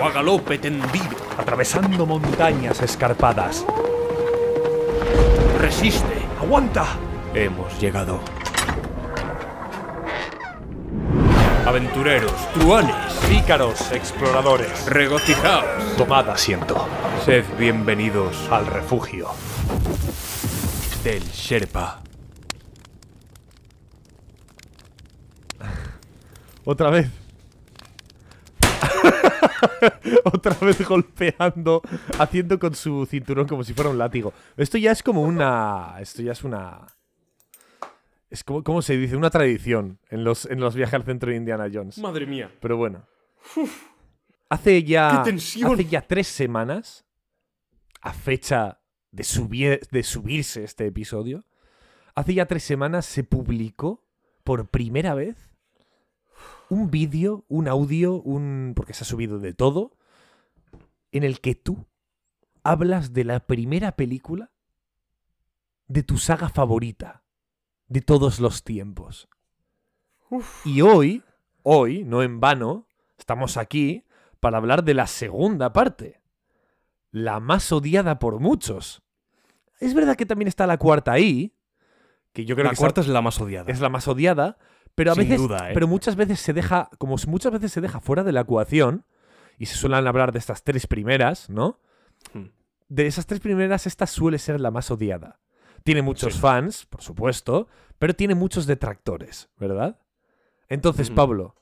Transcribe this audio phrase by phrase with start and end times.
[0.00, 1.16] O a galope tendido.
[1.36, 3.64] Atravesando montañas escarpadas.
[5.60, 6.22] Resiste.
[6.40, 6.86] ¡Aguanta!
[7.34, 8.20] Hemos llegado.
[11.66, 12.94] Aventureros, truanes,
[13.28, 14.86] Pícaros, exploradores.
[14.86, 15.96] regocijaos.
[15.96, 16.88] Tomad asiento.
[17.24, 19.28] Sed bienvenidos Al refugio.
[21.04, 22.00] del Sherpa.
[26.64, 27.08] Otra vez.
[30.24, 31.82] Otra vez golpeando,
[32.18, 34.32] haciendo con su cinturón como si fuera un látigo.
[34.56, 35.96] Esto ya es como una.
[36.00, 36.86] Esto ya es una.
[38.30, 39.16] Es como, ¿cómo se dice?
[39.16, 41.98] Una tradición en los, en los viajes al centro de Indiana Jones.
[41.98, 42.50] Madre mía.
[42.60, 43.06] Pero bueno.
[44.48, 45.22] Hace ya.
[45.24, 45.72] ¡Qué tensión!
[45.72, 47.04] Hace ya tres semanas.
[48.00, 51.44] A fecha de, subir, de subirse este episodio.
[52.14, 54.04] Hace ya tres semanas se publicó
[54.44, 55.47] por primera vez
[56.70, 58.72] un vídeo, un audio, un.
[58.76, 59.96] porque se ha subido de todo.
[61.10, 61.86] En el que tú
[62.62, 64.52] hablas de la primera película
[65.86, 67.24] de tu saga favorita
[67.88, 69.28] de todos los tiempos.
[70.64, 71.24] Y hoy,
[71.62, 72.86] hoy, no en vano,
[73.18, 74.04] estamos aquí
[74.40, 76.20] para hablar de la segunda parte.
[77.10, 79.02] La más odiada por muchos.
[79.80, 81.54] Es verdad que también está la cuarta ahí,
[82.32, 83.72] que yo creo La que cuarta es la más odiada.
[83.72, 84.58] es la más odiada,
[84.98, 85.74] pero a Sin veces, duda, ¿eh?
[85.74, 89.04] pero muchas veces se deja, como muchas veces se deja fuera de la ecuación
[89.58, 91.78] y se suelen hablar de estas tres primeras, ¿no?
[92.34, 92.46] Hmm.
[92.88, 95.40] De esas tres primeras, esta suele ser la más odiada.
[95.84, 96.40] Tiene muchos Sí.
[96.40, 99.98] fans, por supuesto, pero tiene muchos detractores, ¿verdad?
[100.68, 101.10] Entonces.
[101.10, 101.54] Pablo,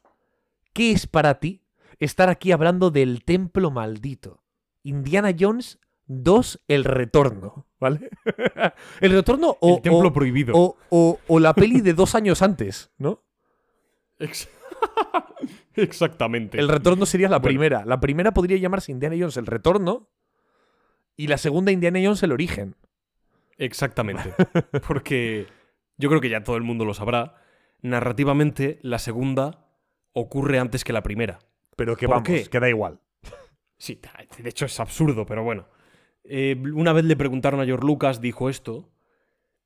[0.72, 1.62] ¿qué es para ti
[1.98, 4.42] estar aquí hablando del templo maldito?
[4.82, 8.08] Indiana Jones 2, el retorno, ¿vale?
[9.00, 10.54] el retorno o, el templo o- prohibido.
[10.56, 13.22] o, o- o la peli de dos años antes, ¿no?
[14.18, 14.48] Ex-
[15.74, 16.58] Exactamente.
[16.58, 17.48] El retorno sería la Bueno.
[17.50, 17.84] primera.
[17.84, 20.08] La primera podría llamarse Indiana Jones el retorno
[21.16, 22.76] y la segunda Indiana Jones el origen.
[23.58, 24.34] Exactamente.
[24.88, 25.46] Porque
[25.96, 27.34] yo creo que ya todo el mundo lo sabrá.
[27.82, 29.66] Narrativamente, la segunda
[30.12, 31.38] ocurre antes que la primera.
[31.76, 32.44] Pero que ¿Por vamos, qué?
[32.44, 33.00] que da igual.
[33.78, 34.00] Sí,
[34.42, 35.66] de hecho es absurdo, pero bueno.
[36.24, 38.90] Eh, una vez le preguntaron a George Lucas, dijo esto.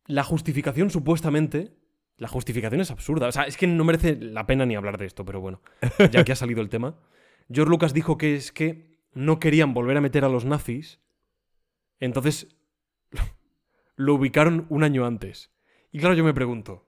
[0.07, 1.77] La justificación supuestamente...
[2.21, 3.29] La justificación es absurda.
[3.29, 5.63] O sea, es que no merece la pena ni hablar de esto, pero bueno,
[6.13, 6.99] ya que ha salido el tema.
[7.51, 11.01] George Lucas dijo que es que no querían volver a meter a los nazis.
[11.99, 12.55] Entonces
[13.97, 15.51] lo ubicaron un año antes.
[15.93, 16.87] Y claro, yo me pregunto,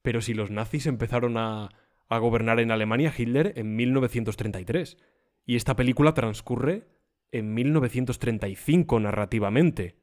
[0.00, 1.68] pero si los nazis empezaron a,
[2.08, 4.96] a gobernar en Alemania, Hitler, en 1933,
[5.44, 6.88] y esta película transcurre
[7.30, 9.96] en 1935 narrativamente,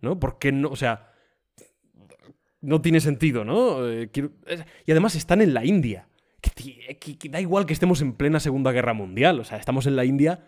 [0.00, 0.18] ¿no?
[0.18, 0.70] ¿Por qué no?
[0.70, 1.12] O sea,
[2.66, 3.88] no tiene sentido, ¿no?
[3.88, 6.08] Eh, quiero- eh, Y además están en la India.
[6.40, 9.58] Que, ti- que- que da igual que estemos en plena Segunda Guerra Mundial, o sea,
[9.58, 10.44] estamos en la India.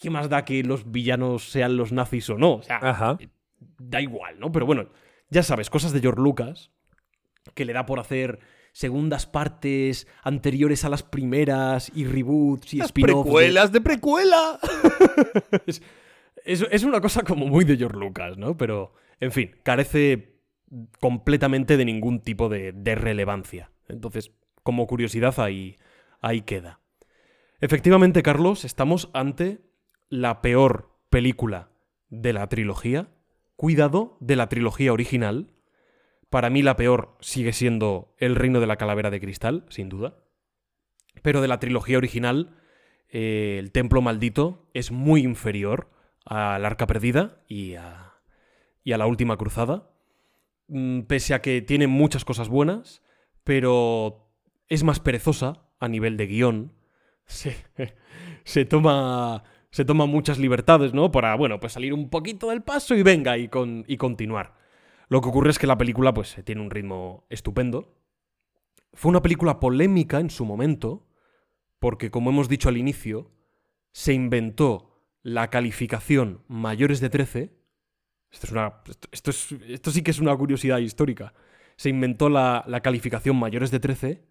[0.00, 2.54] ¿Qué más da que los villanos sean los nazis o no?
[2.56, 3.18] O sea, Ajá.
[3.78, 4.52] da igual, ¿no?
[4.52, 4.88] Pero bueno,
[5.30, 6.70] ya sabes, cosas de George Lucas,
[7.54, 8.38] que le da por hacer
[8.72, 13.30] segundas partes anteriores a las primeras y reboots y spin-offs.
[13.32, 14.58] de- de precuela.
[15.66, 15.82] Es,
[16.44, 18.56] es- es una cosa como muy de George Lucas, ¿no?
[18.56, 20.33] Pero, en fin, carece
[21.00, 23.70] completamente de ningún tipo de, relevancia.
[23.88, 24.32] Entonces,
[24.62, 25.76] como curiosidad, ahí,
[26.20, 26.80] ahí queda.
[27.60, 29.60] Efectivamente, Carlos, estamos ante
[30.08, 31.70] la peor película
[32.10, 33.08] de la trilogía.
[33.56, 35.50] Cuidado de la trilogía original.
[36.30, 40.16] Para mí la peor sigue siendo El reino de la calavera de cristal, sin duda.
[41.22, 42.56] Pero de la trilogía original,
[43.08, 45.90] eh, El templo maldito es muy inferior
[46.24, 48.18] al arca perdida y a
[48.84, 49.93] la última cruzada.
[50.68, 53.02] Mm, Pese a que tiene muchas cosas buenas,
[53.44, 54.30] pero
[54.68, 56.72] es más perezosa a nivel de guion.
[57.26, 57.56] Se,
[58.44, 59.44] se toma
[59.74, 61.10] se toma muchas libertades, ¿no?
[61.10, 64.54] Para, bueno, pues salir un poquito del paso y venga y, con, y continuar.
[65.08, 67.92] Lo que ocurre es que la película, pues, tiene un ritmo estupendo.
[68.92, 71.08] Fue una película polémica en su momento,
[71.80, 73.32] porque, como hemos dicho al inicio,
[73.90, 77.58] se inventó la calificación mayores de 13.
[78.34, 78.82] Esto, es una,
[79.12, 81.32] esto, es, esto sí que es una curiosidad histórica.
[81.76, 84.24] Se inventó la, la calificación mayores de 13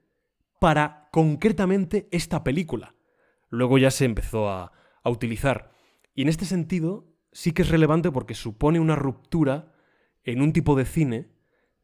[0.60, 2.96] para concretamente esta película.
[3.50, 4.74] Luego ya se empezó a,
[5.04, 5.72] a utilizar.
[6.14, 9.74] Y en este sentido sí que es relevante porque supone una ruptura
[10.24, 11.30] en un tipo de cine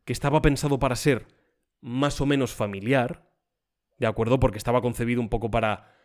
[0.04, 1.28] que estaba pensado para ser
[1.80, 3.32] más o menos familiar,
[3.98, 4.42] ¿de acuerdo?
[4.42, 5.96] Porque estaba concebido un poco para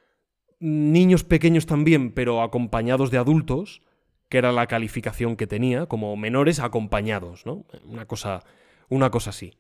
[0.61, 3.83] niños pequeños también, pero acompañados de adultos,
[4.35, 7.65] que era la calificación que tenía, como menores acompañados, ¿no?
[7.85, 8.43] Una cosa,
[8.89, 9.57] una cosa así.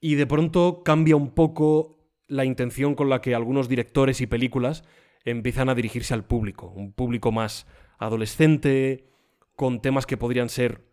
[0.00, 4.82] Y de pronto cambia un poco la intención con la que algunos directores y películas
[5.24, 9.08] empiezan a dirigirse al público, un público más adolescente,
[9.54, 10.84] con temas que podrían ser,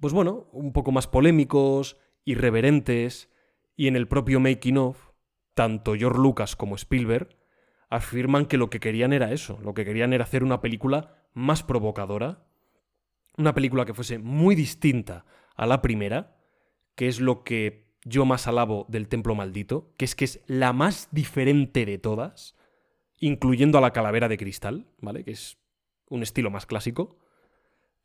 [0.00, 3.30] pues bueno, un poco más polémicos, irreverentes,
[3.76, 5.10] y en el propio Making of,
[5.54, 7.36] tanto George Lucas como Spielberg
[7.92, 11.62] afirman que lo que querían era eso, lo que querían era hacer una película más
[11.62, 12.46] provocadora,
[13.36, 16.38] una película que fuese muy distinta a la primera,
[16.94, 20.72] que es lo que yo más alabo del Templo Maldito, que es que es la
[20.72, 22.56] más diferente de todas,
[23.20, 25.22] incluyendo a la calavera de cristal, ¿vale?
[25.22, 25.58] Que es
[26.08, 27.18] un estilo más clásico,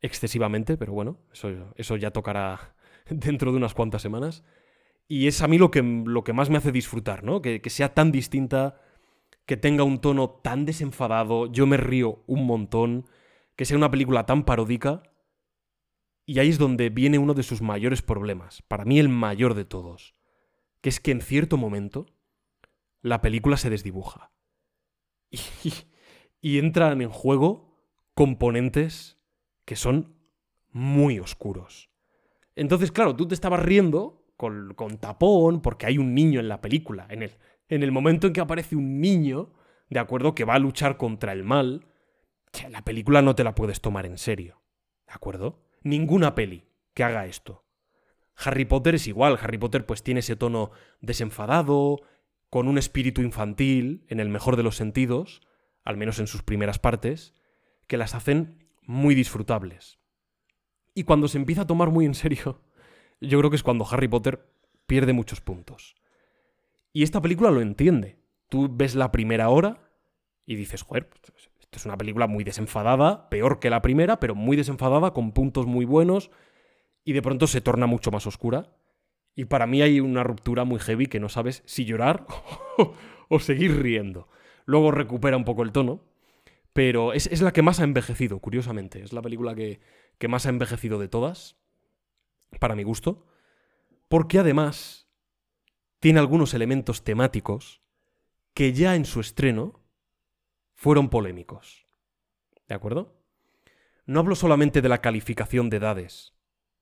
[0.02, 2.74] excesivamente, pero bueno, eso, eso ya tocará
[3.08, 4.44] dentro de unas cuantas semanas.
[5.08, 7.40] Y es a mí lo que, lo que más me hace disfrutar, ¿no?
[7.40, 8.82] Que, que sea tan distinta,
[9.48, 13.06] que tenga un tono tan desenfadado, yo me río un montón,
[13.56, 15.02] que sea una película tan paródica.
[16.26, 19.64] Y ahí es donde viene uno de sus mayores problemas, para mí el mayor de
[19.64, 20.14] todos,
[20.82, 22.04] que es que en cierto momento
[23.00, 24.32] la película se desdibuja.
[26.42, 27.80] y, entran en juego
[28.12, 29.18] componentes
[29.64, 30.14] que son
[30.72, 31.88] muy oscuros.
[32.54, 36.60] Entonces, claro, tú te estabas riendo con, con, tapón porque hay un niño en la
[36.60, 37.06] película.
[37.08, 37.32] En el,
[37.68, 39.52] en el momento en que aparece un niño,
[39.90, 41.86] de acuerdo, que va a luchar contra el mal,
[42.70, 44.62] la película no te la puedes tomar en serio.
[45.06, 45.62] ¿De acuerdo?
[45.82, 47.64] Ninguna peli que haga esto.
[48.36, 49.38] Harry Potter es igual.
[49.40, 50.70] Harry Potter pues tiene ese tono
[51.00, 52.00] desenfadado,
[52.50, 55.42] con un espíritu infantil, en el mejor de los sentidos,
[55.84, 57.34] al menos en sus primeras partes,
[57.86, 59.98] que las hacen muy disfrutables.
[60.94, 62.62] Y cuando se empieza a tomar muy en serio,
[63.20, 64.50] yo creo que es cuando Harry Potter
[64.86, 65.96] pierde muchos puntos.
[66.92, 68.18] Y esta película lo entiende.
[68.48, 69.90] Tú ves la primera hora
[70.46, 71.10] y dices, joder,
[71.60, 75.66] esto es una película muy desenfadada, peor que la primera, pero muy desenfadada, con puntos
[75.66, 76.30] muy buenos,
[77.04, 78.74] y de pronto se torna mucho más oscura.
[79.34, 82.26] Y para mí hay una ruptura muy heavy que no sabes si llorar
[83.28, 84.28] o seguir riendo.
[84.64, 86.02] Luego recupera un poco el tono,
[86.72, 89.02] pero es, la que más ha envejecido, curiosamente.
[89.02, 89.80] Es la película que,
[90.18, 91.56] que más ha envejecido de todas,
[92.60, 93.26] para mi gusto,
[94.08, 95.07] porque además
[96.00, 97.82] tiene algunos elementos temáticos
[98.54, 99.84] que ya en su estreno
[100.74, 101.86] fueron polémicos.
[102.68, 103.22] ¿De acuerdo?
[104.06, 106.34] No hablo solamente de la calificación de edades,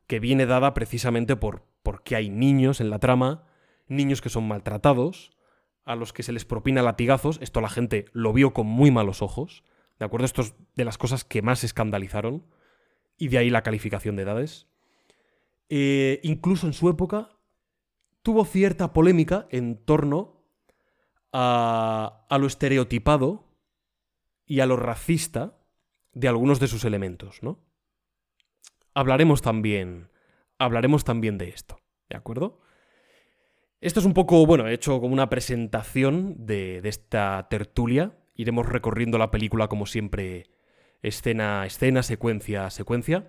[0.06, 3.46] que viene dada precisamente por porque hay niños en la trama,
[3.86, 5.36] niños que son maltratados,
[5.84, 9.22] a los que se les propina latigazos, esto la gente lo vio con muy malos
[9.22, 9.62] ojos,
[10.00, 10.26] ¿de acuerdo?
[10.26, 12.44] Esto es de las cosas que más escandalizaron,
[13.16, 14.66] y de ahí la calificación de edades.
[15.68, 17.35] Eh, incluso en su época
[18.26, 20.42] tuvo cierta polémica en torno
[21.32, 23.44] a, lo estereotipado
[24.44, 25.56] y a lo racista
[26.12, 27.60] de algunos de sus elementos, ¿no?
[28.94, 30.10] Hablaremos también
[30.58, 31.78] hablaremos también de esto,
[32.08, 32.58] ¿de acuerdo?
[33.80, 38.18] Esto es un poco, bueno, he hecho como una presentación de, esta tertulia.
[38.34, 40.50] Iremos recorriendo la película como siempre,
[41.00, 43.28] escena a escena, secuencia a secuencia.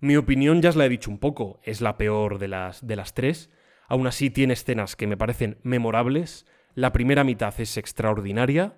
[0.00, 2.96] Mi opinión ya os la he dicho un poco, es la peor de las, de
[2.96, 3.50] las tres.
[3.88, 6.46] Aún así tiene escenas que me parecen memorables.
[6.74, 8.76] La primera mitad es extraordinaria,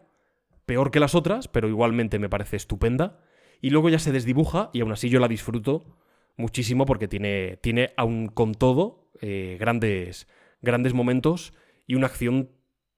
[0.65, 3.21] peor que las otras, pero igualmente me parece estupenda.
[3.61, 5.99] Y luego ya se desdibuja y aún así yo la disfruto
[6.37, 10.27] muchísimo porque tiene, tiene aún con todo, eh, grandes,
[10.63, 11.53] grandes momentos
[11.87, 12.51] y una acción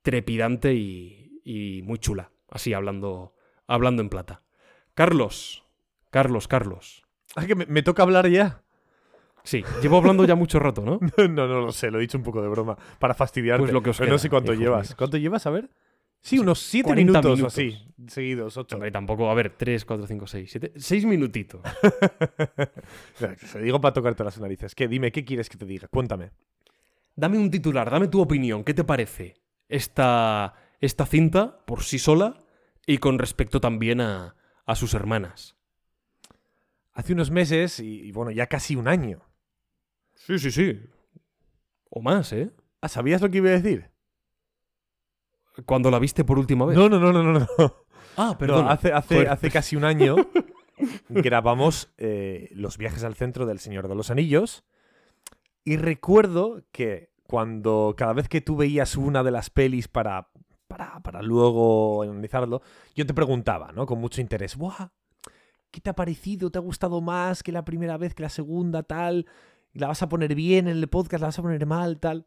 [0.02, 2.31] trepidante y, muy chula.
[2.49, 3.35] Así hablando,
[3.66, 4.42] hablando en plata.
[4.95, 5.64] Carlos,
[6.11, 7.04] Carlos, Carlos.
[7.35, 8.62] Ah, que me, toca hablar ya.
[9.44, 11.00] Sí, llevo hablando ya mucho rato, ¿no?
[11.28, 12.76] no, no lo sé, lo he dicho un poco de broma.
[12.99, 13.62] Para fastidiarte.
[13.62, 14.94] Pues lo que os no sé cuánto llevas.
[14.94, 15.46] ¿Cuánto llevas?
[15.46, 15.70] A ver.
[16.20, 18.76] Sí, unos 7 minutos, o así, seguidos, 8.
[18.76, 21.61] Hombre, tampoco, a ver, 3, 4, 5, 6, 7, 6 minutitos.
[23.38, 24.76] Se digo para tocarte las narices.
[24.76, 24.87] ¿Qué?
[24.87, 25.88] Dime, ¿qué quieres que te diga?
[25.88, 26.30] Cuéntame.
[27.16, 28.62] Dame un titular, dame tu opinión.
[28.62, 29.34] ¿Qué te parece
[29.68, 32.44] esta, esta cinta por sí sola
[32.87, 35.56] y con respecto también a, a sus hermanas.
[36.92, 39.22] Hace unos meses y, y bueno, ya casi un año.
[40.26, 40.81] Sí, sí, sí.
[41.91, 42.50] O más, ¿eh?
[42.81, 43.91] Ah, ¿Sabías lo que iba a decir?
[45.67, 46.76] Cuando la viste por última vez.
[46.76, 47.33] No, no, no, no, no.
[47.41, 47.47] no.
[48.17, 48.67] Ah, No, perdón.
[48.69, 49.29] hace, hace, Joder.
[49.31, 50.17] hace casi un año
[51.09, 54.64] grabamos eh, los viajes al centro del Señor de los Anillos.
[55.64, 60.31] Y recuerdo que cuando cada vez que tú veías una de las pelis para,
[60.69, 62.62] para, para luego analizarlo,
[62.95, 63.87] yo te preguntaba, ¿no?
[63.87, 64.88] Con mucho interés, ¡buah!
[65.71, 66.50] ¿Qué te ha parecido?
[66.50, 69.26] ¿Te ha gustado más que la primera vez, que la segunda, tal?
[69.75, 71.21] ¿La vas a poner bien en el podcast?
[71.23, 72.26] ¿La vas a poner mal, tal?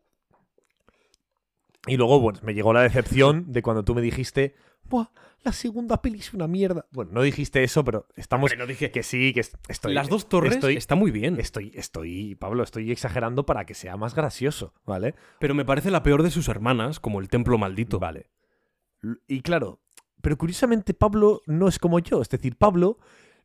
[1.88, 5.08] Y luego, bueno, me llegó la decepción de cuando tú me dijiste, ¡buah!
[5.44, 6.88] La segunda peli es una mierda.
[6.92, 8.52] Bueno, no dijiste eso, pero estamos...
[8.52, 9.94] Hombre, no dije- Que sí, que est- estoy...
[9.94, 11.40] Las dos torres estoy- está muy bien.
[11.40, 15.14] Estoy, estoy, Pablo, estoy exagerando para que sea más gracioso, ¿vale?
[15.40, 18.00] Pero me parece la peor de sus hermanas, como el templo maldito.
[18.00, 18.32] Vale.
[19.28, 19.82] Y claro,
[20.22, 22.24] pero curiosamente Pablo no es como yo.
[22.24, 22.98] Es decir, Pablo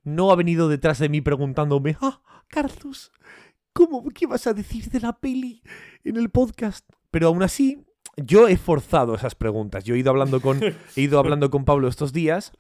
[0.02, 3.12] no ha venido detrás de mí preguntándome, ah, Carlos,
[3.72, 5.62] ¿cómo, ¿qué vas a decir de la peli
[6.04, 6.88] en el podcast?
[7.10, 7.84] Pero aún así,
[8.16, 9.84] yo he forzado esas preguntas.
[9.84, 10.60] Yo he ido hablando con,
[10.96, 12.52] he ido hablando con Pablo estos días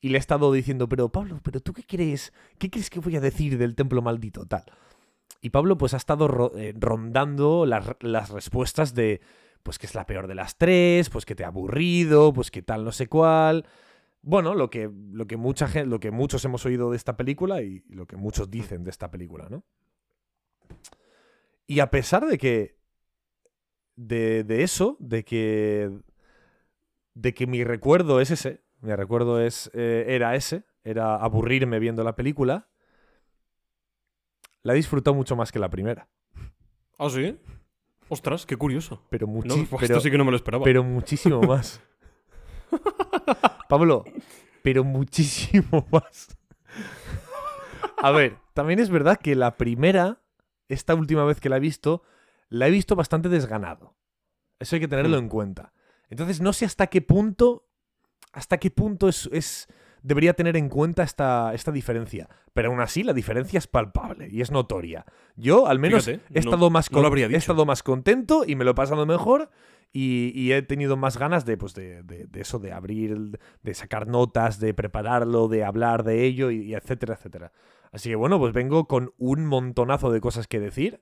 [0.00, 2.32] y le he estado diciendo, pero Pablo, ¿pero tú qué crees?
[2.58, 4.46] ¿Qué crees que voy a decir del templo maldito?
[4.46, 4.64] Tal.
[5.40, 9.20] Y Pablo pues ha estado ro- eh, rondando las, las respuestas de,
[9.62, 12.62] pues que es la peor de las tres, pues que te ha aburrido, pues que
[12.62, 13.66] tal no sé cuál.
[14.22, 17.62] Bueno, lo que, lo que mucha gente, lo que muchos hemos oído de esta película
[17.62, 19.64] y lo que muchos dicen de esta película, ¿no?
[21.66, 22.76] Y a pesar de que.
[23.96, 25.90] De, de eso, de que.
[27.14, 28.62] De que mi recuerdo es ese.
[28.80, 29.70] Mi recuerdo es.
[29.74, 30.64] eh, era ese.
[30.84, 32.68] Era aburrirme viendo la película.
[34.62, 36.08] La he disfrutado mucho más que la primera.
[36.98, 37.38] ¿Ah, sí?
[38.08, 39.02] Ostras, qué curioso.
[39.10, 39.66] Pero No, muchísimo.
[39.70, 40.64] pues esto sí que no me lo esperaba.
[40.64, 41.80] Pero muchísimo más.
[43.68, 44.04] Pablo,
[44.62, 46.36] pero muchísimo más.
[47.98, 50.20] A ver, también es verdad que la primera,
[50.68, 52.02] esta última vez que la he visto,
[52.48, 53.94] la he visto bastante desganado.
[54.58, 55.24] Eso hay que tenerlo Hmm.
[55.24, 55.72] en cuenta.
[56.08, 57.66] Entonces no sé hasta qué punto,
[58.32, 59.66] hasta qué punto es, es-
[60.02, 62.28] debería tener en cuenta esta, esta diferencia.
[62.54, 65.04] Pero aún así la diferencia es palpable y es notoria.
[65.34, 68.54] Yo al menos Fíjate, he no- estado más no lo he estado más contento y
[68.54, 69.50] me lo he pasado mejor
[69.92, 73.74] y, y he tenido más ganas de, pues de, de- de eso, de abrir, de
[73.74, 77.52] sacar notas, de prepararlo, de hablar de ello y, y etcétera, etcétera.
[77.96, 81.00] Así que bueno, pues vengo con un montonazo de cosas que decir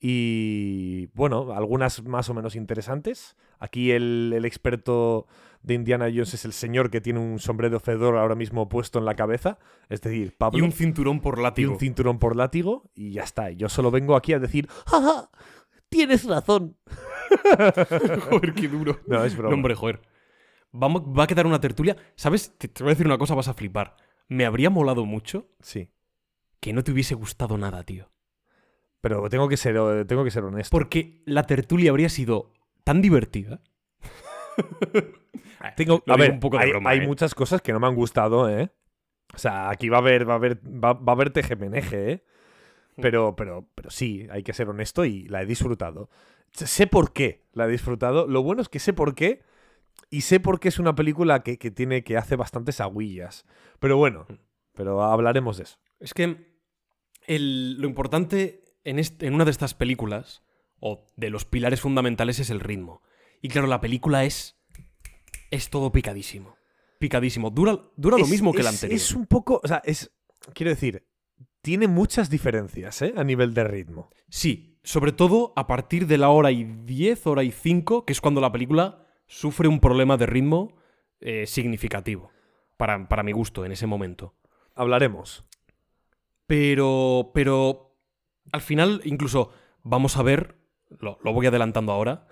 [0.00, 3.36] y bueno, algunas más o menos interesantes.
[3.58, 5.26] Aquí el, el experto
[5.62, 9.06] de Indiana Jones es el señor que tiene un sombrero fedor ahora mismo puesto en
[9.06, 11.72] la cabeza, es decir, Pablo Y un cinturón por y látigo.
[11.72, 13.50] un cinturón por látigo y ya está.
[13.50, 15.30] Yo solo vengo aquí a decir, ¡Ja, ja!
[15.88, 16.76] Tienes razón.
[18.30, 19.00] joder, qué duro.
[19.08, 19.50] No, es broma.
[19.50, 20.00] No, hombre, joder.
[20.70, 21.96] Vamos, va a quedar una tertulia.
[22.14, 22.56] ¿Sabes?
[22.56, 23.96] Te, te voy a decir una cosa, vas a flipar.
[24.28, 25.88] Me habría molado mucho Sí.
[26.64, 28.10] Que no te hubiese gustado nada, tío.
[29.02, 30.70] Pero tengo que ser, tengo que ser honesto.
[30.74, 32.52] Porque la tertulia habría sido
[32.84, 33.60] tan divertida.
[35.76, 37.06] Tengo, a ver, un poco de hay, broma, hay ¿eh?
[37.06, 38.70] muchas cosas que no me han gustado, ¿eh?
[39.34, 42.24] O sea, aquí va a haber, va a haber, va, va a haber tejemeneje, ¿eh?
[42.96, 46.08] Pero, pero, pero sí, hay que ser honesto y la he disfrutado.
[46.52, 48.26] Sé- por qué la he disfrutado.
[48.26, 49.42] Lo bueno es que sé por qué.
[50.10, 53.44] Y sé por qué es una película que, que tiene, que hace bastantes agüillas.
[53.80, 54.34] Pero bueno, Hmm.
[54.74, 55.78] pero hablaremos de eso.
[55.98, 56.53] Es que
[57.26, 60.42] el- lo importante en, este- en una de estas películas,
[60.80, 63.02] o de los pilares fundamentales, es el ritmo.
[63.40, 64.56] Y claro, la película es.
[65.50, 66.56] Es todo picadísimo.
[66.98, 67.50] Picadísimo.
[67.50, 68.96] Dura, dura lo mismo que la anterior.
[68.96, 70.10] Es un poco, o sea, es,
[70.52, 71.06] quiero decir,
[71.62, 73.14] tiene muchas diferencias, ¿eh?
[73.16, 74.10] A nivel de ritmo.
[74.28, 78.20] Sí, sobre todo a partir de la hora y 10, hora y 5, que es
[78.20, 80.76] cuando la película sufre un problema de ritmo
[81.20, 82.30] eh, significativo.
[82.76, 84.34] Para, para mi gusto, en ese momento.
[84.74, 85.44] Hablaremos.
[86.46, 87.30] Pero.
[87.34, 87.96] Pero.
[88.52, 89.50] Al final, incluso
[89.82, 90.56] vamos a ver.
[91.00, 92.26] Lo, lo voy adelantando ahora.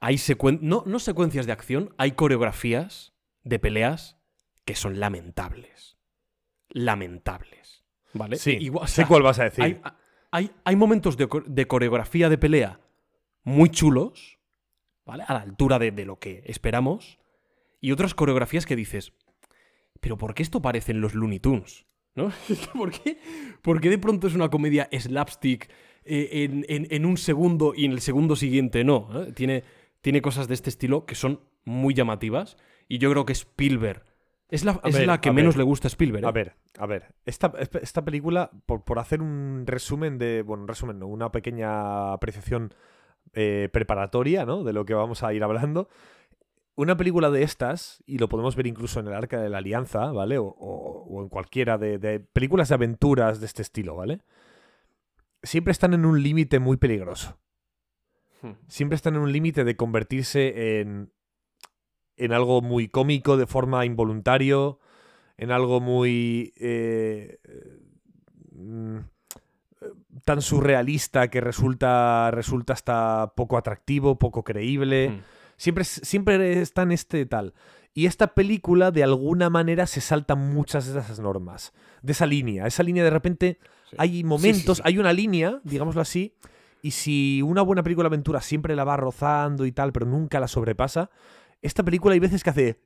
[0.00, 4.16] Hay secuen no, no secuencias de acción, hay coreografías de peleas
[4.64, 5.98] que son lamentables.
[6.68, 7.84] Lamentables.
[8.14, 8.36] ¿Vale?
[8.36, 9.64] Sí, Igual- o sé cuál vas a decir.
[9.64, 9.80] hay,
[10.30, 12.80] hay- hay momentos de, de coreografía de pelea
[13.42, 14.38] muy chulos,
[15.04, 15.24] ¿vale?
[15.26, 17.18] A la altura de, de lo que esperamos.
[17.80, 19.12] Y otras coreografías que dices,
[20.00, 21.86] ¿pero por qué esto parece en los Looney Tunes?
[22.18, 22.30] ¿No?
[22.74, 23.16] ¿Por qué,
[23.62, 25.70] por qué de pronto es una comedia slapstick
[26.04, 29.08] eh, en, en- en un segundo y en el segundo siguiente no?
[29.22, 29.32] ¿eh?
[29.32, 29.64] Tiene,
[30.02, 32.56] tiene cosas de este estilo que son muy llamativas.
[32.88, 34.02] Y yo creo que Spielberg
[34.50, 35.58] es la, es ver, la que menos ver.
[35.58, 36.24] le gusta a Spielberg.
[36.24, 36.28] ¿eh?
[36.28, 37.14] A ver, a ver.
[37.26, 40.40] Esta, esta película, por, por hacer un resumen de.
[40.42, 42.72] Bueno, un resumen, no, una pequeña apreciación
[43.34, 44.64] eh, preparatoria, ¿no?
[44.64, 45.90] De lo que vamos a ir hablando.
[46.78, 50.12] Una película de estas, y lo podemos ver incluso en el Arca de la Alianza,
[50.12, 50.38] ¿vale?
[50.38, 54.20] O, o- o en cualquiera de, de películas de aventuras de este estilo, ¿vale?
[55.42, 57.36] Siempre están en un límite muy peligroso.
[58.42, 58.52] Hmm.
[58.68, 61.12] Siempre están en un límite de convertirse en,
[62.16, 64.78] en algo muy cómico de forma involuntario,
[65.36, 66.52] en algo muy...
[66.56, 67.38] eh,
[68.52, 68.98] mm,
[70.24, 75.10] tan surrealista que resulta, resulta hasta poco atractivo, poco creíble.
[75.10, 75.20] Hmm.
[75.58, 77.52] Siempre, siempre está en este tal.
[77.92, 81.72] Y esta película, de alguna manera, se salta muchas de esas normas.
[82.00, 82.66] De esa línea.
[82.66, 83.58] Esa línea, de repente,
[83.90, 83.96] Sí.
[83.98, 84.82] hay momentos, sí.
[84.86, 86.34] hay una línea, digámoslo así.
[86.80, 90.38] Y si una buena película de aventura siempre la va rozando y tal, pero nunca
[90.40, 91.10] la sobrepasa,
[91.60, 92.80] esta película hay veces que hace.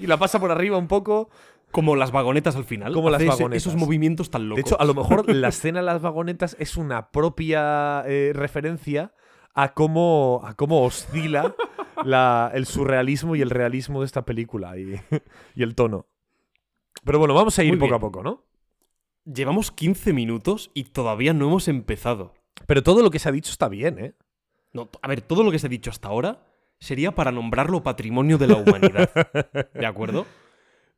[0.00, 1.30] Y la pasa por arriba un poco.
[1.70, 2.92] Como las vagonetas al final.
[2.92, 3.56] Como las vagonetas.
[3.66, 4.62] esos movimientos tan locos.
[4.62, 9.12] De hecho, a lo mejor la escena de las vagonetas es una propia eh, referencia
[9.54, 11.54] a cómo, a cómo oscila
[12.04, 15.00] la- el surrealismo y el realismo de esta película y,
[15.54, 16.06] y el tono.
[17.04, 17.96] Pero bueno, vamos a ir Muy poco bien.
[17.96, 18.44] a poco, ¿no?
[19.24, 22.34] Llevamos 15 minutos y todavía no hemos empezado.
[22.66, 24.14] Pero todo lo que se ha dicho está bien, ¿eh?
[24.72, 26.46] No, a ver, todo lo que se ha dicho hasta ahora
[26.78, 29.10] sería para nombrarlo patrimonio de la humanidad.
[29.74, 30.26] ¿De acuerdo?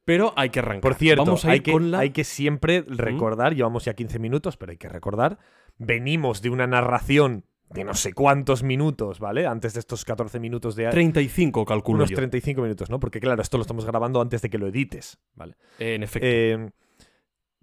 [0.04, 0.80] Pero hay que arrancar.
[0.80, 1.98] Por cierto, Vamos a ir hay, que, con la...
[2.00, 5.38] hay que siempre recordar, llevamos ya 15 minutos, pero hay que recordar,
[5.78, 9.46] venimos de una narración de no sé cuántos minutos, ¿vale?
[9.46, 10.88] Antes de estos 14 minutos de...
[10.88, 12.16] 35, calculo unos yo.
[12.16, 13.00] 35 minutos, ¿no?
[13.00, 15.56] Porque claro, esto lo estamos grabando antes de que lo edites, ¿vale?
[15.78, 16.26] En efecto.
[16.28, 16.70] Eh,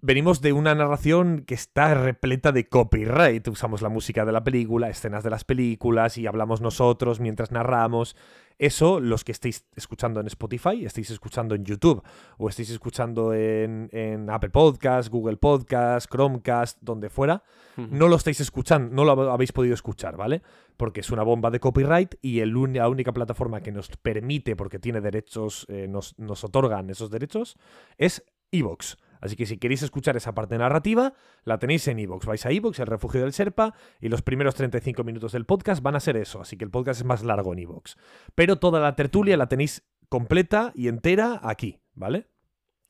[0.04, 3.48] venimos de una narración que está repleta de copyright.
[3.48, 8.14] Usamos la música de la película, escenas de las películas y hablamos nosotros mientras narramos.
[8.58, 12.02] Eso, los que estéis escuchando en Spotify, estéis escuchando en YouTube
[12.36, 17.42] o estéis escuchando en, en Apple Podcast, Google Podcast, Chromecast, donde fuera,
[17.76, 20.42] no lo estáis escuchando, no lo habéis podido escuchar, ¿vale?
[20.76, 24.78] Porque es una bomba de copyright y el la única plataforma que nos permite, porque
[24.78, 27.56] tiene derechos, eh, nos, nos otorgan esos derechos,
[27.96, 28.98] es Evox.
[29.24, 32.26] Así que si queréis escuchar esa parte narrativa, la tenéis en Evox.
[32.26, 35.96] Vais a Evox, el refugio del Serpa, y los primeros 35 minutos del podcast van
[35.96, 36.40] a ser eso.
[36.42, 37.96] Así que el podcast es más largo en Evox.
[38.34, 42.28] Pero toda la tertulia la tenéis completa y entera aquí, ¿vale?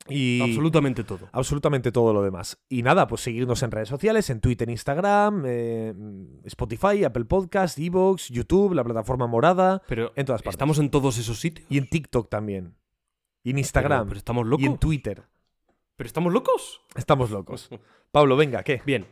[0.06, 1.30] Y Absolutamente todo.
[1.32, 2.62] absolutamente todo lo demás.
[2.68, 5.94] Y nada, pues seguirnos en redes sociales, en Twitter, Instagram, eh,
[6.44, 10.56] Spotify, Apple Podcast, Evox, YouTube, la plataforma morada, Pero en todas partes.
[10.56, 11.66] estamos en todos esos sitios.
[11.70, 12.74] y en TikTok también.
[13.42, 14.08] Y en Instagram.
[14.08, 14.66] Pero, estamos y locos.
[14.66, 15.22] en Twitter.
[15.96, 16.80] ¿Pero estamos locos?
[16.96, 17.70] Estamos locos.
[18.10, 18.82] Pablo, venga, ¿qué?
[18.84, 19.06] Bien.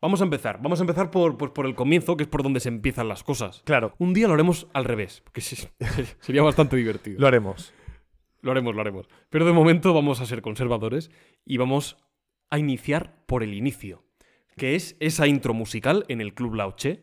[0.00, 0.60] Vamos a empezar.
[0.60, 3.22] Vamos a empezar por, por, por el comienzo, que es por donde se empiezan las
[3.22, 3.62] cosas.
[3.64, 7.20] Claro, Un día lo haremos al revés, porque sería bastante divertido.
[7.20, 7.72] lo haremos.
[8.42, 9.08] Lo haremos, lo haremos.
[9.30, 11.10] Pero de momento vamos a ser conservadores
[11.46, 11.96] y vamos
[12.50, 14.04] a iniciar por el inicio,
[14.56, 17.00] que es esa intro musical en el Club Lauche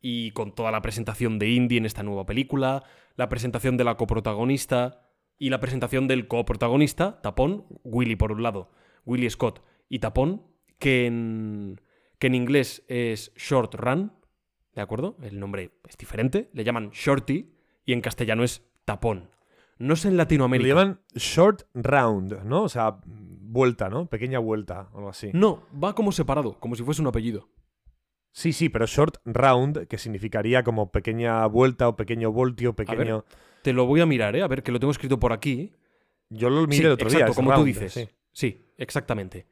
[0.00, 2.84] y con toda la presentación de Indy en esta nueva película,
[3.16, 5.03] la presentación de la coprotagonista
[5.38, 8.70] y la presentación del coprotagonista, Tapón, Willy por un lado,
[9.04, 10.42] Willy Scott y Tapón,
[10.78, 11.80] que en,
[12.18, 14.12] que en inglés es Short Run,
[14.74, 15.16] ¿de acuerdo?
[15.22, 19.30] El nombre es diferente, le llaman Shorty y en castellano es Tapón.
[19.78, 20.68] No sé en Latinoamérica.
[20.68, 22.62] lo llaman short round, ¿no?
[22.62, 24.06] O sea, vuelta, ¿no?
[24.06, 25.30] Pequeña vuelta, algo así.
[25.32, 27.48] No, va como separado, como si fuese un apellido.
[28.36, 33.24] Sí, sí, pero short round, que significaría como pequeña vuelta o pequeño voltio, pequeño...
[33.62, 34.42] Te lo voy a mirar, ¿eh?
[34.42, 35.72] A ver, que lo tengo escrito por aquí.
[36.30, 37.30] Yo lo miré Sí, el otro exacto, día.
[37.30, 37.92] es como tú dices.
[37.92, 38.08] sí.
[38.32, 39.46] Sí, exactamente.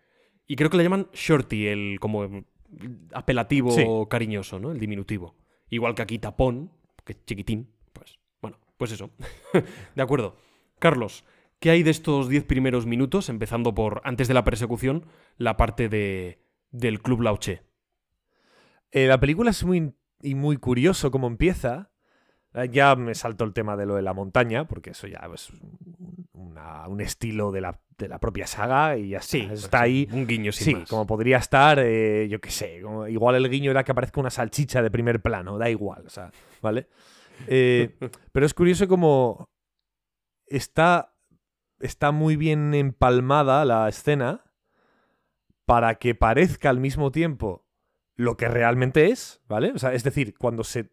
[0.48, 2.44] Y creo que le llaman Shorty, el como
[3.12, 3.84] apelativo Sí.
[4.10, 4.72] cariñoso, ¿no?
[4.72, 5.36] El diminutivo.
[5.70, 6.72] Igual que aquí tapón,
[7.04, 7.70] que es chiquitín.
[7.92, 9.10] Pues, bueno, pues eso.
[9.94, 10.36] de acuerdo.
[10.80, 11.24] Carlos,
[11.60, 15.06] ¿qué hay de estos 10 primeros minutos, empezando por, antes de la persecución,
[15.38, 16.40] la parte de,
[16.72, 17.62] del Club Lauche?
[18.92, 21.90] Eh, la película es muy, y muy curioso cómo empieza.
[22.54, 25.50] Eh, Ya me salto el tema de lo de la montaña, porque eso ya es
[25.50, 29.38] un- una- un estilo de la, de la propia saga y ya está.
[29.48, 30.06] pues está ahí.
[30.12, 30.88] Un guiño sin Sí, más.
[30.88, 34.30] como podría estar, eh, yo qué sé, como- igual el guiño era que aparezca una
[34.30, 36.88] salchicha de primer plano, da igual, o sea, ¿vale?
[37.46, 37.96] Eh,
[38.32, 39.48] pero es curioso como
[40.46, 41.14] está,
[41.80, 44.44] está muy bien empalmada la escena
[45.64, 47.61] para que parezca al mismo tiempo
[48.22, 49.72] lo que realmente es, ¿vale?
[49.74, 50.90] O sea, es decir, cuando se,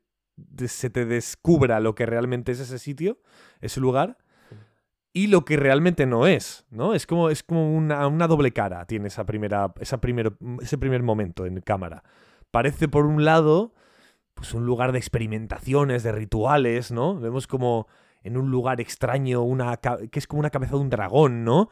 [0.67, 3.19] se te descubra lo que realmente es ese sitio,
[3.61, 4.17] ese lugar,
[5.13, 6.93] y lo que realmente no es, ¿no?
[6.93, 11.01] Es como, es como una, una doble cara, tiene esa primera, esa primero- ese primer
[11.03, 12.03] momento en cámara.
[12.51, 13.73] Parece, por un lado,
[14.35, 17.19] pues un lugar de experimentaciones, de rituales, ¿no?
[17.19, 17.87] Vemos como
[18.23, 21.69] en un lugar extraño, una que es como una cabeza de un dragón, ¿no?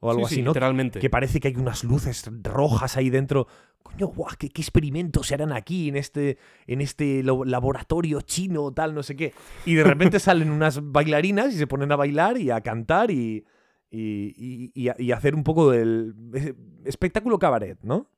[0.00, 0.50] O algo Sí, sí, así, ¿no?
[0.50, 0.98] Literalmente.
[0.98, 3.46] que parece que hay unas luces rojas ahí dentro,
[3.84, 8.92] coño, guau, ¿qué, qué experimentos se harán aquí en este, en este laboratorio chino, tal,
[8.94, 9.32] no sé qué.
[9.66, 13.44] Y de repente salen unas bailarinas y se ponen a bailar y a cantar y,
[13.90, 18.10] y, y- y a- hacer un poco del eh, espectáculo cabaret, ¿no?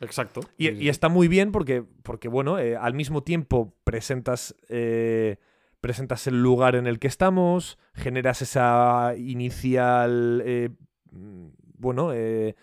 [0.00, 0.40] Exacto.
[0.56, 0.84] Y, Sí, sí.
[0.84, 5.36] y está muy bien porque, porque bueno, eh, al mismo tiempo presentas, eh,
[5.80, 10.70] presentas el lugar en el que estamos, generas esa inicial, eh,
[11.10, 12.56] mm, bueno, eh,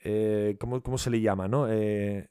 [0.00, 1.66] eh, ¿cómo, cómo se le llama, no?
[1.70, 2.28] Eh,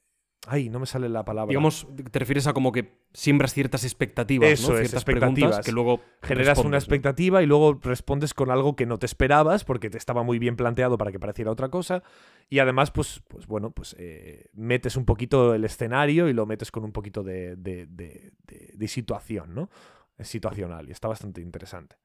[0.47, 1.49] ay, no me sale la palabra.
[1.49, 4.73] Digamos, te refieres a como que siembras ciertas expectativas, Eso ¿no?
[4.75, 5.34] es, Ciertas expectativas.
[5.39, 9.63] preguntas que luego Generas una expectativa y luego respondes con algo que no te esperabas
[9.63, 12.04] porque te estaba muy bien planteado para que pareciera otra cosa.
[12.49, 16.69] Y además, pues, pues bueno, pues eh, metes un poquito el escenario y lo metes
[16.71, 19.69] con un poquito de, de- de- de- de situación, ¿no?
[20.17, 21.95] Es situacional y está bastante interesante.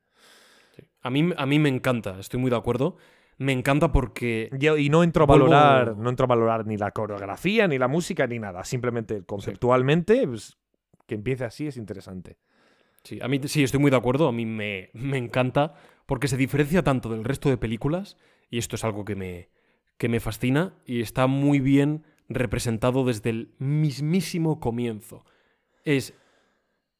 [1.03, 2.97] A mí, a mí me encanta, estoy muy de acuerdo.
[3.41, 6.91] Me encanta porque y no entro a Vuelvo- valorar, no entro a valorar ni la
[6.91, 8.65] coreografía, ni la música, ni nada.
[8.65, 10.59] Simplemente conceptualmente, pues,
[11.07, 12.37] que empiece así es interesante.
[13.03, 14.29] Sí, a mí sí, estoy muy de acuerdo.
[14.29, 15.73] A mí me, me encanta
[16.05, 18.19] porque se diferencia tanto del resto de películas
[18.51, 19.49] y esto es algo que me,
[19.97, 25.25] que me fascina y está muy bien representado desde el mismísimo comienzo.
[25.85, 26.13] Es,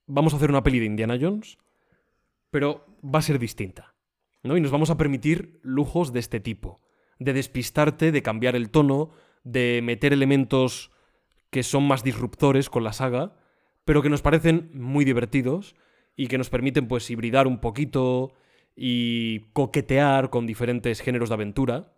[0.07, 1.59] vamos a hacer una peli de Indiana Jones,
[2.51, 3.90] pero va a ser distinta.
[4.43, 4.57] ¿No?
[4.57, 6.81] Y nos vamos a permitir lujos de este tipo.
[7.19, 9.11] De despistarte, de cambiar el tono,
[9.45, 10.91] de meter elementos
[11.51, 13.37] que son más disruptores con la saga,
[13.85, 15.75] pero que nos parecen muy divertidos
[16.17, 18.33] y que nos permiten pues hibridar un poquito
[18.77, 21.93] y coquetear con diferentes géneros de aventura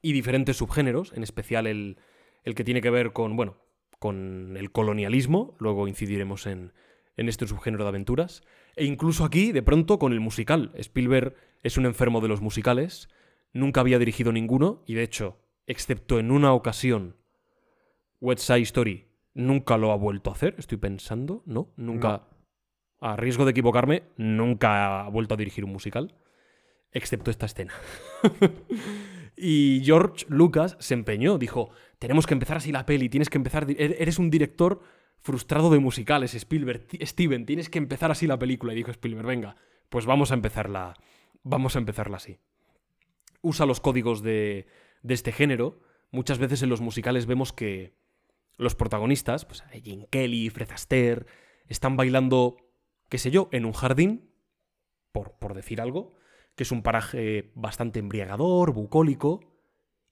[0.00, 1.98] y diferentes subgéneros, en especial el,
[2.44, 3.58] el que tiene que ver con, bueno,
[3.98, 6.72] con el colonialismo, luego incidiremos en,
[7.16, 8.42] en este subgénero de aventuras,
[8.76, 10.72] e incluso aquí, de pronto, con el musical.
[10.76, 13.08] Spielberg es un enfermo de los musicales,
[13.52, 17.16] nunca había dirigido ninguno, y de hecho, excepto en una ocasión,
[18.20, 21.72] West Side Story nunca lo ha vuelto a hacer, estoy pensando, ¿no?
[21.76, 22.28] Nunca,
[23.00, 26.14] a riesgo de equivocarme, nunca ha vuelto a dirigir un musical,
[26.92, 27.72] excepto esta escena.
[29.36, 33.66] y George Lucas se empeñó, dijo, tenemos que empezar así la peli, tienes que empezar,
[33.66, 34.82] er- eres un director
[35.22, 38.72] frustrado de musicales, Spielberg, Steven, tienes que empezar así la película.
[38.72, 39.56] Y dijo Spielberg, venga,
[39.88, 40.94] pues vamos a empezarla,
[41.42, 42.38] vamos a empezarla así.
[43.40, 44.66] Usa los códigos de,
[45.02, 45.80] de este género.
[46.10, 47.94] Muchas veces en los musicales vemos que
[48.56, 51.26] los protagonistas, pues Jane Kelly, Fred Astaire,
[51.68, 52.56] están bailando,
[53.08, 54.30] qué sé yo, en un jardín,
[55.12, 56.14] por, por decir algo,
[56.54, 59.40] que es un paraje bastante embriagador, bucólico,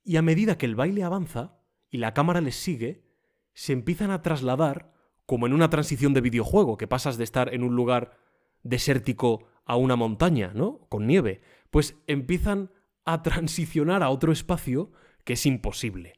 [0.03, 1.59] y a medida que el baile avanza
[1.91, 3.05] y la cámara les sigue,
[3.53, 4.93] se empiezan a trasladar
[5.31, 8.19] como en una transición de videojuego, que pasas de estar en un lugar
[8.65, 10.81] desértico a una montaña, ¿no?
[10.89, 11.41] Con nieve.
[11.71, 12.73] Pues empiezan
[13.05, 14.91] a transicionar a otro espacio
[15.23, 16.15] que es imposible.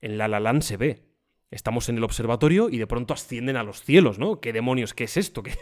[0.00, 1.04] En La La Land se ve.
[1.50, 4.40] Estamos en el observatorio y de pronto ascienden a los cielos, ¿no?
[4.40, 4.94] ¿Qué demonios?
[4.94, 5.42] ¿Qué es esto?
[5.44, 5.52] ¿Qué,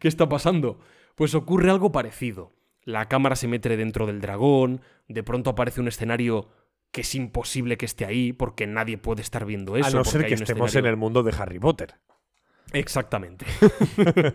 [0.00, 0.80] qué está pasando?
[1.14, 2.54] Pues ocurre algo parecido.
[2.82, 6.48] La cámara se mete dentro del dragón, de pronto aparece un escenario
[6.90, 9.88] que es imposible que esté ahí porque nadie puede estar viendo eso.
[9.88, 11.94] a no ser que estemos escenario- en el mundo de Harry Potter.
[12.72, 13.46] Exactamente.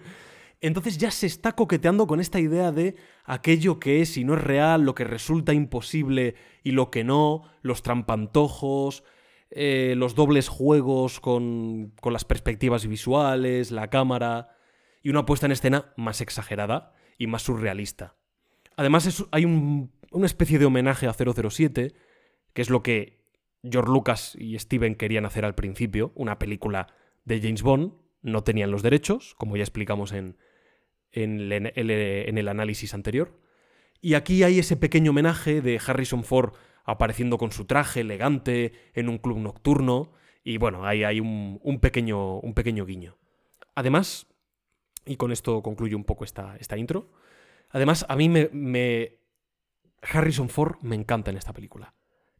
[0.61, 4.43] Entonces ya se está coqueteando con esta idea de aquello que es y no es
[4.43, 9.03] real, lo que resulta imposible y lo que no, los trampantojos,
[9.49, 14.49] eh, los dobles juegos con, con las perspectivas visuales, la cámara
[15.01, 18.15] y una puesta en escena más exagerada y más surrealista.
[18.77, 21.93] Además hay un- una especie de homenaje a 007,
[22.53, 23.25] que es lo que
[23.63, 26.87] George Lucas y Steven querían hacer al principio, una película
[27.25, 30.37] de James Bond, no tenían los derechos, como ya explicamos en,
[31.11, 33.39] en el, análisis anterior.
[34.01, 36.53] Y aquí hay ese pequeño homenaje de Harrison Ford
[36.83, 40.13] apareciendo con su traje elegante en un club nocturno.
[40.43, 43.17] Y bueno, ahí hay un, un pequeño, un pequeño guiño.
[43.75, 44.27] Además,
[45.05, 47.11] y con esto concluyo un poco esta, esta intro,
[47.69, 49.19] además a mí me, me-
[50.01, 51.93] Harrison Ford me encanta en esta película.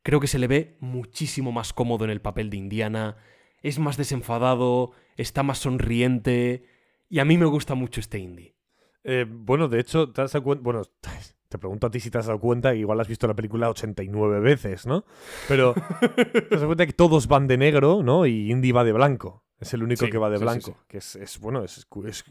[0.03, 3.17] Creo que se le ve muchísimo más cómodo en el papel de Indiana,
[3.61, 6.63] es más desenfadado, está más sonriente,
[7.09, 8.55] y a mí me gusta mucho este indie.
[9.03, 10.63] Eh, bueno, de hecho, te has dado cuenta.
[10.63, 10.81] Bueno,
[11.49, 13.69] te pregunto a ti si te has dado cuenta, que igual has visto la película
[13.69, 15.03] 89 veces, ¿no?
[15.47, 15.73] Pero
[16.15, 18.25] te has dado cuenta que todos van de negro, ¿no?
[18.25, 19.43] Y Indy va de blanco.
[19.59, 20.71] Es el único Sí, que va de sí, blanco.
[20.71, 20.73] sí.
[20.87, 22.23] Que es, es, bueno, es, es-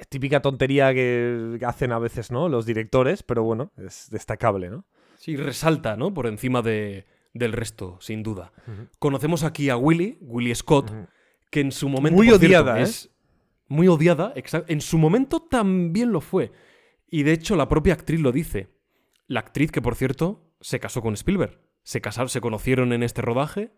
[0.00, 2.48] es típica tontería que hacen a veces, ¿no?
[2.48, 4.84] Los directores, pero bueno, es destacable, ¿no?
[5.16, 6.14] Sí, resalta, ¿no?
[6.14, 8.52] Por encima de- del resto, sin duda.
[8.98, 10.92] Conocemos aquí a Willy, Willy Scott,
[11.50, 12.16] que en su momento.
[12.16, 12.82] Muy cierto, odiada, ¿eh?
[12.82, 13.10] es
[13.68, 16.52] muy odiada, exact- En su momento también lo fue.
[17.08, 18.68] Y de hecho, la propia actriz lo dice.
[19.26, 21.60] La actriz que, por cierto, se casó con Spielberg.
[21.82, 23.72] Se casaron, se conocieron en este rodaje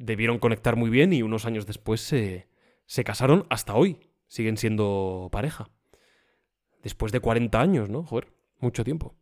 [0.00, 2.48] debieron conectar muy bien y unos años después se,
[2.86, 3.98] se casaron hasta hoy.
[4.28, 5.70] Siguen siendo pareja.
[6.82, 8.04] Después de 40 años, ¿no?
[8.04, 9.16] Joder, mucho tiempo.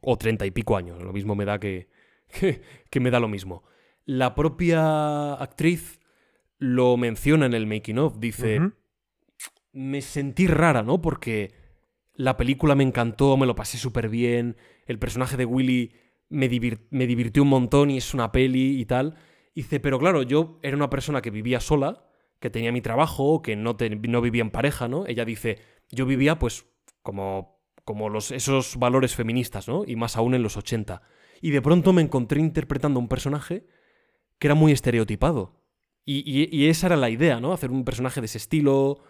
[0.00, 1.02] O 30 y pico años.
[1.02, 1.88] Lo mismo me da que,
[2.32, 3.62] que, que me da lo mismo.
[4.04, 6.00] La propia actriz
[6.58, 8.18] lo menciona en el making of.
[8.18, 8.60] Dice,
[9.72, 11.00] me sentí rara, ¿no?
[11.00, 11.52] Porque
[12.14, 14.56] la película me encantó, me lo pasé súper bien,
[14.86, 15.92] el personaje de Willy
[16.28, 19.16] me, divir- me divirtió un montón y es una peli y tal.
[19.54, 22.06] Dice, pero claro, yo era una persona que vivía sola,
[22.40, 25.06] que tenía mi trabajo, que no, te- no vivía en pareja, ¿no?
[25.06, 25.58] Ella dice,
[25.90, 26.66] yo vivía pues
[27.02, 29.84] como, como los, esos valores feministas, ¿no?
[29.86, 31.02] Y más aún en los 80.
[31.44, 33.66] Y de pronto me encontré interpretando a un personaje
[34.38, 35.60] que era muy estereotipado.
[36.06, 37.52] Y, y- esa era la idea, ¿no?
[37.52, 39.02] Hacer un personaje de ese estilo,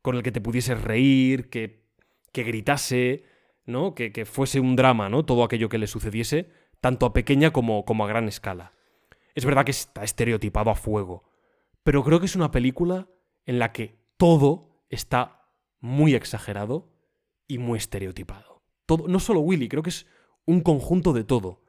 [0.00, 1.84] con el que te pudieses reír, que,
[2.32, 3.24] que gritase,
[3.66, 3.94] ¿no?
[3.94, 5.26] Que, que fuese un drama, ¿no?
[5.26, 6.48] Todo aquello que le sucediese,
[6.80, 8.72] tanto a pequeña como, como a gran escala.
[9.34, 11.24] Es verdad que está estereotipado a fuego,
[11.84, 13.06] pero creo que es una película
[13.44, 15.46] en la que todo está
[15.78, 16.90] muy exagerado
[17.46, 18.62] y muy estereotipado.
[18.86, 20.06] Todo, no solo Willy, creo que es
[20.46, 21.60] un conjunto de todo.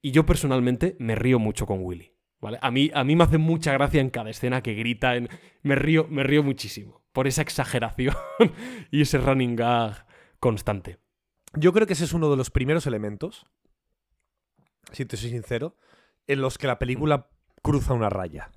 [0.00, 2.12] Y yo personalmente me río mucho con Willy.
[2.40, 2.58] ¿Vale?
[2.62, 5.16] A, mí, a mí me hace mucha gracia en cada escena que grita.
[5.16, 5.28] En...
[5.62, 8.14] Me, río, me río muchísimo por esa exageración
[8.92, 10.06] y ese running gag
[10.38, 10.98] constante.
[11.54, 13.46] Yo creo que ese es uno de los primeros elementos,
[14.92, 15.76] si te soy sincero,
[16.28, 17.28] en los que la película
[17.62, 18.52] cruza una raya.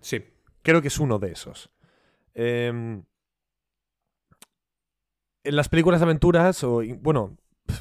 [0.00, 0.24] Sí.
[0.62, 1.70] Creo que es uno de esos.
[2.34, 3.02] Em,
[5.42, 7.36] en las películas de aventuras, o bueno,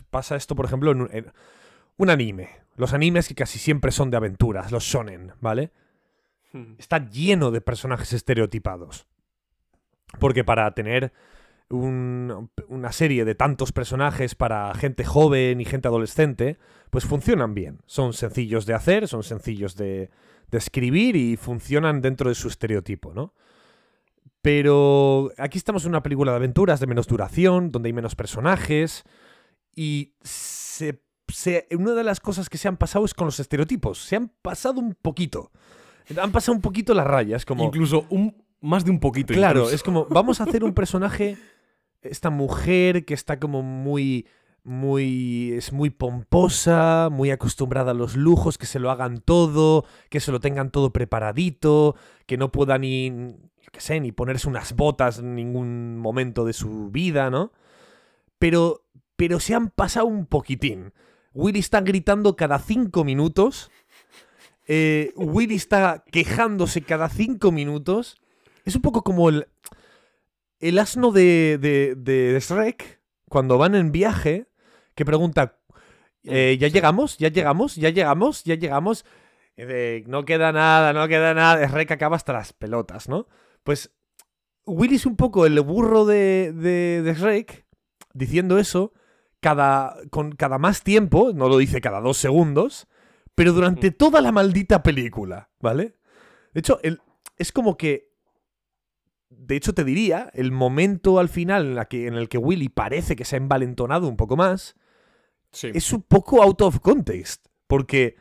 [0.09, 1.31] pasa esto, por ejemplo, en un, en
[1.97, 2.49] un anime.
[2.77, 5.71] Los animes que casi siempre son de aventuras, los shonen, ¿vale?
[6.77, 9.05] Está lleno de personajes estereotipados.
[10.19, 11.11] Porque para tener
[11.69, 16.57] un- una serie de tantos personajes para gente joven y gente adolescente,
[16.89, 17.81] pues funcionan bien.
[17.85, 20.09] Son sencillos de hacer, son sencillos de,
[20.49, 23.33] de escribir y funcionan dentro de su estereotipo, ¿no?
[24.41, 29.03] Pero aquí estamos en una película de aventuras de menos duración, donde hay menos personajes
[29.75, 33.99] y se, se- una de las cosas que se han pasado es con los estereotipos.
[34.03, 35.51] Se han pasado un poquito.
[36.21, 37.65] Han pasado un poquito las rayas, como...
[37.65, 39.33] Incluso un, más de un poquito.
[39.33, 39.75] Claro, incluso.
[39.75, 41.37] es como, vamos a hacer un personaje,
[42.01, 44.25] esta mujer que está como muy,
[44.63, 50.19] muy, es muy pomposa, muy acostumbrada a los lujos, que se lo hagan todo, que
[50.21, 54.73] se lo tengan todo preparadito, que no pueda ni, yo qué sé, ni ponerse unas
[54.77, 57.51] botas en ningún momento de su vida, ¿no?
[58.39, 58.85] Pero,
[59.17, 60.93] pero se han pasado un poquitín.
[61.37, 63.69] Willy está gritando cada cinco minutos.
[64.65, 68.17] eh, Willy está quejándose cada cinco minutos.
[68.65, 69.47] Es un poco como el,
[70.59, 74.47] el asno de, de, de Shrek cuando van en viaje
[74.95, 75.59] que pregunta,
[76.23, 77.19] eh, ¿ya llegamos?
[77.19, 77.75] ¿Ya llegamos?
[77.75, 78.43] ¿Ya llegamos?
[78.43, 79.05] ¿Ya llegamos?
[80.07, 81.67] No queda nada, no queda nada.
[81.67, 83.27] Shrek acaba hasta las pelotas, ¿no?
[83.63, 83.91] Pues
[84.65, 87.67] Willy es un poco el burro de, de, de Shrek
[88.13, 88.91] diciendo eso
[89.39, 92.87] cada, con cada más tiempo, no lo dice cada dos segundos,
[93.35, 95.95] pero durante toda la maldita película, ¿vale?
[96.53, 97.01] De hecho, el,
[97.37, 98.07] es como que.
[99.29, 102.69] De hecho, te diría, el momento al final en, la que, en el que Willy
[102.69, 104.75] parece que se ha envalentonado un poco más,
[105.51, 105.69] Sí.
[105.73, 107.45] es un poco out of context.
[107.67, 108.15] Porque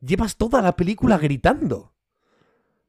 [0.00, 1.94] llevas toda la película gritando.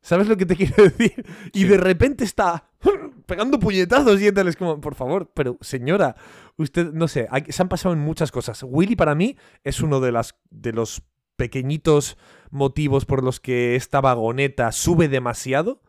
[0.01, 1.25] ¿Sabes lo que te quiero decir?
[1.53, 1.67] Y Sí.
[1.67, 2.69] de repente está
[3.25, 4.47] pegando puñetazos y tal.
[4.49, 6.15] Es como, por favor, pero señora,
[6.61, 8.63] usted, no sé, se han pasado en muchas cosas.
[8.63, 11.03] Willy para mí es uno de los
[11.35, 12.17] pequeñitos
[12.51, 15.81] motivos por los que esta vagoneta sube demasiado.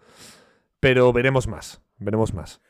[0.80, 2.60] Pero veremos más, veremos más.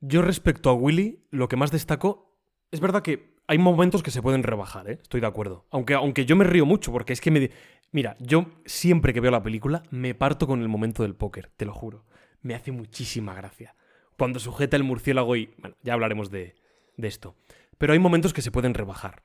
[0.00, 2.36] Yo respecto a Willy, lo que más destaco,
[2.70, 4.98] es verdad que hay momentos que se pueden rebajar, ¿eh?
[5.02, 5.66] estoy de acuerdo.
[5.70, 7.50] Aunque, aunque yo me río mucho, porque es que me...
[7.92, 11.64] Mira, yo siempre que veo la película me parto con el momento del póker, te
[11.64, 12.04] lo juro.
[12.42, 13.76] Me hace muchísima gracia.
[14.18, 15.54] Cuando sujeta el murciélago y...
[15.58, 16.54] Bueno, ya hablaremos de,
[16.96, 17.36] de esto.
[17.78, 19.24] Pero hay momentos que se pueden rebajar.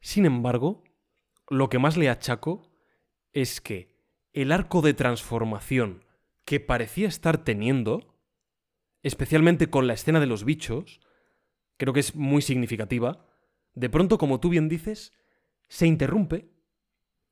[0.00, 0.82] Sin embargo,
[1.48, 2.70] lo que más le achaco
[3.32, 3.96] es que
[4.32, 6.04] el arco de transformación
[6.44, 8.16] que parecía estar teniendo,
[9.02, 11.00] especialmente con la escena de los bichos,
[11.76, 13.26] creo que es muy significativa,
[13.74, 15.12] de pronto, como tú bien dices,
[15.68, 16.50] se interrumpe,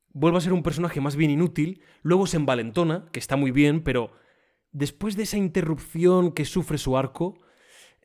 [0.09, 3.83] vuelve a ser un personaje más bien inútil, luego se envalentona, que está muy bien,
[3.83, 4.11] pero
[4.71, 7.39] después de esa interrupción que sufre su arco,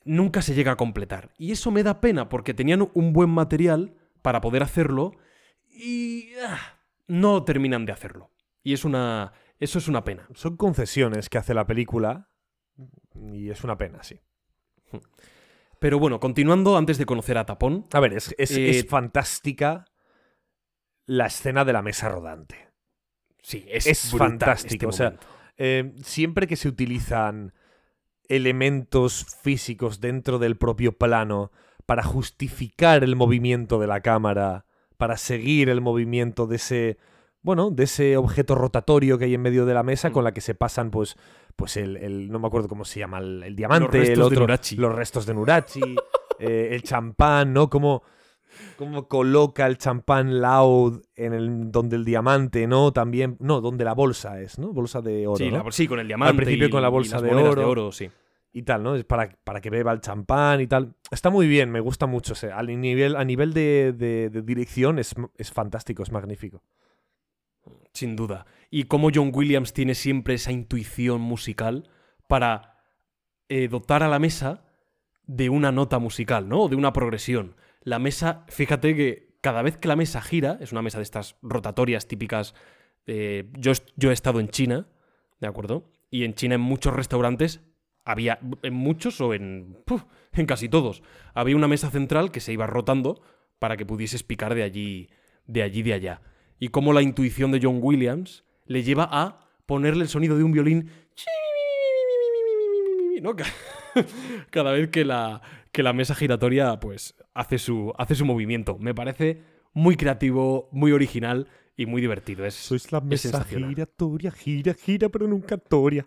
[0.05, 1.33] nunca se llega a completar.
[1.38, 5.12] Y eso me da pena, porque tenían un buen material para poder hacerlo
[5.69, 8.31] y ah, no terminan de hacerlo.
[8.62, 9.33] Y es una...
[9.61, 10.29] Eso es una pena.
[10.35, 12.29] Son concesiones que hace la película
[13.33, 14.21] y es una pena, sí.
[15.79, 19.85] Pero bueno, continuando antes de conocer a Tapón, A ver, es, es- Eh, es fantástica
[21.07, 22.57] la escena de la mesa rodante.
[23.43, 25.17] Sí, es, Es brutal este o sea.
[25.57, 27.53] Eh, siempre que se utilizan
[28.29, 31.51] elementos físicos dentro del propio plano
[31.87, 34.65] para justificar el movimiento de la cámara,
[34.97, 36.99] para seguir el movimiento de ese,
[37.43, 40.41] bueno, de ese objeto rotatorio que hay en medio de la mesa con la que
[40.41, 41.17] se pasan, pues,
[41.57, 44.23] pues el, el- no me acuerdo cómo se llama, el, el diamante, restos el de
[44.25, 44.77] otro, Nurachi.
[44.77, 45.81] los restos de Nurachi,
[46.39, 47.69] eh, el champán, ¿no?
[47.69, 48.03] Como
[48.77, 52.93] cómo coloca el champán loud en el donde el diamante, ¿no?
[52.93, 54.73] También, no, donde la bolsa es, ¿no?
[54.73, 55.62] Bolsa de oro, sí, ¿no?
[55.64, 56.37] la- sí, con el diamante.
[56.37, 57.93] principio y- con la bolsa de oro.
[57.93, 58.11] sí.
[58.57, 58.95] y tal, ¿no?
[58.95, 60.95] Es para, para que beba el champán y tal.
[61.11, 62.35] Está muy bien, me gusta mucho.
[62.35, 66.62] o sea, nivel, a nivel de, de- de dirección es, es fantástico, es magnífico.
[67.93, 68.47] Sin duda.
[68.71, 71.88] Y cómo John Williams tiene siempre esa intuición musical
[72.29, 72.77] para
[73.49, 74.64] eh, dotar a la mesa
[75.27, 76.62] de una nota musical, ¿no?
[76.62, 77.57] O de una progresión.
[77.85, 81.37] La mesa, fíjate que cada vez que la mesa gira, es una mesa de estas
[81.42, 82.55] rotatorias típicas.
[83.07, 84.88] eh, yo, yo he estado en China,
[85.40, 85.92] ¿de acuerdo?
[86.11, 87.61] Y en China en muchos restaurantes
[88.05, 91.03] había, en muchos o en, puf, en casi todos,
[91.35, 93.23] había una mesa central que se iba rotando
[93.59, 95.11] para que pudieses picar de allí,
[95.47, 96.23] de allí, de allá.
[96.59, 100.53] Y cómo la intuición de John Williams le lleva a ponerle el sonido de un
[100.53, 100.90] violín
[104.51, 105.40] cada vez que la,
[105.73, 108.79] que la mesa giratoria pues hace su, hace su movimiento.
[108.79, 109.42] Me parece
[109.73, 112.47] muy creativo, muy original y muy divertido.
[112.47, 116.07] Es, Sois la mesa giratoria, gira, gira, pero nunca toria.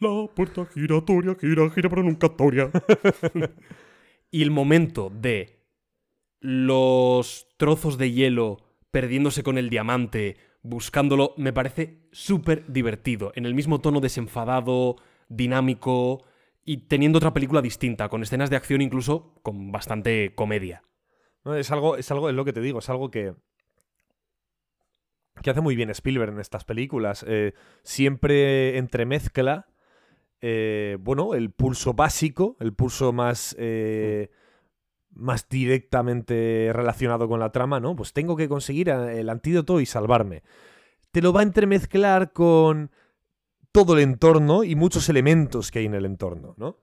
[0.00, 2.70] La puerta giratoria, gira, gira, pero nunca toria.
[4.30, 5.60] y el momento de
[6.40, 8.58] los trozos de hielo
[8.90, 13.32] perdiéndose con el diamante, buscándolo, me parece súper divertido.
[13.34, 14.96] En el mismo tono desenfadado,
[15.28, 16.24] dinámico
[16.64, 20.82] y teniendo otra película distinta, con escenas de acción incluso con bastante comedia.
[21.44, 23.34] No, es algo, es algo, es lo que te digo, es algo que.
[25.42, 27.24] que hace muy bien Spielberg en estas películas.
[27.28, 29.66] Eh, siempre entremezcla.
[30.40, 33.54] eh, bueno, el pulso básico, el pulso más.
[33.58, 34.30] eh,
[35.16, 37.94] más directamente relacionado con la trama, ¿no?
[37.94, 40.42] Pues tengo que conseguir el antídoto y salvarme.
[41.12, 42.90] Te lo va a entremezclar con
[43.74, 46.78] todo el entorno y muchos elementos que hay en el entorno, ¿no?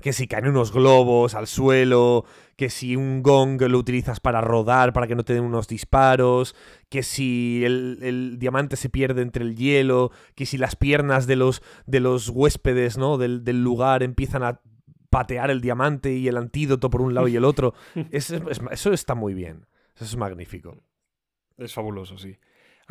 [0.00, 2.24] Que si caen unos globos al suelo,
[2.56, 6.54] que si un gong lo utilizas para rodar, para que no te den unos disparos,
[6.88, 11.34] que si el, el diamante se pierde entre el hielo, que si las piernas de
[11.34, 13.18] los, de los huéspedes ¿no?
[13.18, 14.60] del, del lugar empiezan a
[15.10, 17.74] patear el diamante y el antídoto por un lado y el otro.
[18.12, 19.66] Es- es- eso está muy bien.
[19.96, 20.76] Eso es magnífico.
[21.58, 22.38] Es fabuloso, sí.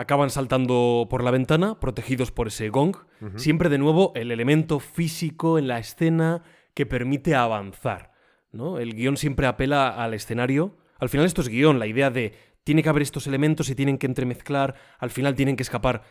[0.01, 2.95] Acaban saltando por la ventana, protegidos por ese gong.
[3.35, 6.41] Siempre de nuevo el elemento físico en la escena
[6.73, 8.11] que permite avanzar.
[8.51, 8.79] ¿no?
[8.79, 10.75] El guion siempre apela al escenario.
[10.97, 12.33] Al final esto es guion, la idea de
[12.63, 16.01] tiene que haber estos elementos y tienen que entremezclar, al final tienen que escapar.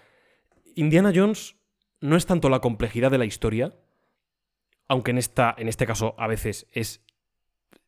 [0.76, 1.56] Indiana Jones
[2.00, 3.74] no es tanto la complejidad de la historia,
[4.86, 7.04] aunque en, esta, en este caso a veces es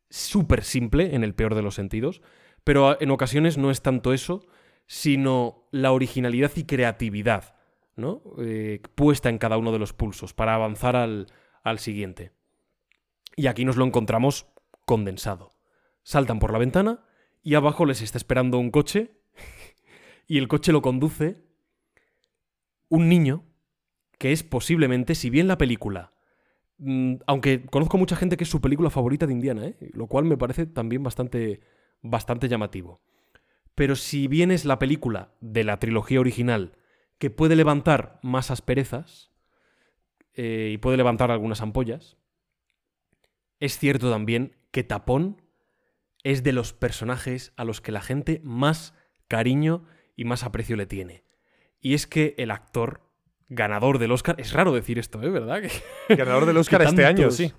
[0.09, 2.21] súper simple en el peor de los sentidos,
[2.65, 4.45] pero en ocasiones no es tanto eso,
[4.85, 7.55] sino la originalidad y creatividad
[7.95, 8.21] ¿no?
[8.39, 11.27] Eh, puesta en cada uno de los pulsos para avanzar al,
[11.63, 12.31] al siguiente.
[13.35, 14.47] Y aquí nos lo encontramos
[14.85, 15.51] condensado.
[16.03, 17.05] Saltan por la ventana
[17.41, 19.11] y abajo les está esperando un coche
[20.27, 21.43] y el coche lo conduce
[22.89, 23.43] un niño
[24.17, 26.13] que es posiblemente, si bien la película,
[26.77, 29.77] mm, aunque conozco mucha gente que es su película favorita de Indiana, ¿eh?
[29.93, 31.61] lo cual me parece también bastante,
[32.01, 33.01] bastante llamativo.
[33.75, 36.77] Pero si bien es la película de la trilogía original
[37.17, 39.31] que puede levantar más asperezas
[40.35, 42.17] eh, y puede levantar algunas ampollas,
[43.59, 45.41] es cierto también que Tapón
[46.23, 48.93] es de los personajes a los que la gente más
[49.27, 51.23] cariño y más aprecio le tiene.
[51.79, 53.09] Y es que el actor
[53.49, 55.29] ganador del Oscar, es raro decir esto, ¿eh?
[55.29, 55.61] ¿Verdad?
[56.07, 57.53] Que- Ganador del Oscar que este año, tantos- sí.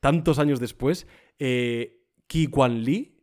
[0.00, 1.06] Tantos años después,
[1.38, 3.17] eh, Ki Kwan Lee.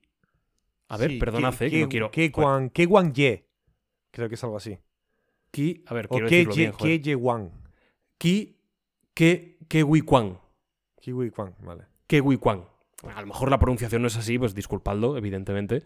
[0.88, 2.12] A ver, Sí, perdonad, Ke- eh, que no quiero.
[2.12, 3.48] Ke Wan Ye.
[4.12, 4.78] Creo que es algo así.
[5.52, 7.00] Ki, a ver, O quiero decirlo Ye- bien, joder.
[7.00, 7.52] Ke Ye Wan.
[8.18, 8.58] Ki
[9.14, 10.40] Ke Ke Wi Kwan.
[11.02, 11.86] Kiwi Kwan, vale.
[12.08, 12.66] Ke Wi Kwan.
[13.14, 15.84] A lo mejor la pronunciación no es así, pues disculpadlo, evidentemente.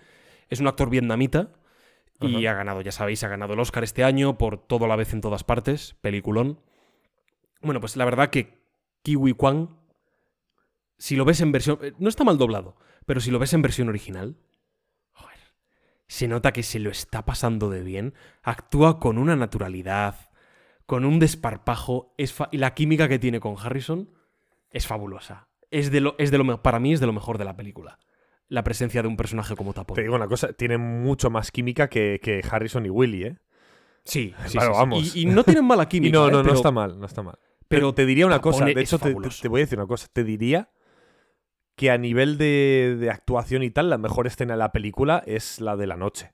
[0.48, 1.52] Es un actor vietnamita
[2.22, 4.96] y ha ganado, ya sabéis, ha ganado el Oscar este año por todo a la
[4.96, 6.60] vez en todas partes, peliculón.
[7.62, 8.58] Bueno, pues la verdad que
[9.04, 9.78] Kiwi Kwan,
[10.98, 11.80] si lo ves en versión...
[11.82, 14.38] eh, No está mal doblado, pero si lo ves en versión original,
[16.10, 20.16] se nota que se lo está pasando de bien, actúa con una naturalidad,
[20.86, 24.10] con un desparpajo, es y la química que tiene con Harrison
[24.72, 25.48] es fabulosa.
[25.72, 28.00] Es de lo, es de lo, para mí es de lo mejor de la película.
[28.48, 29.94] La presencia de un personaje como Tapón.
[29.96, 33.38] Te digo una cosa, tiene mucho más química que, que Harrison y Willy, ¿eh?
[34.04, 34.80] Sí, sí, Claro, sí, sí.
[34.80, 35.16] vamos.
[35.16, 36.18] Y, y no tienen mala Y química.
[36.18, 36.32] no, ¿eh?
[36.32, 37.38] no, no Pero- está mal, no está mal.
[37.68, 40.08] pero Pero te diría una cosa, de hecho te, te voy a decir una cosa,
[40.12, 40.70] te diría
[41.80, 45.62] que a nivel de, de actuación y tal, la mejor escena de la película es
[45.62, 46.34] la de la noche.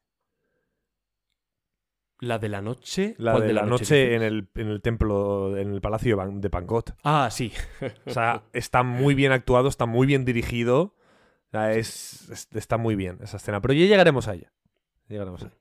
[2.20, 3.14] La de la noche.
[3.20, 6.94] La ¿cuál de, la noche, en, el, en el templo, en el palacio de, Bangkok.
[7.04, 7.54] Ah, sí.
[8.08, 10.96] O sea, está muy bien actuado, está muy bien dirigido.
[11.50, 13.62] O sea, es, es- está muy bien esa escena.
[13.62, 14.52] Pero ya llegaremos a ella.
[15.08, 15.58] Llegaremos a ella.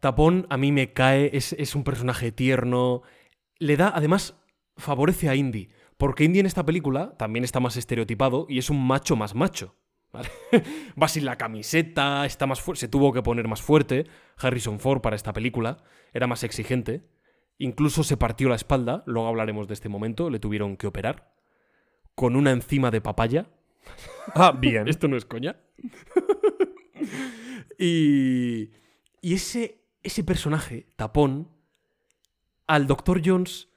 [0.00, 3.00] Tapón a mí me cae, es, es un personaje tierno.
[3.58, 4.36] Le da, además,
[4.76, 5.70] favorece a Indy.
[6.00, 9.76] Porque Indy en esta película también está más estereotipado y es un macho más macho.
[10.10, 10.30] ¿vale?
[11.00, 14.06] Va sin la camiseta, está más se tuvo que poner más fuerte.
[14.38, 15.84] Harrison Ford para esta película
[16.14, 17.06] era más exigente.
[17.58, 21.34] Incluso se partió la espalda, luego hablaremos de este momento, le tuvieron que operar.
[22.14, 23.50] Con una enzima de papaya.
[24.34, 24.88] Ah, bien.
[24.88, 25.60] Esto no es coña.
[27.78, 28.70] y,
[29.20, 31.50] y ese, ese personaje, Tapón,
[32.66, 33.20] al Dr.
[33.22, 33.68] Jones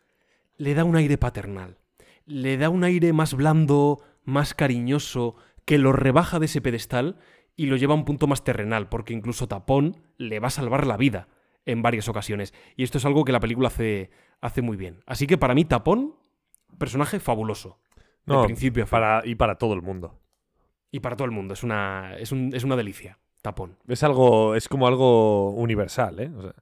[0.58, 1.83] le da un aire paternal.
[2.26, 7.18] Le da un aire más blando, más cariñoso, que lo rebaja de ese pedestal
[7.56, 10.88] y lo lleva a un punto más terrenal, porque incluso Tapón le va a salvar
[10.88, 11.28] la vida
[11.66, 12.54] en varias ocasiones.
[12.76, 14.10] Y esto es algo que la película hace,
[14.42, 15.04] hace muy bien.
[15.06, 16.16] Así que para mí, Tapón,
[16.78, 17.80] personaje fabuloso.
[18.26, 18.92] De No, principio fin.
[18.92, 20.20] para, y para todo el mundo.
[20.92, 23.20] Y para todo el mundo, es una, es un- es una delicia.
[23.42, 23.78] Tapón.
[23.88, 26.32] Es algo, es como algo universal, ¿eh?
[26.38, 26.54] O sea,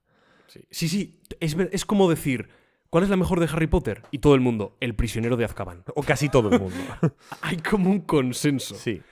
[0.48, 2.50] Sí, sí, sí, es, es como decir,
[2.92, 4.02] ¿cuál es la mejor de Harry Potter?
[4.10, 5.82] Y todo el mundo, el prisionero de Azkaban.
[5.96, 6.76] o casi todo el mundo.
[7.40, 8.74] Hay como un consenso.
[8.74, 9.02] sí.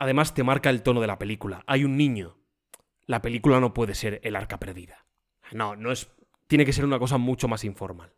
[0.00, 1.64] Además, te marca el tono de la película.
[1.66, 2.38] Hay un niño.
[3.06, 5.06] La película no puede ser el arca perdida.
[5.52, 6.08] No, no es.
[6.46, 8.12] Tiene que ser una cosa mucho más informal.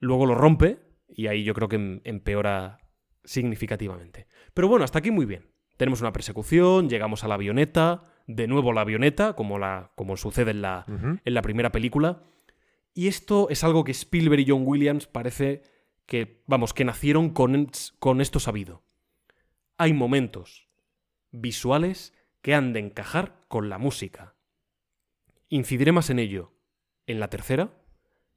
[0.00, 0.78] Luego lo rompe,
[1.08, 2.78] y ahí yo creo que em- empeora
[3.24, 4.26] significativamente.
[4.54, 5.50] Pero bueno, hasta aquí muy bien.
[5.76, 10.50] Tenemos una persecución, llegamos a la avioneta, de nuevo la avioneta, como, la, como sucede
[10.50, 10.84] en la,
[11.24, 12.22] en la primera película.
[12.94, 15.62] Y esto es algo que Spielberg y John Williams parece
[16.06, 18.82] que, vamos, que nacieron con, con esto sabido.
[19.78, 20.68] Hay momentos
[21.30, 22.12] visuales
[22.42, 24.34] que han de encajar con la música.
[25.48, 26.52] Incidiré más en ello
[27.06, 27.72] en la tercera,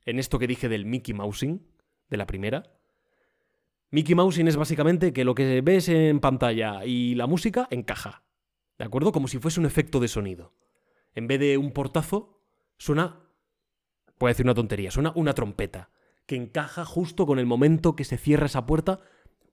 [0.06, 1.66] en esto que dije del Mickey Mousing,
[2.10, 2.64] de la primera.
[3.92, 8.24] Mickey Mousing es básicamente que lo que ves en pantalla y la música encaja.
[8.78, 9.12] ¿De acuerdo?
[9.12, 10.54] Como si fuese un efecto de sonido.
[11.14, 12.42] En vez de un portazo,
[12.78, 13.20] suena.
[14.18, 15.90] Puedo decir una tontería, suena una trompeta.
[16.26, 19.02] Que encaja justo con el momento que se cierra esa puerta,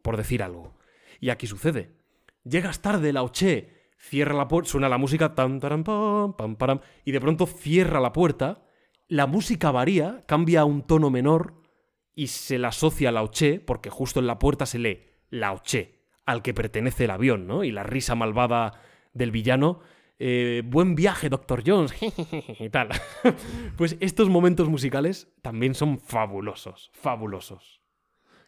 [0.03, 0.79] por decir algo.
[1.21, 1.97] Y aquí sucede.
[2.45, 3.81] Llegas tarde, la oche.
[3.99, 8.65] Cierra la puerta, suena la música, tan, pam, pam, y de pronto cierra la puerta.
[9.09, 11.61] La música varía, cambia a un tono menor
[12.15, 15.53] y se la asocia a la oche, porque justo en la puerta se lee la
[15.53, 17.63] oche, al que pertenece el avión, ¿no?
[17.63, 18.81] Y la risa malvada
[19.13, 19.81] del villano.
[20.23, 21.95] Eh, buen viaje, Doctor Jones.
[22.61, 22.89] y tal.
[23.77, 27.81] pues estos momentos musicales también son fabulosos, fabulosos.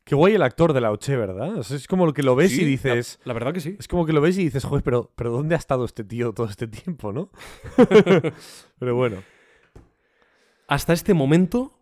[0.05, 1.57] Qué guay el actor de la Oche, ¿verdad?
[1.59, 3.21] O sea, es como lo que lo ves Sí, y dices.
[3.25, 3.77] La, la verdad que sí.
[3.79, 6.33] Es como que lo ves y dices, joder, pero, pero ¿dónde ha estado este tío
[6.33, 7.31] todo este tiempo, no?
[8.79, 9.23] pero bueno.
[10.69, 11.79] Hasta este momento,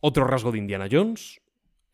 [0.00, 1.40] otro rasgo de Indiana Jones,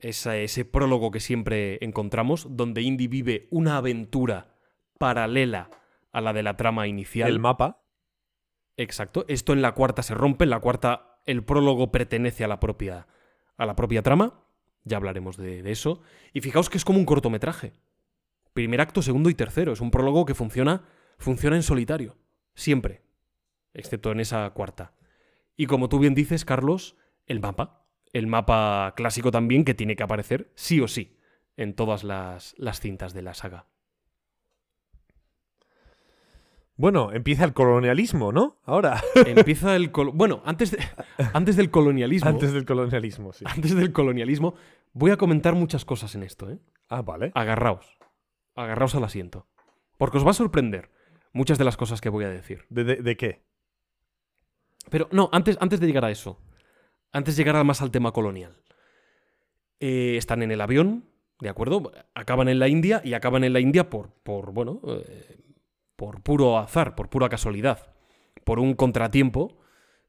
[0.00, 4.54] esa- ese prólogo que siempre encontramos, donde Indy vive una aventura
[4.98, 5.70] paralela
[6.12, 7.28] a la de la trama inicial.
[7.28, 7.82] El mapa.
[8.76, 9.24] Exacto.
[9.28, 13.06] Esto en la cuarta se rompe, en la cuarta el prólogo pertenece a la propia,
[13.56, 14.44] a la propia trama.
[14.84, 16.00] Ya hablaremos de, de eso.
[16.32, 17.74] Y fijaos que es como un cortometraje.
[18.52, 19.72] Primer acto, segundo y tercero.
[19.72, 20.84] Es un prólogo que funciona,
[21.18, 22.16] funciona en solitario.
[22.54, 23.02] Siempre.
[23.74, 24.94] Excepto en esa cuarta.
[25.56, 26.96] Y como tú bien dices, Carlos,
[27.26, 27.86] el mapa.
[28.12, 31.18] El mapa clásico también que tiene que aparecer sí o sí
[31.56, 33.66] en todas las, las cintas de la saga.
[36.80, 38.56] Bueno, empieza el colonialismo, ¿no?
[38.64, 39.02] Ahora.
[39.26, 39.92] Empieza el...
[39.92, 40.78] colo- Bueno, antes, de-
[41.34, 42.26] antes del colonialismo...
[42.30, 43.44] Antes del colonialismo, sí.
[43.46, 44.54] antes del colonialismo,
[44.94, 46.58] voy a comentar muchas cosas en esto, ¿eh?
[46.88, 47.32] Ah, vale.
[47.34, 47.98] Agarraos.
[48.56, 49.46] Agarraos al asiento.
[49.98, 50.90] Porque os va a sorprender
[51.34, 52.64] muchas de las cosas que voy a decir.
[52.70, 53.42] ¿De, de- de qué?
[54.88, 56.38] Pero no, antes, antes de llegar a eso.
[57.12, 58.56] Antes de llegar más al tema colonial.
[59.80, 61.04] Eh, están en el avión,
[61.40, 61.92] ¿de acuerdo?
[62.14, 65.36] Acaban en la India y acaban en la India por, por bueno, eh,
[66.00, 67.92] por puro azar, por pura casualidad.
[68.44, 69.58] Por un contratiempo,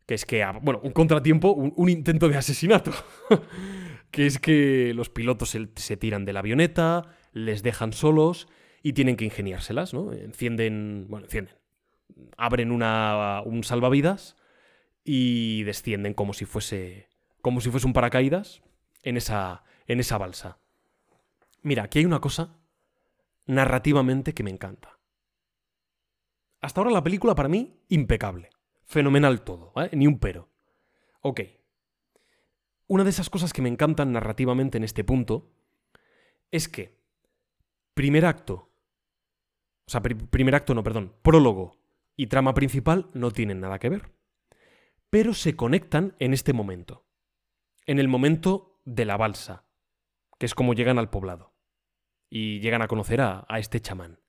[0.05, 2.93] que es que, ah, bueno, un contratiempo, un, intento de asesinato.
[4.09, 8.47] que es que los pilotos se, se tiran de la avioneta, les dejan solos
[8.81, 10.13] y tienen que ingeniárselas, ¿no?
[10.13, 11.55] Encienden, bueno, encienden.
[12.37, 14.37] Abren una, un salvavidas
[15.03, 17.09] y descienden como si fuese
[17.41, 18.61] como si fuese un paracaídas
[19.03, 20.57] en esa en esa balsa.
[21.63, 22.55] Mira, aquí hay una cosa
[23.45, 24.90] narrativamente que me encanta.
[26.61, 28.49] Hasta ahora la película para mí impecable,
[28.85, 29.73] Fenomenal todo.
[29.93, 30.49] Ni un pero.
[31.21, 31.41] Ok.
[32.87, 35.49] Una de esas cosas que me encantan narrativamente en este punto
[36.51, 36.99] es que
[37.93, 38.69] primer acto,
[39.87, 41.79] o sea, pri- primer acto no, perdón, prólogo
[42.17, 44.11] y trama principal no tienen nada que ver,
[45.09, 47.05] pero se conectan en este momento,
[47.85, 49.63] en el momento de la balsa,
[50.37, 51.53] que es como llegan al poblado
[52.29, 54.19] y llegan a conocer a, a este chamán.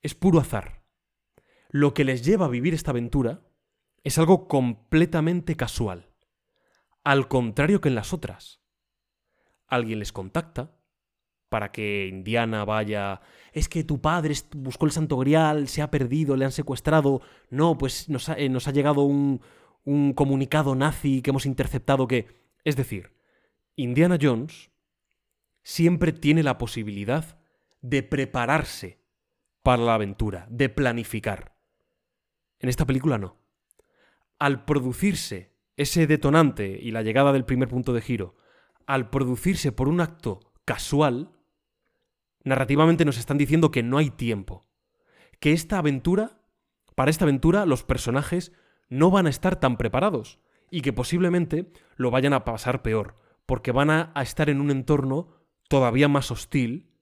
[0.00, 0.81] Es puro azar.
[1.74, 3.40] Lo que les lleva a vivir esta aventura
[4.04, 6.10] es algo completamente casual,
[7.02, 8.60] al contrario que en las otras.
[9.68, 10.76] Alguien les contacta
[11.48, 13.22] para que Indiana vaya...
[13.54, 17.22] Es que tu padre buscó el Santo Grial, se ha perdido, le han secuestrado.
[17.48, 19.40] No, pues nos ha, eh, nos ha llegado un,
[19.84, 22.26] un comunicado nazi que hemos interceptado que...
[22.64, 23.14] Es decir,
[23.76, 24.70] Indiana Jones
[25.62, 27.38] siempre tiene la posibilidad
[27.80, 29.00] de prepararse
[29.62, 31.52] para la aventura, de planificar.
[32.62, 33.36] En esta película no.
[34.38, 38.36] Al producirse ese detonante y la llegada del primer punto de giro,
[38.86, 41.32] al producirse por un acto casual,
[42.44, 44.66] narrativamente nos están diciendo que no hay tiempo.
[45.40, 46.40] Que esta aventura,
[46.94, 48.52] para esta aventura, los personajes
[48.88, 50.38] no van a estar tan preparados
[50.70, 55.34] y que posiblemente lo vayan a pasar peor, porque van a, estar en un entorno
[55.68, 56.92] todavía más hostil,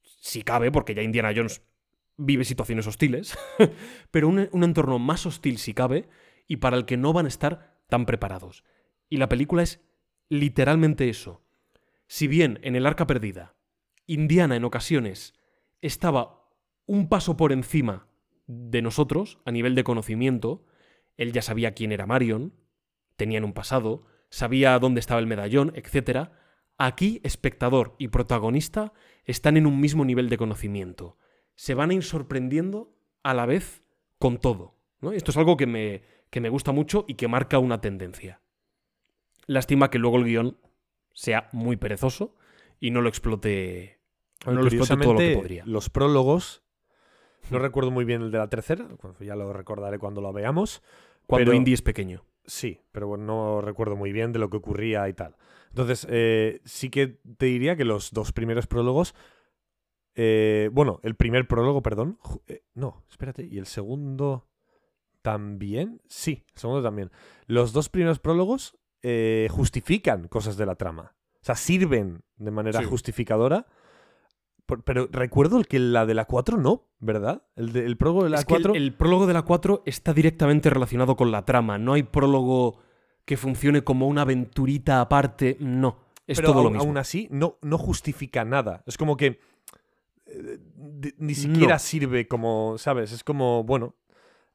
[0.00, 1.62] si cabe, porque ya Indiana Jones
[2.16, 3.36] vive situaciones hostiles,
[4.10, 6.08] pero un, entorno más hostil si cabe
[6.46, 8.64] y para el que no van a estar tan preparados.
[9.08, 9.80] Y la película es
[10.28, 11.42] literalmente eso.
[12.06, 13.54] Si bien en el arca perdida,
[14.06, 15.34] Indiana en ocasiones
[15.80, 16.48] estaba
[16.86, 18.08] un paso por encima
[18.46, 20.66] de nosotros a nivel de conocimiento,
[21.16, 22.54] él ya sabía quién era Marion,
[23.16, 26.30] tenían un pasado, sabía dónde estaba el medallón, etc.
[26.78, 28.92] Aquí, espectador y protagonista
[29.24, 31.18] están en un mismo nivel de conocimiento.
[31.62, 32.92] Se van a ir sorprendiendo
[33.22, 33.84] a la vez
[34.18, 34.74] con todo.
[35.00, 35.12] ¿no?
[35.12, 38.40] Esto es algo que me, que me gusta mucho y que marca una tendencia.
[39.46, 40.58] Lástima que luego el guion
[41.12, 42.34] sea muy perezoso
[42.80, 44.00] y no lo explote,
[44.44, 45.62] no lo explote todo lo que podría.
[45.64, 46.64] Los prólogos,
[47.48, 48.88] no recuerdo muy bien el de la tercera,
[49.20, 50.82] ya lo recordaré cuando lo veamos.
[51.28, 52.24] Cuando pero- Indy es pequeño.
[52.44, 55.36] Sí, pero bueno, no recuerdo muy bien de lo que ocurría y tal.
[55.68, 59.14] Entonces, eh, sí que te diría que los dos primeros prólogos.
[60.14, 62.18] Eh, bueno, el primer prólogo, perdón.
[62.46, 63.44] eh, no, espérate.
[63.46, 64.48] ¿Y el segundo
[65.22, 66.00] también?
[66.08, 67.10] Sí, el segundo también.
[67.46, 71.14] Los dos primeros prólogos eh, justifican cosas de la trama.
[71.40, 72.84] O sea, sirven de manera Sí.
[72.86, 73.66] justificadora.
[74.66, 77.42] Por- pero recuerdo el que la de la 4 no, ¿verdad?
[77.56, 78.74] El, de- el prólogo de la Es que el- 4.
[78.74, 81.78] el, prólogo de la 4 está directamente relacionado con la trama.
[81.78, 82.78] No hay prólogo
[83.24, 85.56] que funcione como una aventurita aparte.
[85.58, 85.98] No,
[86.28, 86.84] es pero todo aún, lo mismo.
[86.84, 88.84] aún así no, no justifica nada.
[88.86, 89.40] Es como que
[91.18, 91.78] ni siquiera No.
[91.78, 93.12] sirve como, ¿sabes?
[93.12, 93.96] Es como, bueno,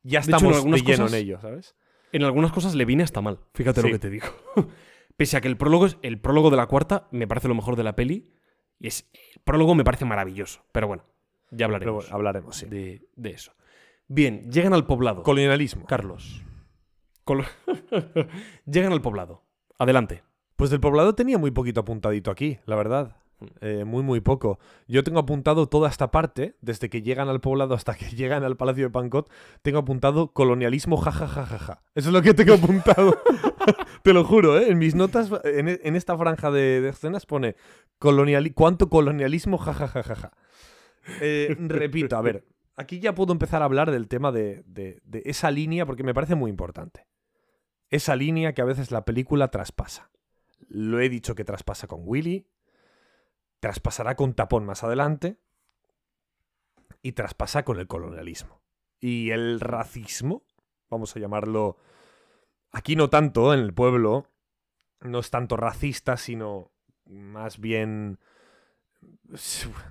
[0.04, 1.76] ya De hecho, estamos de, lleno cosas- en ello, ¿sabes?
[2.14, 3.40] En algunas cosas le viene hasta mal.
[3.54, 3.88] Fíjate Sí.
[3.88, 4.28] lo que te digo.
[5.18, 7.76] Pese a que el prólogo, es, el prólogo de la cuarta me parece lo mejor
[7.76, 8.34] de la peli.
[8.80, 10.64] Y es, el prólogo me parece maravilloso.
[10.72, 11.04] Pero bueno,
[11.52, 12.66] ya hablaremos bueno, hablaremos, sí.
[12.68, 13.54] de, de eso.
[14.08, 15.24] Bien, llegan al poblado.
[15.24, 15.86] Colonialismo.
[15.86, 16.44] Carlos.
[17.26, 17.46] Col-
[18.66, 19.44] llegan al poblado.
[19.80, 20.24] Adelante.
[20.56, 23.18] Pues del poblado tenía muy poquito apuntadito aquí, la verdad.
[23.62, 24.58] Eh, muy, muy poco.
[24.88, 28.58] Yo tengo apuntado toda esta parte, desde que llegan al poblado hasta que llegan al
[28.58, 29.32] Palacio de Pancot,
[29.62, 31.84] tengo apuntado colonialismo jajajajaja.
[31.94, 33.16] Eso es lo que tengo apuntado.
[34.04, 34.70] Te lo juro, ¿eh?
[34.72, 37.56] En mis notas, en, en esta franja de, de escenas pone
[38.00, 40.32] coloniali ¿cuánto colonialismo jajajajaja?
[41.22, 45.22] Eh, repito, a ver, aquí ya puedo empezar a hablar del tema de, de- de
[45.26, 47.06] esa línea porque me parece muy importante.
[47.90, 50.10] Esa línea que a veces la película traspasa.
[50.68, 52.48] Lo he dicho que traspasa con Willy,
[53.60, 55.40] traspasará con Tapón más adelante
[57.02, 58.62] y traspasa con el colonialismo.
[59.00, 60.44] Y el racismo,
[60.90, 61.78] vamos a llamarlo,
[62.72, 64.28] aquí no tanto, en el pueblo,
[65.02, 66.72] no es tanto racista, sino
[67.06, 68.20] más bien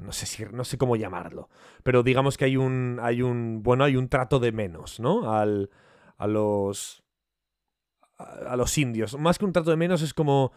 [0.00, 1.48] no sé si no sé cómo llamarlo,
[1.82, 5.32] pero digamos que hay un hay un bueno, hay un trato de menos, ¿no?
[5.32, 5.70] Al
[6.16, 7.04] a los
[8.18, 9.18] a, los indios.
[9.18, 10.52] Más que un trato de menos es como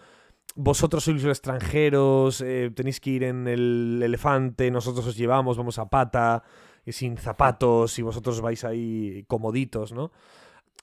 [0.56, 5.80] vosotros sois los extranjeros, eh, tenéis que ir en el elefante, nosotros os llevamos, vamos
[5.80, 6.44] a pata,
[6.86, 10.12] y sin zapatos, y vosotros vais ahí comoditos, ¿no?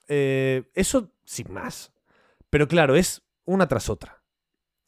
[0.07, 1.93] Eh, eso sin más.
[2.49, 4.23] Pero claro, es una tras otra.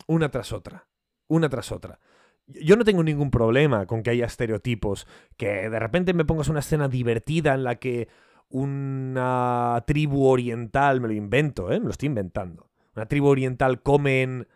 [0.08, 0.88] Una tras otra.
[1.28, 2.00] Una tras otra.
[2.48, 5.08] Yo no tengo ningún problema con que haya estereotipos,
[5.38, 8.08] que de repente me pongas una escena divertida en la que
[8.50, 11.80] una tribu oriental, me lo invento, ¿eh?
[11.80, 14.48] me lo estoy inventando, una tribu oriental comen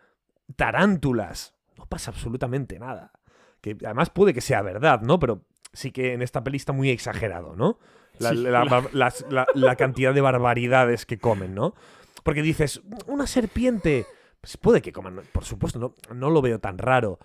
[0.56, 1.54] tarántulas.
[1.76, 3.12] No pasa absolutamente nada.
[3.60, 5.18] Que además puede que sea verdad, ¿no?
[5.18, 5.42] Pero
[5.72, 7.78] sí que en esta peli está muy exagerado, ¿no?
[8.18, 8.36] La, Sí.
[8.36, 11.74] la- la- las- la- la cantidad de barbaridades que comen, ¿no?
[12.22, 14.06] Porque dices, una serpiente.
[14.40, 17.18] Pues puede que coman, por supuesto, no, no lo veo tan raro.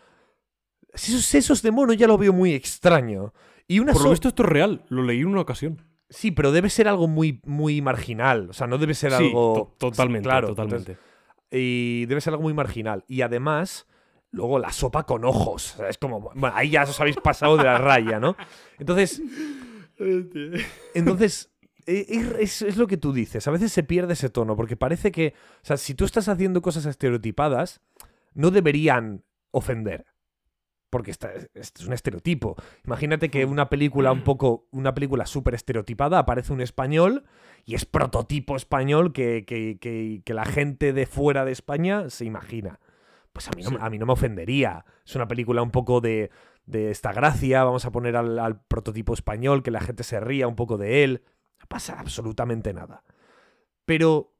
[0.93, 3.34] Esos sesos de mono ya lo veo muy extraño.
[3.67, 5.86] Y una Por lo visto esto es real, lo leí en una ocasión.
[6.09, 8.49] Sí, pero debe ser algo muy, muy marginal.
[8.49, 9.53] O sea, no debe ser Sí, algo.
[9.78, 10.93] to- totalmente, Claro, totalmente.
[10.93, 11.09] entonces-
[11.51, 13.03] y debe ser algo muy marginal.
[13.07, 13.87] Y además,
[14.31, 15.73] luego la sopa con ojos.
[15.75, 16.19] O sea, es como.
[16.21, 18.35] Bueno, ahí ya os habéis pasado de la raya, ¿no?
[18.77, 19.21] Entonces.
[20.93, 21.51] Entonces.
[21.85, 22.05] e-
[22.39, 23.47] Es, es lo que tú dices.
[23.47, 24.55] A veces se pierde ese tono.
[24.55, 25.33] Porque parece que.
[25.61, 27.81] O sea, si tú estás haciendo cosas estereotipadas,
[28.33, 30.05] no deberían ofender.
[30.89, 32.55] Porque esto es un estereotipo.
[32.85, 34.67] Imagínate que una película un poco.
[34.71, 37.25] Una película súper estereotipada aparece un español
[37.65, 42.25] y es prototipo español que, que- que- que la gente de fuera de España se
[42.25, 42.79] imagina.
[43.33, 43.77] Pues a mí no, Sí.
[43.79, 44.83] a mí no me ofendería.
[45.05, 46.31] Es una película un poco de,
[46.65, 47.63] de esta gracia.
[47.63, 51.03] Vamos a poner al, al prototipo español, que la gente se ría un poco de
[51.03, 51.21] él.
[51.59, 53.03] No pasa absolutamente nada.
[53.85, 54.33] Pero.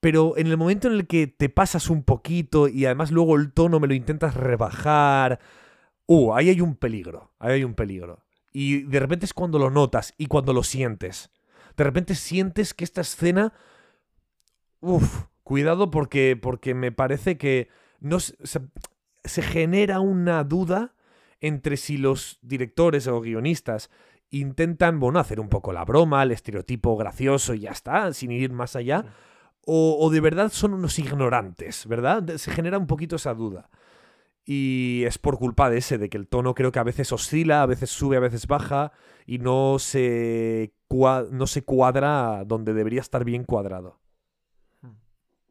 [0.00, 3.52] Pero en el momento en el que te pasas un poquito y además luego el
[3.54, 5.40] tono me lo intentas rebajar.
[6.06, 7.32] Uh, ahí hay un peligro.
[7.38, 8.20] Ahí hay un peligro.
[8.52, 11.30] Y de repente es cuando lo notas y cuando lo sientes.
[11.76, 13.52] De repente sientes que esta escena.
[14.80, 17.68] Uf, cuidado porque, porque me parece que
[18.00, 18.36] no se,
[19.24, 20.94] se- genera una duda
[21.40, 23.90] entre si los directores o guionistas
[24.30, 28.52] intentan, bueno, hacer un poco la broma, el estereotipo gracioso y ya está, sin ir
[28.52, 29.04] más allá,
[29.66, 32.36] o, o de verdad son unos ignorantes, ¿verdad?
[32.36, 33.70] Se genera un poquito esa duda.
[34.46, 37.62] Y es por culpa de ese, de que el tono creo que a veces oscila,
[37.62, 38.92] a veces sube, a veces baja,
[39.26, 44.00] y no se, cua- no se cuadra donde debería estar bien cuadrado.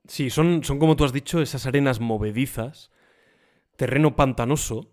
[0.08, 2.92] Sí, son, son como tú has dicho, esas arenas movedizas,
[3.78, 4.92] terreno pantanoso,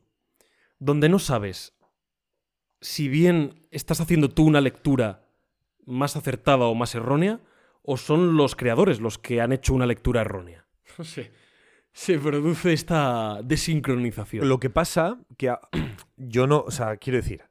[0.79, 1.75] donde no sabes
[2.81, 5.27] si bien estás haciendo tú una lectura
[5.85, 7.41] más acertada o más errónea,
[7.83, 10.67] o son los creadores los que han hecho una lectura errónea.
[11.03, 11.33] Se,
[11.93, 14.49] se produce esta desincronización.
[14.49, 15.55] Lo que pasa que
[16.17, 17.43] yo no, o sea, quiero decir,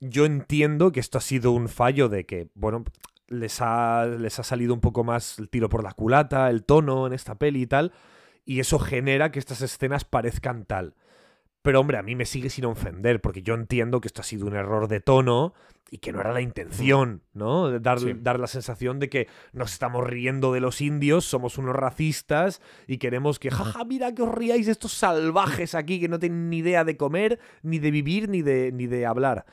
[0.00, 2.84] yo entiendo que esto ha sido un fallo de que, bueno,
[3.26, 7.06] les ha, les ha salido un poco más el tiro por la culata, el tono
[7.06, 7.92] en esta peli y tal,
[8.44, 10.94] y eso genera que estas escenas parezcan tal.
[11.68, 14.46] Pero hombre, a mí me sigue sin ofender, porque yo entiendo que esto ha sido
[14.46, 15.52] un error de tono
[15.90, 17.78] y que no era la intención, ¿no?
[17.78, 18.14] Dar, Sí.
[18.18, 22.96] dar la sensación de que nos estamos riendo de los indios, somos unos racistas y
[22.96, 26.56] queremos que, jaja, mira que os riáis de estos salvajes aquí que no tienen ni
[26.60, 29.44] idea de comer, ni de vivir, ni de, ni de hablar.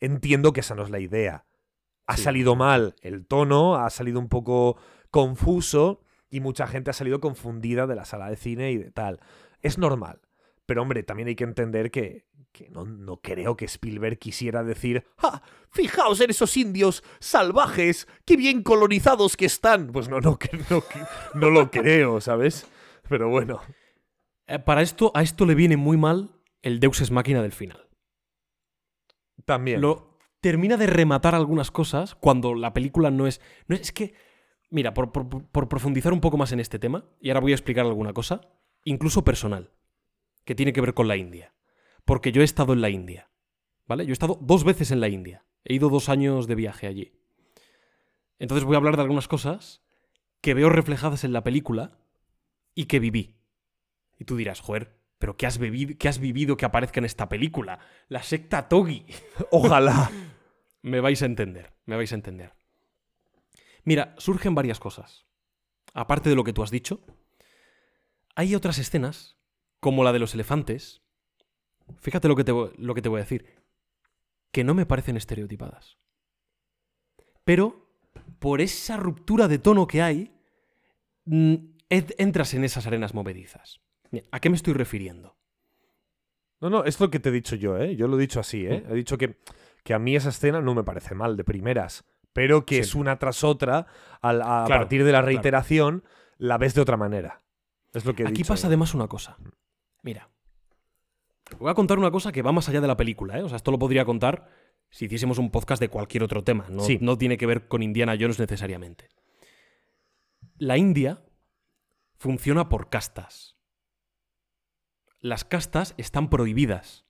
[0.00, 1.44] Entiendo que esa no es la idea.
[2.06, 2.22] Ha Sí.
[2.22, 4.78] salido mal el tono, ha salido un poco
[5.10, 9.20] confuso y mucha gente ha salido confundida de la sala de cine y de tal.
[9.60, 10.20] Es normal.
[10.66, 15.04] Pero hombre, también hay que entender que, que no, no creo que Spielberg quisiera decir,
[15.18, 15.42] ¡Ah!
[15.70, 19.88] Fijaos en esos indios salvajes, qué bien colonizados que están.
[19.92, 20.38] Pues no, no,
[20.70, 20.82] no,
[21.34, 22.66] no lo creo, ¿sabes?
[23.08, 23.60] Pero bueno.
[24.48, 26.30] Eh, Para esto, a esto le viene muy mal
[26.62, 27.88] el Deus Ex Máquina del final.
[29.44, 29.80] También.
[29.80, 33.40] Lo termina de rematar algunas cosas cuando la película no es.
[33.68, 34.14] No es, es que.
[34.70, 37.54] Mira, por, por- por profundizar un poco más en este tema, y ahora voy a
[37.54, 38.40] explicar alguna cosa,
[38.84, 39.70] incluso personal,
[40.46, 41.52] que tiene que ver con la India.
[42.06, 43.28] Porque yo he estado en la India.
[43.86, 44.06] ¿Vale?
[44.06, 45.44] Yo he estado dos veces en la India.
[45.64, 47.12] He ido dos años de viaje allí.
[48.38, 49.82] Entonces voy a hablar de algunas cosas
[50.40, 51.98] que veo reflejadas en la película
[52.74, 53.36] y que viví.
[54.18, 57.28] Y tú dirás, joder, pero ¿qué has, bebido, qué has vivido que aparezca en esta
[57.28, 57.80] película?
[58.08, 59.04] La secta Togi.
[59.50, 60.10] Ojalá.
[60.82, 62.54] Me vais a entender, me vais a entender.
[63.82, 65.26] Mira, surgen varias cosas.
[65.92, 67.04] Aparte de lo que tú has dicho,
[68.36, 69.35] hay otras escenas,
[69.80, 71.02] como la de los elefantes.
[72.00, 73.46] Fíjate lo que te, lo que te voy a decir.
[74.52, 75.98] Que no me parecen estereotipadas.
[77.44, 77.88] Pero,
[78.38, 80.32] por esa ruptura de tono que hay,
[81.26, 81.54] mm,
[81.88, 83.80] entras en esas arenas movedizas.
[84.32, 85.36] ¿A qué me estoy refiriendo?
[86.60, 87.96] No, no, es lo que te he dicho yo, ¿eh?
[87.96, 88.84] Yo lo he dicho así, ¿eh?
[88.88, 89.38] He dicho que,
[89.84, 92.80] que a mí esa escena no me parece mal de primeras, pero que Sí.
[92.80, 93.86] es una tras otra,
[94.22, 96.02] a Claro, partir de la reiteración,
[96.38, 97.42] la ves de otra manera.
[97.92, 98.48] Es lo que he Aquí dicho.
[98.48, 98.68] pasa ¿eh?
[98.68, 99.36] además una cosa.
[100.06, 100.30] Mira.
[101.58, 103.42] Voy a contar una cosa que va más allá de la película, ¿eh?
[103.42, 104.48] O sea, esto lo podría contar
[104.88, 106.68] si hiciésemos un podcast de cualquier otro tema.
[106.70, 106.98] No, Sí.
[107.00, 109.08] no tiene que ver con Indiana Jones necesariamente.
[110.58, 111.24] La India
[112.18, 113.56] funciona por castas.
[115.18, 117.04] Las castas están prohibidas.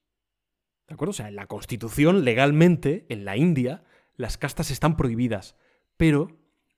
[0.88, 1.10] ¿De acuerdo?
[1.10, 3.84] O sea, en la constitución, legalmente, en la India,
[4.14, 5.54] las castas están prohibidas.
[5.98, 6.28] Pero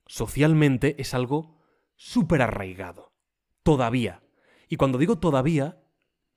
[0.07, 1.61] socialmente es algo
[1.95, 3.12] súper arraigado.
[3.62, 4.25] Todavía.
[4.69, 5.81] Y cuando digo todavía,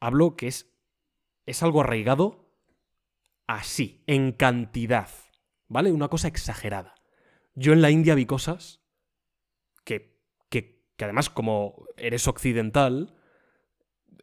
[0.02, 0.76] hablo que es,
[1.45, 2.52] es algo arraigado
[3.47, 5.10] así, en cantidad.
[5.72, 5.93] ¿vale?
[5.93, 6.95] Una cosa exagerada.
[7.56, 8.82] Yo en la India vi cosas
[9.86, 13.16] que, que, que además como eres occidental,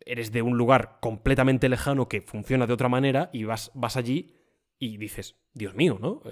[0.04, 4.36] eres de un lugar completamente lejano que funciona de otra manera y vas, vas allí
[4.78, 6.22] y dices, Dios mío, ¿no?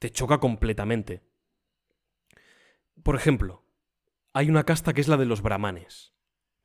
[0.00, 1.22] Te choca completamente.
[3.02, 3.64] Por ejemplo,
[4.32, 6.14] hay una casta que es la de los brahmanes.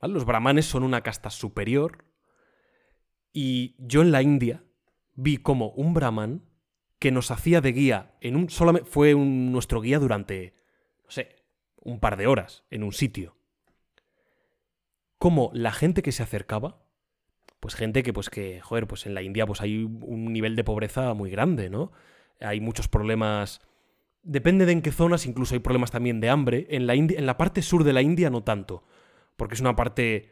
[0.01, 2.09] Los brahmanes son una casta superior
[3.34, 4.63] y yo en la India
[5.15, 6.43] vi como un brahman
[6.99, 10.53] que nos hacía de guía en un solamente fue nuestro guía durante
[11.05, 11.36] no sé,
[11.82, 13.38] un par de horas en un sitio.
[15.17, 16.82] Como la gente que se acercaba,
[17.59, 20.63] pues gente que pues que joder, pues en la India pues hay un nivel de
[20.63, 21.91] pobreza muy grande, ¿no?
[22.39, 23.61] Hay muchos problemas
[24.23, 26.67] depende de en qué zonas, incluso hay problemas también de hambre.
[26.69, 28.84] En la, en la parte sur de la India no tanto,
[29.38, 30.32] porque es una parte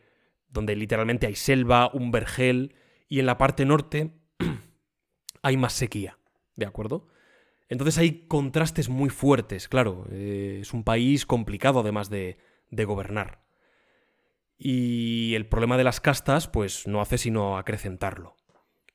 [0.50, 2.76] donde literalmente hay selva, un vergel,
[3.08, 4.14] y en la parte norte
[5.42, 6.18] hay más sequía,
[6.56, 7.08] ¿de acuerdo?
[7.70, 12.38] Entonces hay contrastes muy fuertes, claro, eh, es un país complicado además de,
[12.70, 13.44] de gobernar.
[14.58, 18.36] Y el problema de las castas, pues no hace sino acrecentarlo.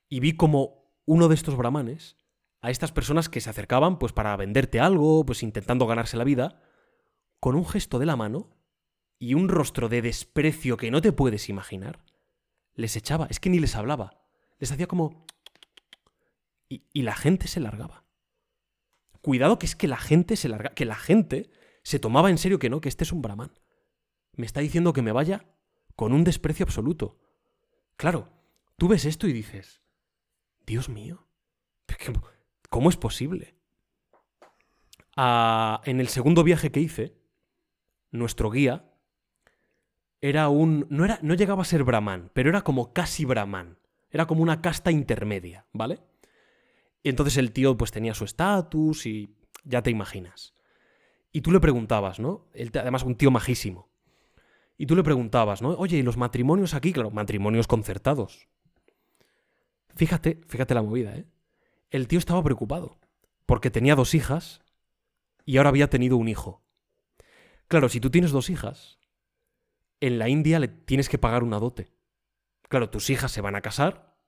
[0.08, 2.16] Y vi como uno de estos brahmanes
[2.60, 6.62] a estas personas que se acercaban pues para venderte algo, pues intentando ganarse la vida,
[7.40, 8.56] con un gesto de la mano
[9.18, 12.04] y un rostro de desprecio que no te puedes imaginar,
[12.74, 14.22] les echaba, es que ni les hablaba,
[14.58, 15.26] les hacía como...
[16.68, 18.04] Y, la gente se largaba.
[19.20, 21.50] Cuidado que es que la gente se larga, que la gente
[21.82, 23.52] se tomaba en serio que no, que este es un brahman.
[24.32, 25.44] Me está diciendo que me vaya
[25.96, 27.20] con un desprecio absoluto.
[27.96, 28.30] Claro,
[28.78, 29.82] tú ves esto y dices,
[30.64, 31.26] Dios mío,
[32.68, 33.54] ¿Cómo es posible?
[35.14, 37.18] en el segundo viaje que hice,
[38.10, 38.91] nuestro guía
[40.22, 40.86] era un.
[40.88, 43.76] No, era, no llegaba a ser brahman, pero era como casi brahman.
[44.10, 46.00] Era como una casta intermedia, ¿vale?
[47.02, 50.54] Y entonces el tío pues tenía su estatus y ya te imaginas.
[51.32, 52.46] Y tú le preguntabas, ¿no?
[52.54, 53.90] además, un tío majísimo.
[54.76, 55.70] Y tú le preguntabas, ¿no?
[55.70, 56.92] Oye, ¿y los matrimonios aquí?
[56.92, 58.48] Claro, matrimonios concertados.
[59.94, 61.26] Fíjate, fíjate la movida, ¿eh?
[61.90, 62.98] el tío estaba preocupado,
[63.46, 64.62] porque tenía dos hijas
[65.44, 66.62] y ahora había tenido un hijo.
[67.68, 68.98] Claro, si tú tienes dos hijas,
[70.02, 71.90] en la India le tienes que pagar una dote.
[72.68, 74.18] Claro, tus hijas se van a casar,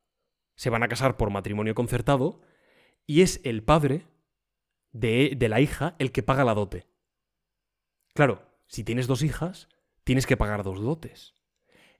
[0.55, 2.41] se van a casar por matrimonio concertado,
[3.07, 4.07] y es el padre
[4.93, 6.87] de, de la hija el que paga la dote.
[8.15, 9.69] Claro, si tienes dos hijas,
[10.05, 11.35] tienes que pagar dos dotes.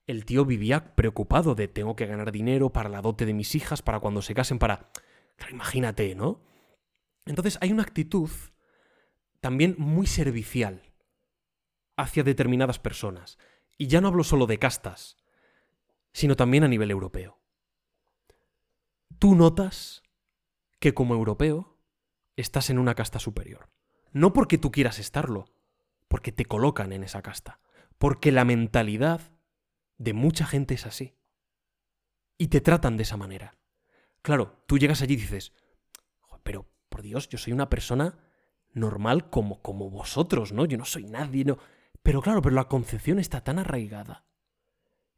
[0.07, 3.83] El tío vivía preocupado de tengo que ganar dinero para la dote de mis hijas,
[3.83, 4.91] para cuando se casen, para
[5.51, 6.43] imagínate, ¿no?
[7.27, 8.31] Entonces hay una actitud
[9.41, 10.83] también muy servicial
[11.97, 13.39] hacia determinadas personas.
[13.77, 15.17] Y ya no hablo solo de castas,
[16.13, 17.41] sino también a nivel europeo.
[19.19, 20.03] Tú notas
[20.79, 21.79] que como europeo
[22.37, 23.71] estás en una casta superior.
[24.13, 25.47] No porque tú quieras estarlo,
[26.09, 27.61] porque te colocan en esa casta.
[27.99, 29.21] Porque la mentalidad
[29.99, 31.17] de mucha gente es así.
[32.39, 33.57] Y te tratan de esa manera.
[34.23, 35.53] Claro, tú llegas allí y dices,
[36.43, 38.19] pero por Dios, yo soy una persona
[38.73, 40.65] normal como, como vosotros, ¿no?
[40.67, 41.59] Yo no soy nadie, ¿no?
[42.05, 44.27] Pero claro, pero la concepción está tan arraigada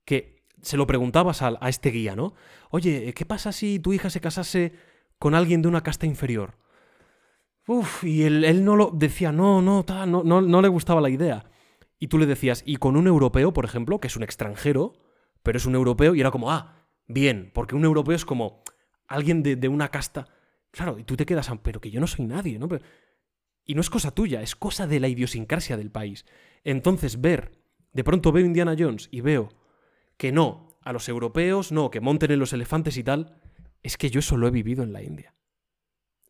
[0.07, 2.33] que se lo preguntabas a, a este guía, ¿no?
[2.71, 4.73] Oye, ¿qué pasa si tu hija se casase
[5.19, 6.57] con alguien de una casta inferior?
[7.67, 11.11] Uf, y él, él no lo decía, no, no, no, no, no le gustaba la
[11.11, 11.51] idea.
[11.99, 14.93] Y tú le decías, y con un europeo, por ejemplo, que es un extranjero,
[15.43, 18.63] pero es un europeo, y era como, ah, bien, porque un europeo es como,
[19.09, 20.29] alguien de, una casta.
[20.71, 22.69] Claro, y tú te quedas, pero que yo no soy nadie, ¿no?
[23.65, 26.25] y no es cosa tuya, es cosa de la idiosincrasia del país.
[26.67, 27.53] Entonces, ver,
[27.93, 29.51] de pronto veo Indiana Jones y veo
[30.17, 33.41] que no, a los europeos, no, que monten en los elefantes y tal,
[33.85, 35.33] es que yo eso lo he vivido en la India.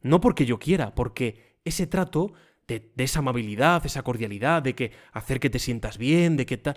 [0.03, 2.35] No porque yo quiera, porque ese trato
[2.69, 6.77] de, esa amabilidad, esa cordialidad, de que hacer que te sientas bien, de que tal,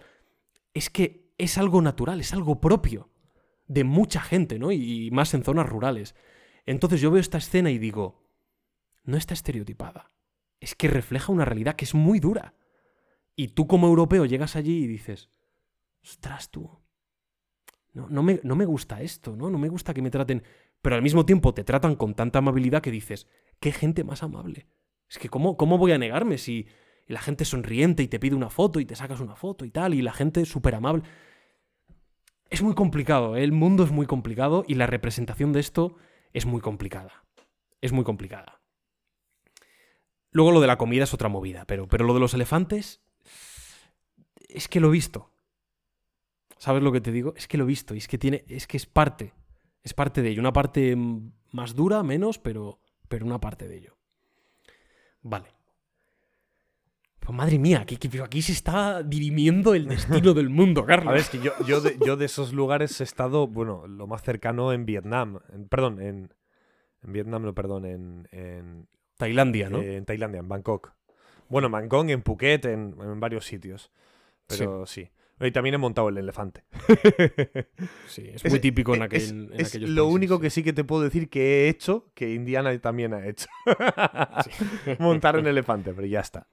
[0.73, 3.09] es que es algo natural, es algo propio
[3.67, 4.71] de mucha gente, ¿no?
[4.71, 6.15] Y más en zonas rurales.
[6.65, 8.23] Entonces yo veo esta escena y digo,
[9.03, 10.11] no está estereotipada.
[10.61, 12.53] Es que refleja una realidad que es muy dura.
[13.39, 15.29] Y tú como europeo llegas allí y dices,
[16.03, 16.77] ostras tú,
[17.93, 19.49] no, no, me, no me gusta esto, ¿no?
[19.49, 20.43] No me gusta que me traten...
[20.81, 23.27] Pero al mismo tiempo te tratan con tanta amabilidad que dices,
[23.61, 24.67] qué gente más amable.
[25.07, 26.67] Es que ¿cómo, cómo voy a negarme si
[27.07, 29.93] la gente sonriente y te pide una foto y te sacas una foto y tal,
[29.93, 31.03] y la gente súper amable?
[32.49, 33.43] Es muy complicado, ¿eh?
[33.45, 35.95] el mundo es muy complicado y la representación de esto
[36.33, 37.23] es muy complicada.
[37.79, 38.59] Es muy complicada.
[40.29, 43.01] Luego lo de la comida es otra movida, pero, pero lo de los elefantes
[44.49, 45.31] es que lo he visto.
[46.57, 47.33] ¿Sabes lo que te digo?
[47.37, 49.33] Es que lo he visto y es que tiene es que es parte,
[49.83, 50.95] es parte de ello, una parte
[51.51, 53.97] más dura, menos, pero pero una parte de ello.
[55.21, 55.47] Vale.
[57.19, 61.09] Pues madre mía, aquí, se está dirimiendo el destino del mundo, Carlos.
[61.09, 64.07] A ver, es que yo, yo, de, yo de esos lugares he estado, bueno, lo
[64.07, 65.39] más cercano en Vietnam.
[65.53, 66.33] en- perdón, en,
[67.03, 68.87] en Vietnam, no, perdón, en, en,
[69.17, 69.79] Tailandia, ¿no?
[69.79, 70.93] eh, en Tailandia, en Bangkok.
[71.49, 73.91] Bueno, en Bangkok, en Phuket, en, en varios sitios.
[74.57, 75.09] Pero sí.
[75.41, 76.65] Y también he montado el elefante.
[78.07, 80.41] sí, es es- muy típico en, es- aquel, en es aquellos lo países, único sí.
[80.41, 83.47] que sí que te puedo decir que he hecho, que Indiana también ha hecho.
[84.99, 86.47] Montar un elefante, pero ya está.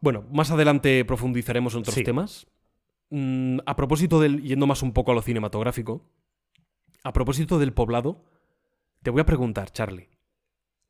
[0.00, 2.02] Bueno, más adelante profundizaremos en otros Sí.
[2.04, 2.46] temas.
[3.10, 4.42] Mm, a propósito del.
[4.42, 6.02] yendo más un poco a lo cinematográfico.
[7.04, 8.24] A propósito del poblado,
[9.02, 10.08] te voy a preguntar, Charlie.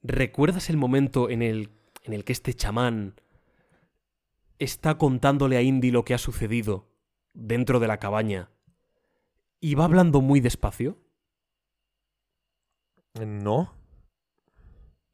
[0.02, 1.70] ¿Recuerdas el momento en el,
[2.04, 3.14] en el que este chamán
[4.58, 6.92] está contándole a Indy lo que ha sucedido
[7.32, 8.50] dentro de la cabaña
[9.60, 10.98] y va hablando muy despacio?
[13.14, 13.74] No.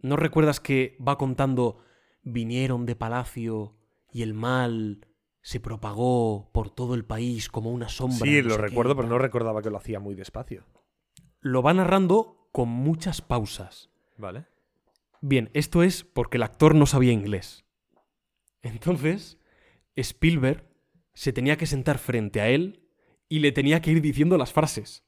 [0.01, 1.85] ¿No recuerdas que va contando
[2.23, 3.77] vinieron de palacio
[4.13, 5.07] y el mal
[5.43, 8.19] se propagó por todo el país como una sombra?
[8.19, 10.65] Sí, no lo recuerdo, pero no recordaba que lo hacía muy despacio.
[11.41, 13.91] Lo va narrando con muchas pausas.
[14.17, 14.47] Vale.
[15.21, 17.65] Bien, esto es porque el actor no sabía inglés.
[18.63, 19.39] Entonces,
[19.97, 20.65] Spielberg
[21.15, 22.83] se tenía que sentar frente a él
[23.29, 25.05] y le tenía que ir diciendo las frases.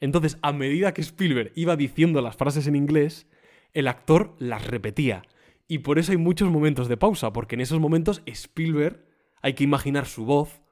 [0.00, 3.26] Entonces, a medida que Spielberg iba diciendo las frases en inglés,
[3.72, 5.22] el actor las repetía.
[5.68, 9.04] Y por eso hay muchos momentos de pausa, porque en esos momentos Spielberg
[9.42, 10.62] hay que imaginar su voz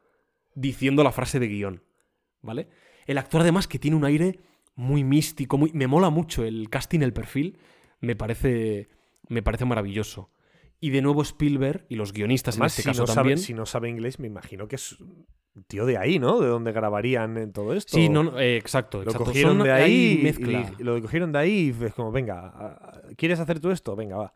[0.55, 1.83] diciendo la frase de guion.
[2.43, 2.69] ¿Vale?
[3.07, 4.41] El actor además que tiene un aire
[4.75, 5.73] muy místico, muy...
[5.73, 7.59] me mola mucho el casting, el perfil,
[8.01, 8.89] me parece,
[9.29, 10.31] me parece maravilloso.
[10.85, 13.39] Y de nuevo Spielberg y los guionistas Además, en este si, caso no también.
[13.39, 16.41] sabe, si no sabe inglés, me imagino que es un tío de ahí, ¿no?
[16.41, 17.97] De donde grabarían en todo esto.
[17.97, 19.24] Sí, no, no, eh, exacto, Lo exacto.
[19.24, 20.74] cogieron Son de ahí, mezcla.
[20.78, 23.97] y lo cogieron de ahí y es como, venga, ¿quieres hacer tú esto?
[23.97, 24.35] Venga, va.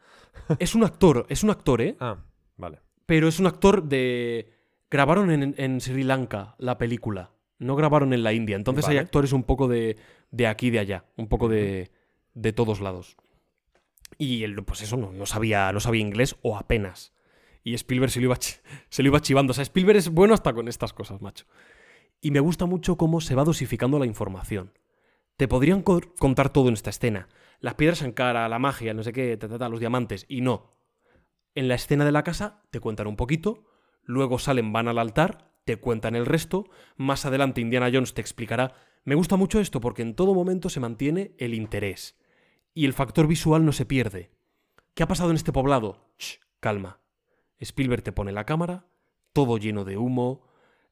[0.59, 1.97] Es un actor, es un actor, ¿eh?
[2.01, 2.17] Ah,
[2.57, 2.81] vale.
[3.05, 4.51] Pero es un actor de...
[4.91, 8.57] Grabaron en, en Sri Lanka la película, no grabaron en la India.
[8.57, 9.99] Entonces hay actores un poco de,
[10.31, 11.91] de aquí y de allá, un poco de,
[12.33, 13.19] de todos lados.
[14.17, 17.13] Y él, pues eso, no, no, sabía, no sabía inglés o apenas.
[17.63, 18.37] Y Spielberg se lo, iba,
[18.89, 19.51] se lo iba chivando.
[19.51, 21.45] O sea, Spielberg es bueno hasta con estas cosas, macho.
[22.21, 24.73] Y me gusta mucho cómo se va dosificando la información.
[25.37, 27.29] Te podrían co- contar todo en esta escena.
[27.61, 30.25] Las piedras en cara, la magia, no sé qué, ta, los diamantes.
[30.29, 30.73] Y no.
[31.55, 33.65] En la escena de la casa te cuentan un poquito,
[34.03, 36.65] luego salen, van al altar, te cuentan el resto,
[36.97, 38.75] más adelante Indiana Jones te explicará.
[39.05, 42.17] Me gusta mucho esto porque en todo momento se mantiene el interés.
[42.75, 44.31] Y el factor visual no se pierde.
[44.95, 46.13] ¿Qué ha pasado en este poblado?
[46.19, 47.01] Shh, calma.
[47.61, 48.87] Spielberg te pone la cámara,
[49.33, 50.47] todo lleno de humo,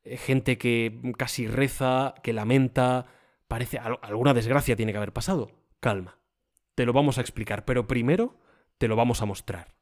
[0.05, 3.07] eh, gente que casi reza, que lamenta,
[3.49, 5.53] parece al- alguna desgracia tiene que haber pasado.
[5.81, 6.19] Calma.
[6.75, 8.39] Te lo vamos a explicar, pero primero
[8.79, 9.75] te lo vamos a mostrar.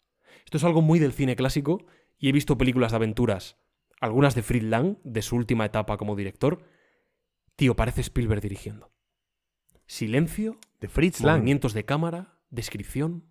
[0.45, 1.84] Esto es algo muy del cine clásico
[2.18, 3.57] y he visto películas de aventuras,
[4.01, 6.62] algunas de Fritz Lang, de su última etapa como director.
[7.57, 8.92] Tío, parece Spielberg dirigiendo.
[9.87, 11.39] Silencio, De Fritz Lang.
[11.39, 13.24] movimientos de cámara, descripción.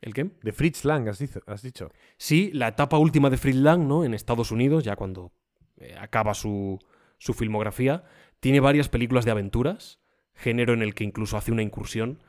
[0.00, 0.30] ¿El qué?
[0.42, 1.90] De Fritz Lang, has, dicho- has dicho.
[2.16, 4.04] Sí, la etapa última de Fritz Lang, ¿no?
[4.04, 5.32] En Estados Unidos, ya cuando
[5.76, 6.78] eh, acaba su,
[7.18, 8.04] su filmografía,
[8.40, 10.00] tiene varias películas de aventuras,
[10.34, 12.22] género en el que incluso hace una incursión.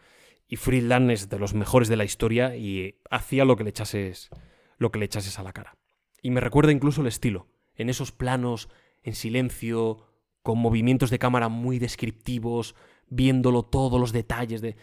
[0.47, 3.63] Y Fritz Lang es de los mejores de la historia y eh, hacía lo que
[3.63, 4.29] le echases,
[4.77, 5.77] lo que le echases a la cara.
[6.23, 8.67] Y me recuerda incluso el estilo, en esos planos
[9.03, 10.07] en silencio,
[10.41, 12.75] con movimientos de cámara muy descriptivos,
[13.09, 14.75] viéndolo todos los detalles de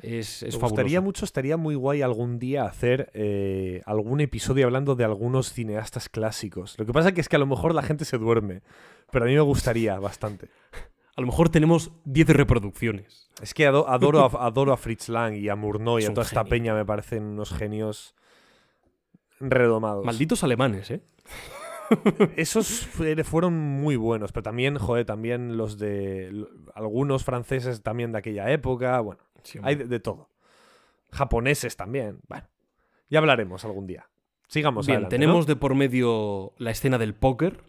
[0.00, 0.68] es, es Me fabuloso.
[0.70, 6.08] gustaría mucho, estaría muy guay algún día hacer eh, algún episodio hablando de algunos cineastas
[6.08, 6.76] clásicos.
[6.78, 8.62] Lo que pasa que es que a lo mejor la gente se duerme,
[9.10, 10.48] pero a mí me gustaría bastante.
[11.14, 13.28] A lo mejor tenemos 10 reproducciones.
[13.42, 16.22] Es que ado- adoro, a, adoro a Fritz Lang y a Murnau y a toda
[16.22, 16.48] esta genio.
[16.50, 18.14] peña, me parecen unos genios
[19.38, 20.06] redomados.
[20.06, 21.02] Malditos alemanes, ¿eh?
[22.36, 28.18] Esos fue- fueron muy buenos, pero también, joder, también los de algunos franceses también de
[28.18, 29.20] aquella época, bueno,
[29.62, 30.28] hay de, de todo.
[31.10, 32.46] Japoneses también, bueno,
[33.10, 34.08] ya hablaremos algún día.
[34.48, 35.54] Sigamos Bien, adelante, tenemos ¿no?
[35.54, 37.62] de por medio la escena del póker,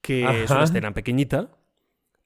[0.00, 1.50] que es una escena pequeñita,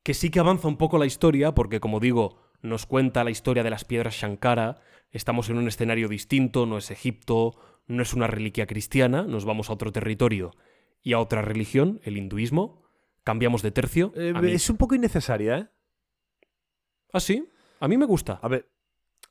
[0.02, 3.62] que sí que avanza un poco la historia, porque como digo, nos cuenta la historia
[3.62, 4.80] de las piedras Shankara,
[5.10, 7.54] estamos en un escenario distinto, no es Egipto,
[7.86, 10.52] no es una reliquia cristiana, nos vamos a otro territorio
[11.08, 12.82] y a otra religión, el hinduismo,
[13.24, 14.12] cambiamos de tercio.
[14.14, 15.66] Eh, mí- es un poco innecesaria, ¿eh?
[17.12, 17.48] ¿Ah, sí?
[17.80, 18.38] A mí me gusta.
[18.42, 18.68] A ver.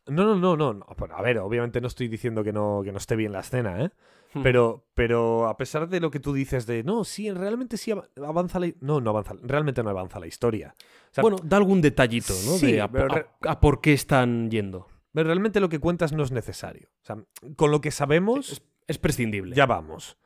[0.07, 0.85] No, no, no, no.
[1.15, 3.91] A ver, obviamente no estoy diciendo que no, que no esté bien la escena, ¿eh?
[4.33, 4.41] Hmm.
[4.41, 8.07] Pero, pero a pesar de lo que tú dices de no, sí, realmente sí av-
[8.25, 8.71] avanza la.
[8.79, 9.35] No, no avanza.
[9.43, 10.75] Realmente no avanza la historia.
[11.11, 12.53] O sea, bueno, da algún detallito, ¿no?
[12.57, 14.87] sí, de a, pero a- re- a por qué están yendo.
[15.13, 16.87] Pero realmente lo que cuentas no es necesario.
[17.01, 17.17] O sea,
[17.55, 19.55] con lo que sabemos, Es, es prescindible.
[19.55, 20.17] ya vamos.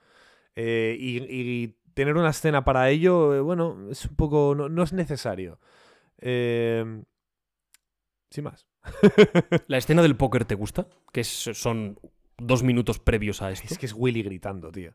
[0.56, 4.54] Eh, y, y tener una escena para ello, eh, bueno, es un poco.
[4.56, 5.60] No, no es necesario.
[6.20, 7.04] Eh,
[8.30, 8.68] sin más.
[9.68, 10.88] ¿La escena del póker te gusta?
[11.12, 12.00] Que es- son
[12.38, 13.68] dos minutos previos a esto.
[13.70, 14.94] Es que es Willy gritando, tío.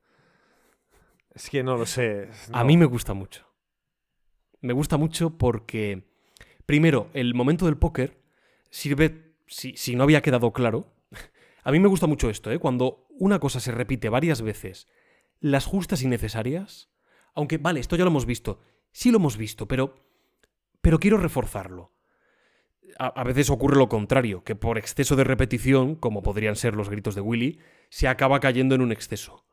[1.34, 2.30] Es que no lo sé.
[2.52, 3.46] A mí me gusta mucho.
[4.62, 6.04] Me gusta mucho porque,
[6.64, 8.18] primero, el momento del póker
[8.70, 10.94] sirve, si, si no había quedado claro,
[11.62, 12.58] a mí me gusta mucho esto, ¿eh?
[12.58, 14.88] cuando una cosa se repite varias veces,
[15.40, 16.90] las justas y necesarias,
[17.34, 18.60] aunque, vale, esto ya lo hemos visto,
[18.92, 19.94] sí lo hemos visto, pero,
[20.80, 21.92] pero quiero reforzarlo.
[22.98, 27.14] A, veces ocurre lo contrario, que por exceso de repetición, como podrían ser los gritos
[27.14, 27.58] de Willy,
[27.90, 29.44] se acaba cayendo en un exceso.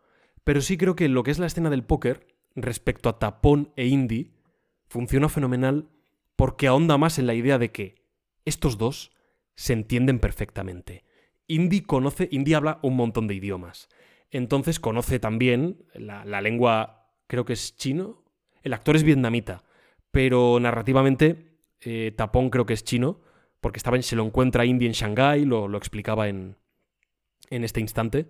[0.43, 3.87] Pero sí creo que lo que es la escena del póker, respecto a Tapón e
[3.87, 4.33] Indy,
[4.87, 5.89] funciona fenomenal
[6.35, 7.95] porque ahonda más en la idea de que
[8.45, 9.11] estos dos
[9.55, 11.03] se entienden perfectamente.
[11.47, 13.89] Indy conoce, Indy habla un montón de idiomas.
[14.33, 18.25] Entonces conoce también la, lengua, creo que es chino.
[18.63, 19.63] El actor es vietnamita,
[20.09, 23.21] pero narrativamente eh, Tapón creo que es chino,
[23.61, 26.57] porque estaba en, se lo encuentra Indy en Shanghái, lo, lo explicaba en,
[27.51, 28.27] en este instante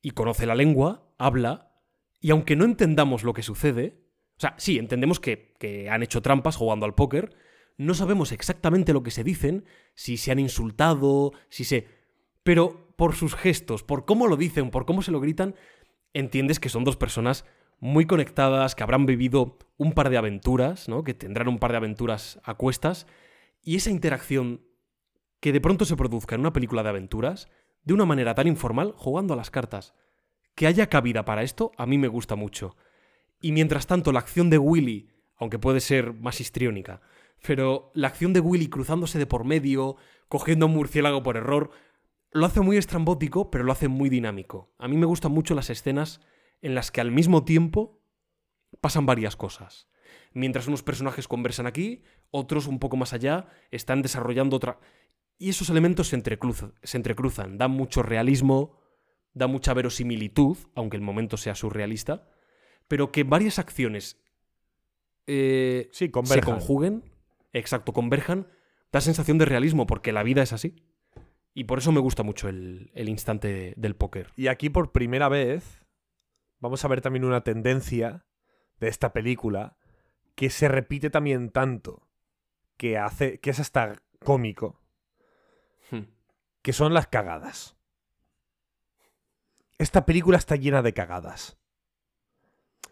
[0.00, 1.82] y conoce la lengua, habla,
[2.18, 4.00] y aunque no entendamos lo que sucede,
[4.38, 7.36] o sea, sí, entendemos que, que han hecho trampas jugando al póker,
[7.76, 11.95] no sabemos exactamente lo que se dicen, si se han insultado, si se...
[12.46, 15.56] Pero por sus gestos, por cómo lo dicen, por cómo se lo gritan,
[16.14, 17.44] entiendes que son dos personas
[17.80, 21.02] muy conectadas, que habrán vivido un par de aventuras, ¿no?
[21.02, 23.08] Que tendrán un par de aventuras a cuestas,
[23.62, 24.60] y esa interacción
[25.40, 27.48] que de pronto se produzca en una película de aventuras,
[27.82, 29.92] de una manera tan informal, jugando a las cartas.
[30.54, 32.76] Que haya cabida para esto, a mí me gusta mucho.
[33.40, 37.00] Y mientras tanto, la acción de Willy, aunque puede ser más histriónica,
[37.44, 39.96] pero la acción de Willy cruzándose de por medio,
[40.28, 41.72] cogiendo un murciélago por error,
[42.30, 44.74] lo hace muy estrambótico, pero lo hace muy dinámico.
[44.78, 46.20] A mí me gustan mucho las escenas
[46.62, 48.02] en las que al mismo tiempo
[48.80, 49.88] pasan varias cosas.
[50.32, 54.78] Mientras unos personajes conversan aquí, otros un poco más allá están desarrollando otra...
[55.38, 58.78] Y esos elementos se, entrecruzan, se entrecruzan, dan mucho realismo,
[59.34, 62.30] da mucha verosimilitud, aunque el momento sea surrealista,
[62.88, 64.18] pero que varias acciones
[65.26, 67.04] eh, Sí, se conjuguen,
[67.52, 68.46] exacto, converjan,
[68.92, 70.76] da sensación de realismo, porque la vida es así.
[71.58, 74.30] Y por eso me gusta mucho el, el instante del póker.
[74.36, 75.86] Y aquí por primera vez
[76.60, 78.26] vamos a ver también una tendencia
[78.78, 79.78] de esta película
[80.34, 82.08] que se repite también tanto
[82.76, 84.82] que hace que es hasta cómico,
[85.90, 86.02] Hmm.
[86.60, 87.74] que son las cagadas.
[89.78, 91.56] Esta película está llena de cagadas.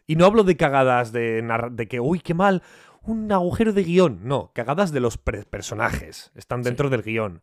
[0.07, 1.43] Y no hablo de cagadas de,
[1.73, 2.62] de que, uy, qué mal,
[3.03, 4.21] un agujero de guion.
[4.27, 6.31] No, cagadas de los personajes.
[6.35, 6.71] Están Sí.
[6.71, 7.43] dentro del guion.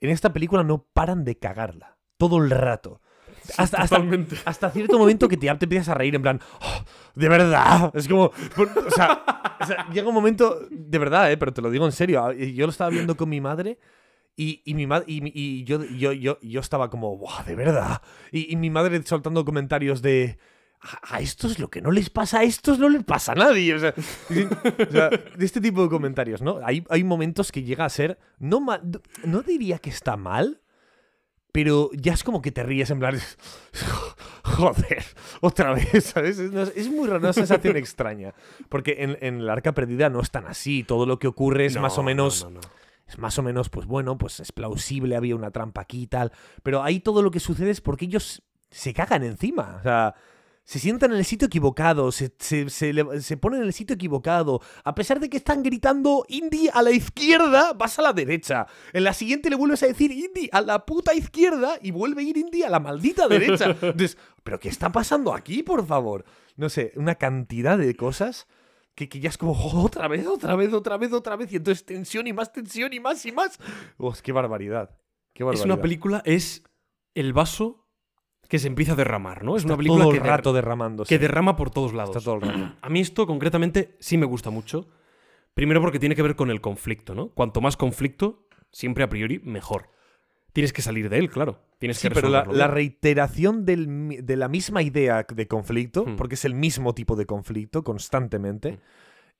[0.00, 1.96] En esta película no paran de cagarla.
[2.16, 3.00] Todo el rato.
[3.58, 4.36] Hasta, hasta, Totalmente.
[4.44, 6.84] hasta cierto momento que te, te empiezas a reír en plan, "Oh,
[7.14, 7.90] de verdad.
[7.94, 9.22] Es como, o, sea,
[9.60, 12.32] o sea, llega un momento, de verdad, eh, pero te lo digo en serio.
[12.32, 13.78] y Yo lo estaba viendo con mi madre
[14.36, 18.00] y, y mi madre y, y yo, yo, yo, yo estaba como, "Buah, de verdad.
[18.32, 20.38] Y, y mi madre soltando comentarios de.
[21.02, 23.74] A estos lo que no les pasa a estos no les pasa a nadie.
[23.74, 26.60] O sea, o sea, de este tipo de comentarios, ¿no?
[26.64, 28.18] Hay, hay momentos que llega a ser.
[28.38, 28.64] No,
[29.24, 30.60] no diría que está mal,
[31.52, 33.18] pero ya es como que te ríes en plan.
[34.44, 35.04] Joder,
[35.40, 36.38] otra vez, ¿sabes?
[36.38, 38.34] Es, muy raro, una sensación extraña.
[38.68, 40.84] Porque en, en el arca perdida no es tan así.
[40.84, 42.44] Todo lo que ocurre es No, más o no, menos.
[42.44, 42.60] no, no.
[43.06, 46.32] Es más o menos, pues bueno, pues es plausible, había una trampa aquí y tal.
[46.62, 49.76] Pero ahí todo lo que sucede es porque ellos se cagan encima.
[49.78, 50.14] O sea,
[50.66, 54.62] se sientan en el sitio equivocado, se, se, se se ponen en el sitio equivocado.
[54.82, 58.66] A pesar de que están gritando Indy a la izquierda, vas a la derecha.
[58.94, 62.24] En la siguiente le vuelves a decir Indy a la puta izquierda y vuelve a
[62.24, 63.66] ir Indy a la maldita derecha.
[63.82, 66.24] Entonces, ¿pero qué está pasando aquí, por favor?
[66.56, 68.46] No sé, una cantidad de cosas
[68.94, 71.52] que, que ya es como "Oh, otra vez, otra vez, otra vez, otra vez.
[71.52, 73.58] Y entonces tensión y más tensión y más y más.
[73.98, 74.96] ¡Oh, qué barbaridad!
[75.34, 75.66] ¡Qué Es barbaridad!
[75.74, 76.62] una película, es
[77.14, 77.83] el vaso
[78.48, 79.56] que se empieza a derramar, ¿no?
[79.56, 80.52] Es Está una película todo que, el der- rato
[81.08, 82.14] que derrama por todos lados.
[82.16, 82.74] Está todo el rato.
[82.80, 84.88] A mí esto concretamente sí me gusta mucho.
[85.54, 87.28] Primero porque tiene que ver con el conflicto, ¿no?
[87.30, 89.90] Cuanto más conflicto, siempre a priori mejor.
[90.52, 91.60] Tienes que salir de él, claro.
[91.78, 96.16] Tienes Sí, que pero la, reiteración del de la misma idea de conflicto, Hmm.
[96.16, 98.78] porque es el mismo tipo de conflicto constantemente, Hmm.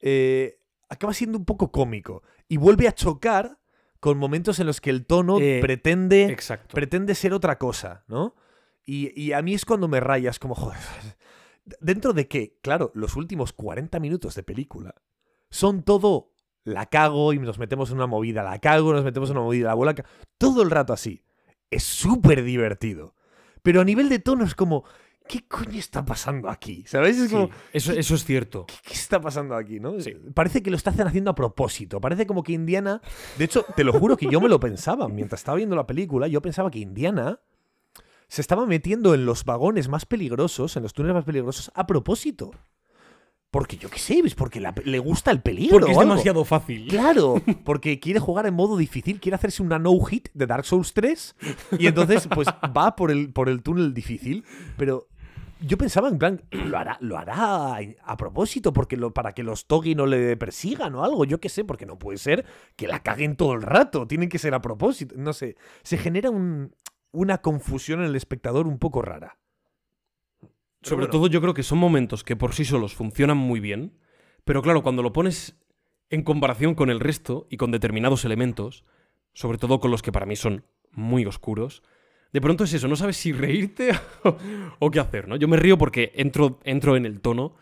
[0.00, 2.22] eh, acaba siendo un poco cómico.
[2.48, 3.58] Y vuelve a chocar
[4.00, 6.74] con momentos en los que el tono Eh, pretende, Exacto.
[6.74, 8.34] pretende ser otra cosa, ¿no?
[8.84, 10.78] Y, y a mí es cuando me rayas como, joder,
[11.80, 14.94] dentro de que, claro, los últimos 40 minutos de película
[15.50, 16.32] son todo
[16.64, 19.68] la cago y nos metemos en una movida, la cago, nos metemos en una movida,
[19.68, 19.94] la bola.
[20.38, 21.22] Todo el rato así.
[21.70, 23.14] Es súper divertido.
[23.62, 24.84] Pero a nivel de tono es como,
[25.28, 26.84] ¿qué coño está pasando aquí?
[26.86, 27.18] ¿Sabes?
[27.18, 28.66] Es Sí, como, eso, eso es cierto.
[28.66, 29.80] ¿qué, qué está pasando aquí?
[29.80, 30.00] ¿no?
[30.00, 30.14] Sí.
[30.34, 32.00] Parece que lo están haciendo a propósito.
[32.00, 33.00] Parece como que Indiana.
[33.38, 35.08] De hecho, te lo juro que yo me lo pensaba.
[35.08, 37.40] Mientras estaba viendo la película, yo pensaba que Indiana
[38.28, 42.50] se estaba metiendo en los vagones más peligrosos, en los túneles más peligrosos, a propósito.
[43.50, 44.34] Porque yo qué sé, ¿ves?
[44.34, 45.78] porque la- le gusta el peligro.
[45.78, 46.88] Porque es demasiado fácil.
[46.88, 51.36] Claro, porque quiere jugar en modo difícil, quiere hacerse una no-hit de Dark Souls 3
[51.78, 54.44] y entonces pues va por el, por el túnel difícil,
[54.76, 55.06] pero
[55.60, 59.66] yo pensaba en plan, lo hará, lo hará a propósito porque lo, para que los
[59.68, 62.44] Togi no le persigan o algo, yo qué sé, porque no puede ser
[62.74, 65.54] que la caguen todo el rato, tienen que ser a propósito, no sé,
[65.84, 66.74] se genera un-
[67.14, 69.38] una confusión en el espectador un poco rara.
[70.82, 73.96] Sobre todo yo creo que son momentos que por sí solos funcionan muy bien,
[74.44, 75.56] pero claro, cuando lo pones
[76.10, 78.84] en comparación con el resto y con determinados elementos,
[79.32, 81.82] sobre todo con los que para mí son muy oscuros,
[82.32, 83.92] de pronto es eso, no sabes si reírte
[84.78, 85.36] o qué hacer, ¿no?
[85.36, 87.54] Yo me río porque entro, entro en el tono,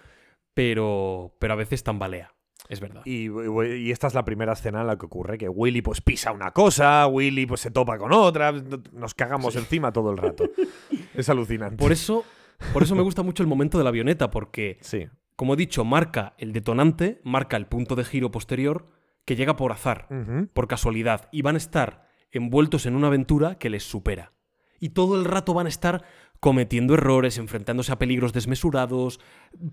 [0.55, 2.35] pero, pero a veces tambalea,
[2.69, 3.03] es verdad.
[3.05, 6.33] Y, y esta es la primera escena en la que ocurre que Willy pues pisa
[6.33, 8.53] una cosa, Willy pues se topa con otra,
[8.93, 10.45] nos cagamos encima todo el rato.
[11.15, 11.77] Es alucinante.
[11.77, 12.25] Por eso,
[12.73, 15.09] por eso me gusta mucho el momento de la avioneta, porque Sí.
[15.37, 18.87] como he dicho, marca el detonante, marca el punto de giro posterior
[19.27, 20.09] que llega por azar,
[20.55, 24.33] por casualidad, y van a estar envueltos en una aventura que les supera.
[24.81, 26.03] Y todo el rato van a estar
[26.41, 29.21] cometiendo errores, enfrentándose a peligros desmesurados,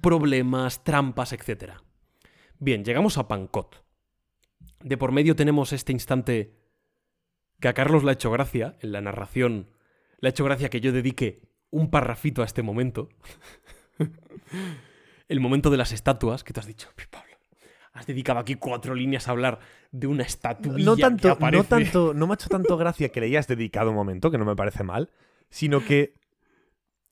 [0.01, 1.73] problemas, trampas, etc.
[2.59, 3.83] Bien, llegamos a Pancot.
[4.81, 6.53] De por medio tenemos este instante
[7.59, 9.69] que a Carlos le ha hecho gracia, en la narración,
[10.19, 13.09] le ha hecho gracia que yo dedique un parrafito a este momento.
[15.29, 17.37] el momento de las estatuas, que te has dicho, "Pi, Pablo,
[17.93, 19.59] has dedicado aquí cuatro líneas a hablar
[19.91, 20.73] de una estatua.
[20.77, 23.95] No tanto, no tanto, no me ha hecho tanto gracia que le hayas dedicado un
[23.95, 25.09] momento, que no me parece mal,
[25.49, 26.15] sino que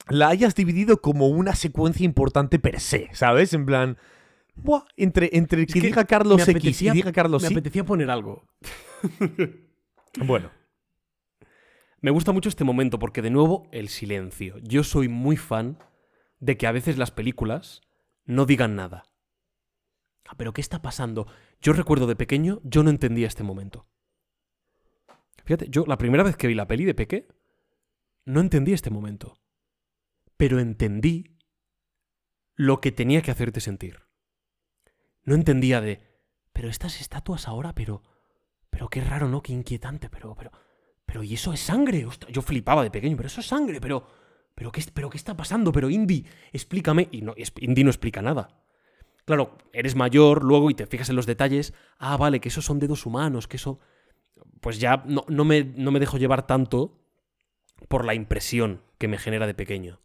[0.09, 3.53] la hayas dividido como una secuencia importante per se, ¿sabes?
[3.53, 3.97] En plan,
[4.57, 8.45] buah, entre, entre que, que diga Carlos X y diga Carlos Me apetecía poner algo.
[10.25, 10.49] Bueno,
[12.01, 14.57] Me gusta mucho este momento porque, de nuevo, el silencio.
[14.59, 15.77] Yo soy muy fan
[16.39, 17.81] de que a veces las películas
[18.25, 19.03] no digan nada.
[20.27, 21.27] Ah, ¿Pero qué está pasando?
[21.61, 23.87] Yo recuerdo de pequeño, yo no entendía este momento.
[25.45, 27.27] Fíjate, yo la primera vez que vi la peli de Peque,
[28.25, 29.39] no entendí este momento.
[30.35, 31.37] Pero entendí
[32.55, 34.06] lo que tenía que hacerte sentir.
[35.27, 35.99] No entendía de,
[36.53, 38.01] pero estas estatuas ahora, pero,
[38.69, 39.43] pero qué raro, ¿no?
[39.43, 40.51] Qué inquietante, pero, pero,
[41.05, 42.07] pero y eso es sangre.
[42.29, 44.07] Yo flipaba de pequeño, pero eso es sangre, pero,
[44.55, 47.09] pero qué, pero qué está pasando, pero Indy, explícame.
[47.11, 48.63] Y no, Indy no explica nada.
[49.25, 51.73] Claro, eres mayor luego y te fijas en los detalles.
[51.97, 53.81] Ah, vale, que esos son dedos humanos, que eso.
[54.61, 57.01] Pues ya no, no me, no me dejo llevar tanto
[57.89, 59.99] por la impresión que me genera de pequeño.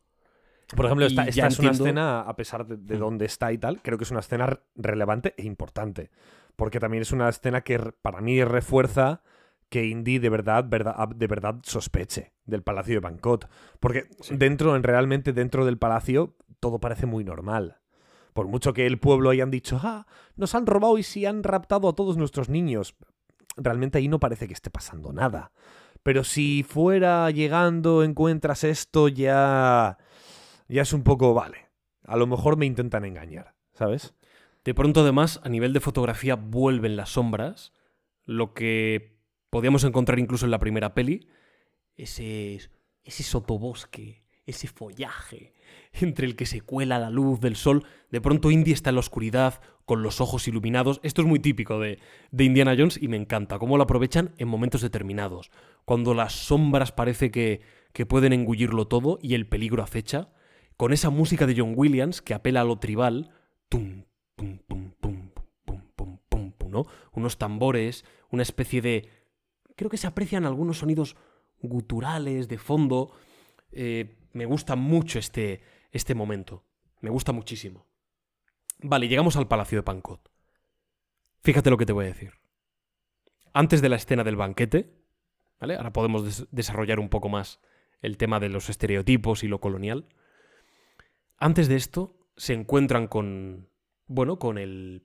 [0.77, 3.99] Por ejemplo, esta, es una escena, a pesar de, de dónde está y tal, creo
[3.99, 6.11] que es una escena re- relevante e importante.
[6.57, 9.23] Porque también es una escena que para mí refuerza
[9.68, 13.47] que Indy de verdad, verdad, de verdad sospeche del Palacio de Bangkok.
[13.81, 14.37] Porque Sí.
[14.37, 17.79] dentro, en realmente dentro del palacio, todo parece muy normal.
[18.35, 20.07] Por mucho que el pueblo hayan dicho, ah,
[20.37, 22.95] nos han robado y si han raptado a todos nuestros niños.
[23.57, 25.53] Realmente ahí no parece que esté pasando nada.
[26.03, 29.97] Pero si fuera llegando, encuentras esto, ya.
[30.73, 31.69] Ya es un poco, vale.
[32.03, 34.15] A lo mejor me intentan engañar, ¿sabes?
[34.65, 37.74] De pronto, además, a nivel de fotografía, vuelven las sombras,
[38.24, 39.19] lo que
[39.51, 41.28] podíamos encontrar incluso en la primera peli,
[41.97, 42.59] ese,
[43.05, 45.53] ese sotobosque, ese follaje
[45.93, 47.85] entre el que se cuela la luz del sol.
[48.11, 51.01] De pronto Indy está en la oscuridad, con los ojos iluminados.
[51.03, 51.99] Esto es muy típico de,
[52.31, 55.51] de Indiana Jones y me encanta cómo lo aprovechan en momentos determinados.
[55.85, 57.61] Cuando las sombras parece que,
[57.93, 60.31] que pueden engullirlo todo y el peligro acecha,
[60.83, 63.31] con esa música de John Williams que apela a lo tribal,
[63.69, 64.03] tum,
[66.69, 66.87] ¿no?
[67.13, 69.09] Unos tambores, una especie de...
[69.77, 71.15] Creo que se aprecian algunos sonidos
[71.61, 73.13] guturales de fondo.
[73.71, 75.61] Eh, me gusta mucho este,
[75.93, 76.65] este momento.
[77.01, 77.87] Me gusta muchísimo.
[78.81, 80.33] Vale, llegamos al Palacio de Pancot.
[81.45, 82.33] Fíjate lo que te voy a decir.
[83.53, 84.93] Antes de la escena del banquete,
[85.61, 85.77] ¿vale?
[85.77, 87.61] Ahora podemos des- desarrollar un poco más
[88.01, 90.09] el tema de los estereotipos y lo colonial.
[91.43, 93.69] Antes de esto, se encuentran con.
[94.06, 95.05] Bueno, con el.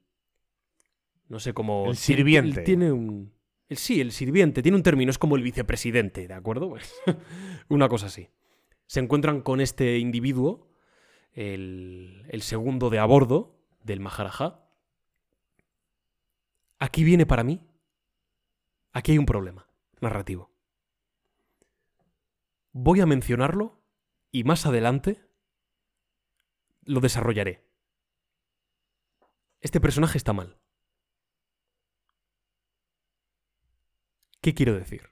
[1.29, 1.87] No sé cómo.
[1.87, 2.61] El sirviente.
[2.61, 3.33] Tiene un.
[3.69, 4.61] el- sí, el sirviente.
[4.61, 6.69] Tiene un término, es como el vicepresidente, ¿de acuerdo?
[6.69, 6.93] Pues,
[7.69, 8.29] Una cosa así.
[8.85, 10.69] Se encuentran con este individuo,
[11.31, 14.63] el, el segundo de a bordo del Maharaja.
[16.77, 17.61] aquí viene para mí,
[18.93, 19.67] aquí hay un problema
[20.01, 20.51] narrativo.
[22.73, 23.81] Voy a mencionarlo
[24.31, 25.19] y más adelante
[26.87, 27.63] lo desarrollaré.
[29.61, 30.57] Este personaje está mal.
[34.41, 35.09] ¿Qué quiero decir?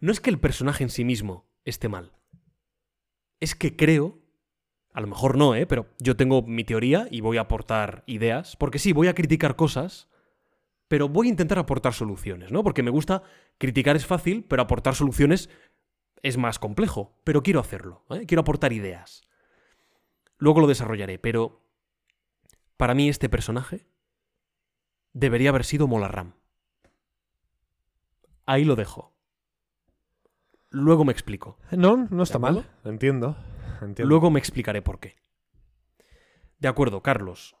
[0.00, 2.12] No es que el personaje en sí mismo esté mal.
[3.40, 4.22] Es que creo,
[4.92, 5.66] a lo mejor no, ¿eh?
[5.66, 9.56] pero yo tengo mi teoría y voy a aportar ideas, porque sí, voy a criticar
[9.56, 10.08] cosas,
[10.88, 12.62] pero voy a intentar aportar soluciones, ¿no?
[12.62, 13.22] Porque me gusta,
[13.58, 15.50] criticar es fácil, pero aportar soluciones
[16.22, 18.26] es más complejo, pero quiero hacerlo, ¿eh?
[18.26, 19.25] quiero aportar ideas.
[20.38, 21.62] Luego lo desarrollaré, pero
[22.76, 23.86] para mí este personaje
[25.12, 26.34] debería haber sido Molarram.
[28.44, 29.14] Ahí lo dejo.
[30.70, 31.58] Luego me explico.
[31.70, 32.70] No, no está ¿De mal.
[32.84, 33.36] Entiendo.
[33.80, 34.04] entiendo.
[34.08, 35.16] Luego me explicaré por qué.
[36.58, 37.56] De acuerdo, Carlos.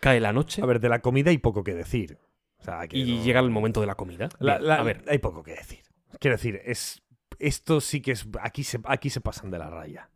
[0.00, 2.18] Cae la noche A ver, de la comida hay poco que decir.
[2.58, 4.28] O sea, que y no- llega el momento de la comida.
[4.38, 5.80] La- Bien, la- a ver, hay poco que decir.
[6.18, 7.02] Quiero decir, es
[7.38, 10.09] esto sí que es aquí se aquí se pasan de la raya.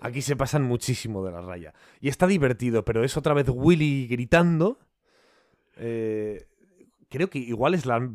[0.00, 1.74] Aquí se pasan muchísimo de la raya.
[2.00, 4.78] Y está divertido, pero es otra vez Willy gritando.
[5.76, 6.46] Eh,
[7.08, 8.10] creo que igual es la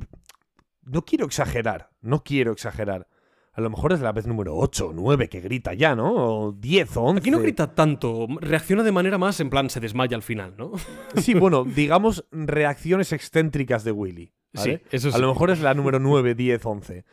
[0.85, 3.07] no quiero exagerar, no quiero exagerar.
[3.53, 6.13] A lo mejor es la vez número 8 o 9 que grita ya, ¿no?
[6.13, 7.19] O 10 o 11.
[7.19, 10.73] aquí no grita tanto, reacciona de manera más en plan se desmaya al final, ¿no?
[11.15, 14.33] Sí, bueno, digamos reacciones excéntricas de Willy.
[14.53, 14.77] ¿vale?
[14.77, 17.05] Sí, eso A lo mejor es la número 9, 10, 11.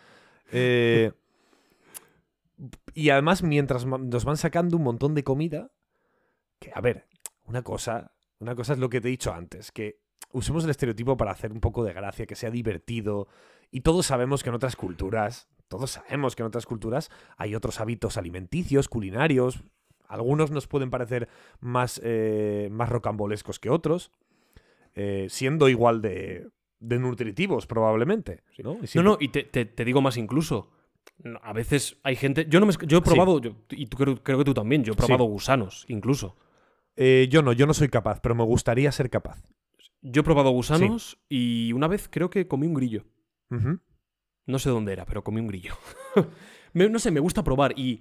[0.51, 1.13] Eh,
[2.95, 5.71] y además, mientras nos van sacando un montón de comida,
[6.59, 7.07] que a ver,
[7.45, 10.01] una cosa, una cosa es lo que te he dicho antes, que
[10.33, 13.29] usemos el estereotipo para hacer un poco de gracia, que sea divertido.
[13.71, 17.81] Y todos sabemos que en otras culturas, todos sabemos que en otras culturas hay otros
[17.81, 19.63] hábitos alimenticios, culinarios.
[20.09, 21.29] Algunos nos pueden parecer
[21.61, 24.11] más, eh, más rocambolescos que otros,
[24.95, 26.49] eh, siendo igual de,
[26.81, 28.43] de nutritivos probablemente.
[28.63, 28.79] ¿no?
[29.03, 30.71] No, no, y te, te- te digo más incluso.
[31.19, 32.47] No, A veces hay gente.
[32.49, 34.93] Yo no me, yo he probado, yo- y tú, creo, creo que tú también, yo
[34.93, 36.37] he probado gusanos, incluso.
[36.97, 39.43] Eh, yo no, yo no soy capaz, pero me gustaría ser capaz.
[40.03, 43.05] Yo he probado gusanos y una vez creo que comí un grillo.
[44.47, 45.75] No sé dónde era, pero comí un grillo.
[46.73, 48.01] Me- no sé, me gusta probar y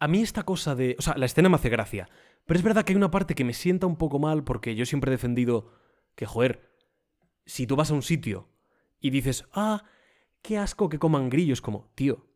[0.00, 0.96] a mí esta cosa de...
[0.98, 2.08] O sea, la escena me hace gracia,
[2.46, 4.86] pero es verdad que hay una parte que me sienta un poco mal porque yo
[4.86, 5.72] siempre he defendido
[6.16, 6.70] que, joder,
[7.46, 8.48] si tú vas a un sitio
[9.00, 9.84] y dices, ah,
[10.42, 12.26] qué asco que coman grillos, como, tío,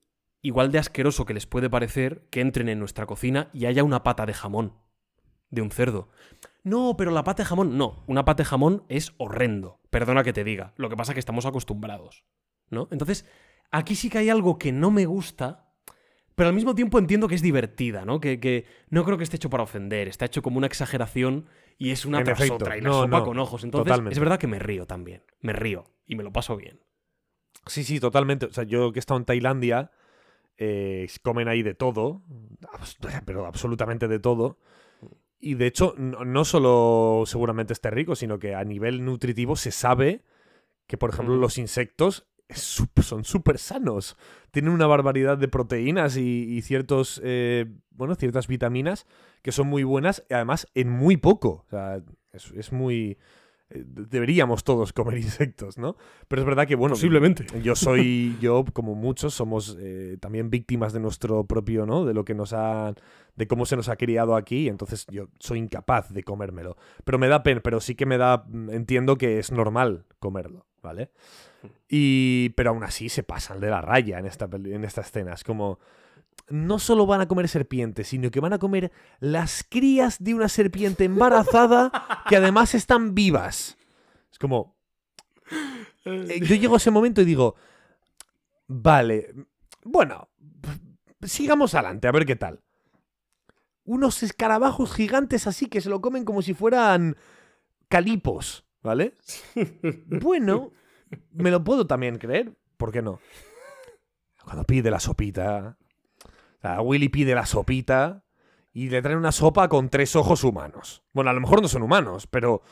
[0.44, 4.02] igual de asqueroso que les puede parecer que entren en nuestra cocina y haya una
[4.02, 4.74] pata de jamón,
[5.48, 6.10] de un cerdo.
[6.62, 10.34] No, pero la pata de jamón, no, una pata de jamón es horrendo, perdona que
[10.34, 12.24] te diga, lo que pasa es que estamos acostumbrados,
[12.68, 12.88] ¿no?
[12.90, 13.24] Entonces,
[13.70, 15.72] aquí sí que hay algo que no me gusta,
[16.34, 18.20] pero al mismo tiempo entiendo que es divertida, ¿no?
[18.20, 21.46] Que, que no creo que esté hecho para ofender, está hecho como una exageración
[21.78, 23.64] y es una En tras efecto, otra y la no, sopa no, con ojos.
[23.64, 24.12] Entonces, totalmente.
[24.12, 26.80] es verdad que me río también, me río y me lo paso bien.
[27.64, 28.44] Sí, sí, totalmente.
[28.44, 29.90] O sea, yo que he estado en Tailandia,
[30.58, 32.22] eh, comen ahí de todo,
[32.72, 34.58] abs- pero absolutamente de todo.
[35.38, 39.70] Y de hecho, no, no solo seguramente esté rico, sino que a nivel nutritivo se
[39.70, 40.22] sabe
[40.86, 44.16] que, por ejemplo, los insectos son súper sanos.
[44.50, 49.06] Tienen una barbaridad de proteínas y, y ciertos, eh, bueno, ciertas vitaminas
[49.42, 51.64] que son muy buenas, y además en muy poco.
[51.66, 52.02] O sea,
[52.32, 53.18] es, es muy...
[53.82, 55.96] Deberíamos todos comer insectos, ¿no?
[56.28, 57.46] Pero es verdad que, bueno, Posiblemente.
[57.62, 62.04] yo soy, yo como muchos, somos eh, también víctimas de nuestro propio, ¿no?
[62.04, 62.94] De lo que nos ha,
[63.36, 66.76] de cómo se nos ha criado aquí, entonces yo soy incapaz de comérmelo.
[67.04, 70.66] Pero me da pena, pero sí que me da, mm, entiendo que es normal comerlo,
[70.82, 71.10] ¿vale?
[71.88, 75.32] Y, pero aún así se pasan de la raya en esta, en esta escena.
[75.32, 75.78] Es como,
[76.48, 80.48] no solo van a comer serpientes, sino que van a comer las crías de una
[80.48, 81.90] serpiente embarazada
[82.28, 83.76] que además están vivas.
[84.30, 84.76] Es como,
[86.04, 87.54] eh, yo llego a ese momento y digo,
[88.66, 89.34] vale,
[89.84, 90.28] bueno,
[91.22, 92.60] sigamos adelante, a ver qué tal.
[93.84, 97.16] Unos escarabajos gigantes así que se lo comen como si fueran
[97.88, 99.14] calipos, ¿vale?
[100.06, 100.72] Bueno,
[101.32, 103.20] me lo puedo también creer, ¿por qué no?
[104.42, 105.78] Cuando pide la sopita,
[106.82, 108.24] Willy pide la sopita
[108.72, 111.02] y le traen una sopa con tres ojos humanos.
[111.12, 112.62] Bueno, a lo mejor no son humanos, pero,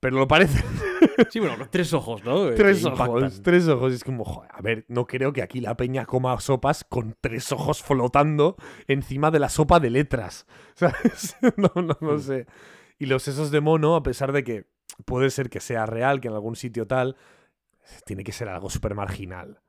[0.00, 0.64] pero lo parece.
[1.30, 2.50] Sí, bueno, los tres ojos, ¿no?
[2.50, 3.92] Tres ojos, tres ojos.
[3.92, 7.50] Es como, joder, a ver, no creo que aquí la peña coma sopas con tres
[7.50, 8.56] ojos flotando
[8.86, 10.46] encima de la sopa de letras.
[10.74, 11.36] ¿Sabes?
[11.56, 12.46] No, no, no sé.
[12.98, 14.66] Y los sesos de mono, a pesar de que
[15.04, 17.16] puede ser que sea real, que en algún sitio tal,
[18.06, 19.60] tiene que ser algo súper marginal.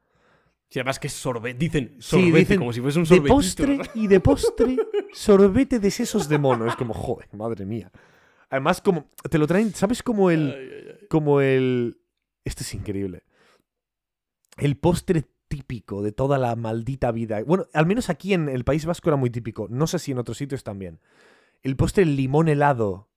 [0.74, 1.60] Sí, además que es sorbete.
[1.60, 3.36] Dicen Sí, sorbete, dicen como si fuese un De sorbetito.
[3.36, 4.78] postre y de postre,
[5.14, 6.66] sorbete de sesos de mono.
[6.68, 7.92] Es como, joder, madre mía.
[8.50, 12.00] Además, como te lo traen, ¿sabes como el, como el...
[12.44, 13.22] Este es increíble.
[14.58, 17.44] El postre típico de toda la maldita vida.
[17.44, 19.68] Bueno, al menos aquí en el País Vasco era muy típico.
[19.70, 21.00] No sé si en otros sitios también.
[21.62, 23.10] El postre limón helado,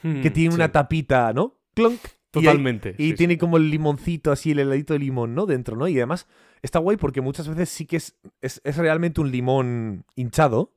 [0.00, 1.60] que tiene Mm, una tapita, ¿no?
[1.74, 2.00] Clonk.
[2.40, 2.94] Y hay- Totalmente.
[2.98, 5.46] Y sí, tiene como el limoncito así, el heladito de limón, ¿no?
[5.46, 5.88] Dentro, ¿no?
[5.88, 6.26] Y además
[6.62, 10.72] está guay porque muchas veces sí que es, es, es realmente un limón hinchado.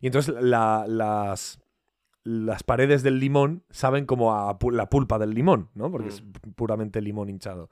[0.00, 1.60] Y entonces la- las,
[2.24, 5.90] las paredes del limón saben como a pu- la pulpa del limón, ¿no?
[5.90, 6.22] Porque es
[6.54, 7.68] puramente limón hinchado.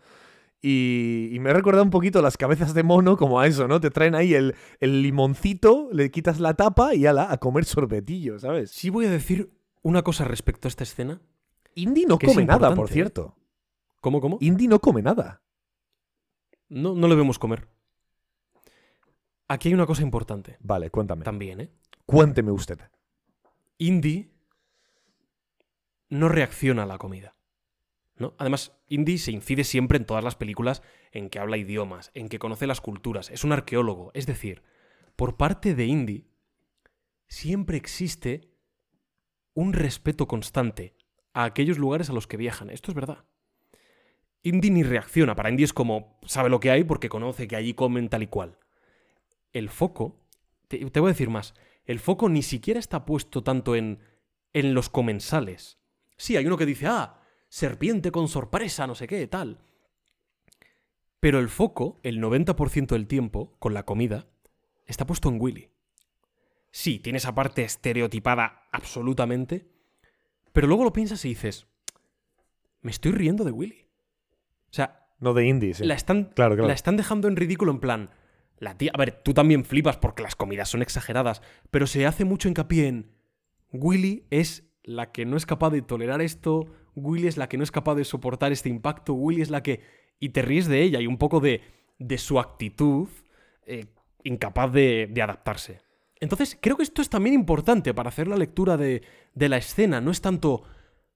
[0.62, 3.80] Y, y me he recordado un poquito las cabezas de mono como a eso, ¿no?
[3.80, 8.38] Te traen ahí el, el limoncito, le quitas la tapa y ala, a comer sorbetillo,
[8.38, 8.70] ¿sabes?
[8.70, 9.50] Sí voy a decir
[9.82, 11.22] una cosa respecto a esta escena.
[11.74, 13.36] Indy no come nada, por cierto.
[14.00, 14.38] ¿Cómo, cómo?
[14.40, 15.42] Indy no come nada.
[16.68, 17.68] No, no le vemos comer.
[19.48, 21.24] Aquí hay una cosa importante Vale, cuéntame.
[21.24, 21.70] también, ¿eh?
[22.06, 22.78] Cuénteme usted.
[23.78, 24.30] Indy
[26.08, 27.34] no reacciona a la comida.
[28.16, 28.34] ¿no?
[28.38, 32.38] Además, Indy se incide siempre en todas las películas en que habla idiomas, en que
[32.38, 34.10] conoce las culturas, es un arqueólogo.
[34.14, 34.62] Es decir,
[35.16, 36.26] por parte de Indy
[37.26, 38.50] siempre existe
[39.54, 40.94] un respeto constante
[41.32, 42.70] a aquellos lugares a los que viajan.
[42.70, 43.24] Esto es verdad.
[44.42, 45.34] Indy ni reacciona.
[45.34, 48.26] Para Indy es como sabe lo que hay porque conoce que allí comen tal y
[48.26, 48.58] cual.
[49.52, 50.16] El foco,
[50.68, 51.54] te, voy a decir más,
[51.84, 54.00] el foco ni siquiera está puesto tanto en,
[54.52, 55.78] en los comensales.
[56.16, 59.58] Sí, hay uno que dice, ah, serpiente con sorpresa, no sé qué, tal.
[61.18, 64.26] Pero el foco, el 90% del tiempo, con la comida,
[64.86, 65.70] está puesto en Willy.
[66.70, 69.68] Sí, tiene esa parte estereotipada absolutamente,
[70.52, 71.66] pero luego lo piensas y dices,
[72.82, 73.88] me estoy riendo de Willy.
[74.70, 75.84] O sea, No de Indy, sí.
[75.84, 76.68] la están, Claro, claro.
[76.68, 78.10] la están dejando en ridículo en plan.
[78.58, 78.90] La tía.
[78.94, 81.40] A ver, tú también flipas porque las comidas son exageradas.
[81.70, 83.10] Pero se hace mucho hincapié en.
[83.72, 86.66] Willy es la que no es capaz de tolerar esto.
[86.94, 89.14] Willy es la que no es capaz de soportar este impacto.
[89.14, 89.80] Willy es la que.
[90.18, 91.62] Y te ríes de ella y un poco de.
[91.98, 93.08] de su actitud.
[93.66, 93.86] eh,
[94.24, 95.80] incapaz de, de adaptarse.
[96.20, 99.02] Entonces, creo que esto es también importante para hacer la lectura de,
[99.34, 100.00] de la escena.
[100.00, 100.62] No es tanto.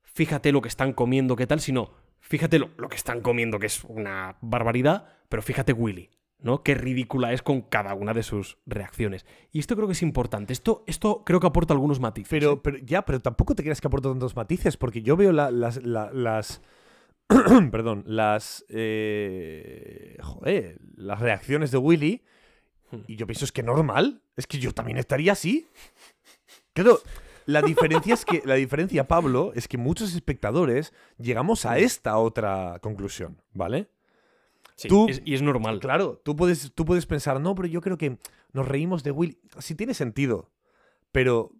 [0.02, 1.93] Fíjate lo que están comiendo, qué tal, sino.
[2.20, 6.09] Fíjate lo, lo que están comiendo, que es una barbaridad, pero fíjate Willy,
[6.39, 6.62] ¿no?
[6.62, 9.26] Qué ridícula es con cada una de sus reacciones.
[9.52, 10.55] Y esto creo que es importante.
[10.55, 12.31] Esto, esto creo que aporta algunos matices.
[12.31, 12.60] Pero, ¿eh?
[12.62, 15.85] pero ya, pero tampoco te creas que aporta tantos matices, porque yo veo la- las.
[15.85, 16.62] la- las
[17.70, 18.64] perdón, las.
[18.70, 22.22] eh, joder, las reacciones de Willy.
[23.09, 24.23] Y yo pienso, es que normal.
[24.37, 25.66] Es que yo también estaría así.
[26.73, 27.01] Claro,
[27.47, 28.43] la diferencia es que.
[28.45, 33.89] La diferencia, Pablo, es que muchos espectadores llegamos a esta otra conclusión, ¿vale?
[34.77, 35.79] Sí, tú- es- y es normal.
[35.79, 38.19] Claro, tú puedes, tú puedes pensar, no, pero yo creo que
[38.53, 39.39] nos reímos de Will.
[39.59, 40.51] Sí tiene sentido.
[41.12, 41.53] Pero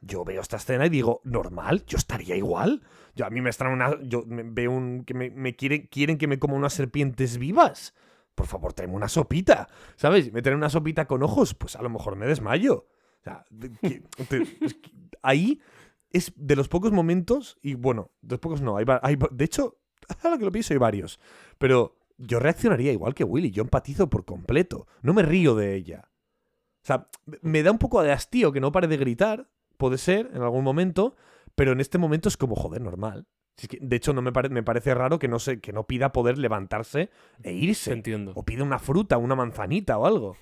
[0.00, 2.82] yo veo esta escena y digo, normal, yo estaría igual.
[3.14, 3.98] Yo a mí me extraen una.
[4.02, 5.04] Yo me- veo un.
[5.04, 7.92] que me, me quieren, quieren que me coma unas serpientes vivas.
[8.34, 9.68] Por favor, tráeme una sopita.
[9.96, 10.32] ¿Sabes?
[10.32, 12.86] Me traen una sopita con ojos, pues a lo mejor me desmayo.
[13.20, 13.44] O sea,
[15.22, 15.60] ahí
[16.10, 19.78] es de los pocos momentos, y bueno, de los pocos no, hay, hay de hecho,
[20.22, 21.20] ahora que lo pienso hay varios,
[21.58, 26.10] pero yo reaccionaría igual que Willy, yo empatizo por completo, no me río de ella.
[26.82, 27.08] O sea,
[27.42, 30.64] me da un poco de hastío que no pare de gritar, puede ser, en algún
[30.64, 31.16] momento,
[31.54, 33.26] pero en este momento es como, joder, normal.
[33.56, 35.72] Si es que, de hecho, no me, pare- me parece raro que no, se, que
[35.72, 37.92] no pida poder levantarse e Te irse.
[37.92, 38.32] entiendo.
[38.34, 40.36] O pida una fruta, una manzanita o algo.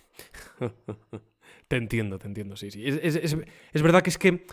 [1.68, 2.86] Te entiendo, te entiendo, sí, sí.
[2.86, 3.36] Es, es- es-
[3.72, 4.44] es verdad que es que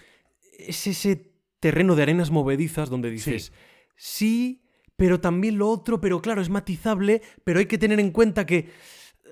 [0.60, 3.52] es ese terreno de arenas movedizas donde dices,
[3.96, 4.64] sí.
[4.96, 8.70] pero también lo otro, pero claro, es matizable, pero hay que tener en cuenta que...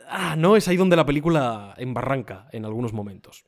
[0.08, 3.46] Ah, no, es ahí donde la película embarranca en algunos momentos.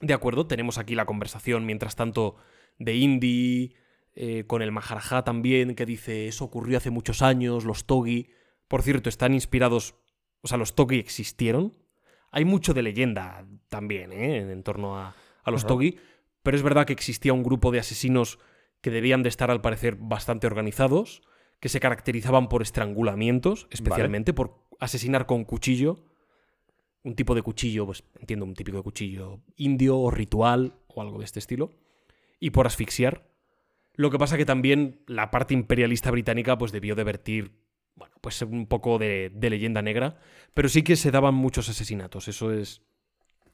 [0.00, 2.36] De acuerdo, tenemos aquí la conversación, mientras tanto,
[2.78, 3.74] de Indy,
[4.14, 8.30] eh, con el Maharaja también, que dice, eso ocurrió hace muchos años, los Togi.
[8.68, 9.94] Por cierto, están inspirados,
[10.42, 11.74] o sea, los Togi existieron.
[12.30, 14.38] Hay mucho de leyenda también, ¿eh?
[14.38, 15.68] En, torno a, a los Ajá.
[15.68, 15.98] Togi,
[16.42, 18.38] pero es verdad que existía un grupo de asesinos
[18.80, 21.22] que debían de estar, al parecer, bastante organizados,
[21.60, 26.04] que se caracterizaban por estrangulamientos, especialmente por asesinar con cuchillo.
[27.02, 31.18] Un tipo de cuchillo, pues entiendo, un típico de cuchillo indio o ritual o algo
[31.18, 31.70] de este estilo.
[32.38, 33.29] Y por asfixiar.
[33.94, 37.60] Lo que pasa que también la parte imperialista británica pues debió de vertir,
[37.94, 40.18] bueno, pues un poco de, leyenda negra,
[40.54, 42.82] pero sí que se daban muchos asesinatos, eso es,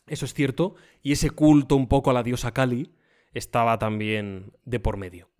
[0.07, 2.95] eso es cierto, y ese culto un poco a la diosa Kali
[3.33, 5.31] estaba también de por medio.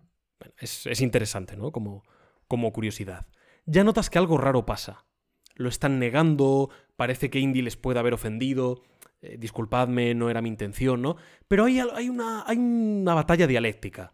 [0.57, 1.71] Es, es interesante, ¿no?
[1.71, 2.03] Como,
[2.47, 3.27] como curiosidad.
[3.65, 5.05] Ya notas que algo raro pasa.
[5.55, 8.83] Lo están negando, parece que Indy les puede haber ofendido,
[9.21, 11.17] eh, disculpadme, no era mi intención, ¿no?
[11.47, 14.13] Pero hay, hay, una, hay una batalla dialéctica.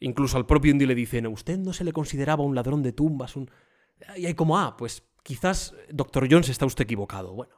[0.00, 3.36] Incluso al propio Indy le dicen, usted no se le consideraba un ladrón de tumbas,
[3.36, 3.50] un...
[4.16, 6.28] Y hay como, ah, pues quizás, Dr.
[6.30, 7.32] Jones, está usted equivocado.
[7.32, 7.54] Bueno,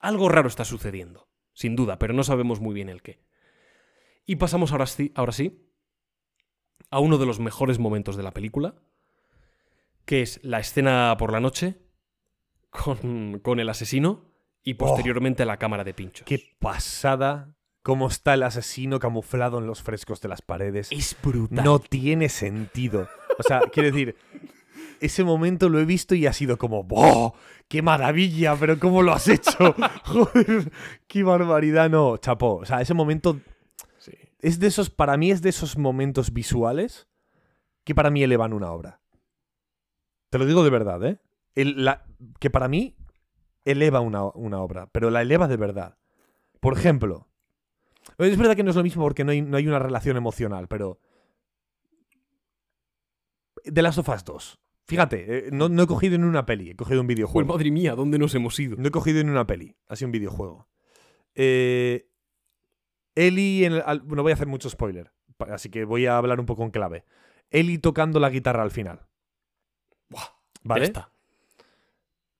[0.00, 3.20] algo raro está sucediendo, sin duda, pero no sabemos muy bien el qué.
[4.24, 5.62] Y pasamos ahora sí, ahora sí
[6.90, 8.76] a uno de los mejores momentos de la película,
[10.04, 11.78] que es la escena por la noche
[12.70, 14.32] con, con el asesino
[14.62, 16.26] y posteriormente la cámara de pinchos.
[16.26, 17.55] Qué pasada
[17.86, 20.88] cómo está el asesino camuflado en los frescos de las paredes.
[20.90, 21.64] Es brutal.
[21.64, 23.08] No tiene sentido.
[23.38, 24.16] O sea, quiero decir,
[25.00, 27.34] ese momento lo he visto y ha sido como, ¡Boh!
[27.68, 28.56] ¡Qué maravilla!
[28.58, 29.72] Pero ¿cómo lo has hecho?
[30.04, 30.72] Joder,
[31.06, 31.88] qué barbaridad.
[31.88, 32.56] No, chapó.
[32.56, 33.38] O sea, ese momento
[33.98, 34.10] Sí.
[34.40, 37.06] es de esos, para mí es de esos momentos visuales
[37.84, 39.00] que para mí elevan una obra.
[40.30, 41.20] Te lo digo de verdad, ¿eh?
[41.54, 42.04] El- la-
[42.40, 42.96] que para mí
[43.64, 45.98] eleva una, una obra, pero la eleva de verdad.
[46.58, 47.28] Por ejemplo,
[48.18, 50.68] es verdad que no es lo mismo porque no hay, no hay una relación emocional,
[50.68, 50.98] pero...
[53.64, 54.58] The Last of Us 2.
[54.86, 57.52] Fíjate, eh, no, no he cogido en una peli, he cogido un videojuego.
[57.52, 58.76] madre mía, ¿dónde nos hemos ido?
[58.78, 60.68] No he cogido en una peli, ha sido un videojuego.
[61.34, 62.08] Eh,
[63.16, 65.10] Eli, en el- al- bueno, voy a hacer mucho spoiler,
[65.50, 67.04] así que voy a hablar un poco en clave.
[67.50, 69.06] Eli tocando la guitarra al final.
[70.08, 70.22] Buah,
[70.62, 70.80] ¿Vale?
[70.82, 71.12] ya está.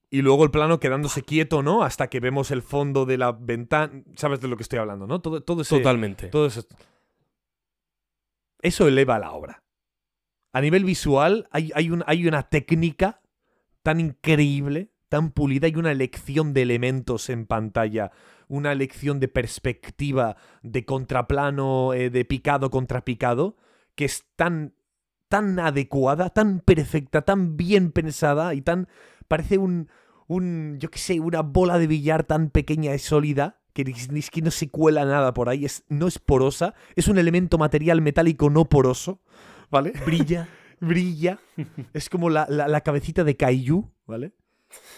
[0.08, 1.82] Y luego el plano quedándose quieto, ¿no?
[1.82, 4.02] Hasta que vemos el fondo de la ventana.
[4.14, 5.20] ¿Sabes de lo que estoy hablando, no?
[5.20, 6.28] Todo, todo ese, Totalmente.
[6.28, 6.62] todo ese-
[8.62, 9.62] Eso eleva la obra.
[10.52, 13.20] A nivel visual, hay, hay, un- hay una técnica
[13.82, 18.10] tan increíble, tan pulida, hay una elección de elementos en pantalla,
[18.48, 23.56] una elección de perspectiva, de contraplano, eh, de picado contra picado,
[23.94, 24.74] que es tan,
[25.28, 28.88] tan adecuada, tan perfecta, tan bien pensada y tan.
[29.27, 29.89] Parece un.
[30.27, 33.61] un yo qué sé, una bola de billar tan pequeña y sólida.
[33.73, 33.82] Que
[34.15, 37.59] es que no se cuela nada por ahí, es, no es porosa, es un elemento
[37.59, 39.20] material metálico no poroso,
[39.70, 39.93] ¿vale?
[40.07, 40.48] Brilla.
[40.81, 41.39] brilla.
[41.93, 44.32] Es como la, la- la cabecita de Kaiju, ¿vale?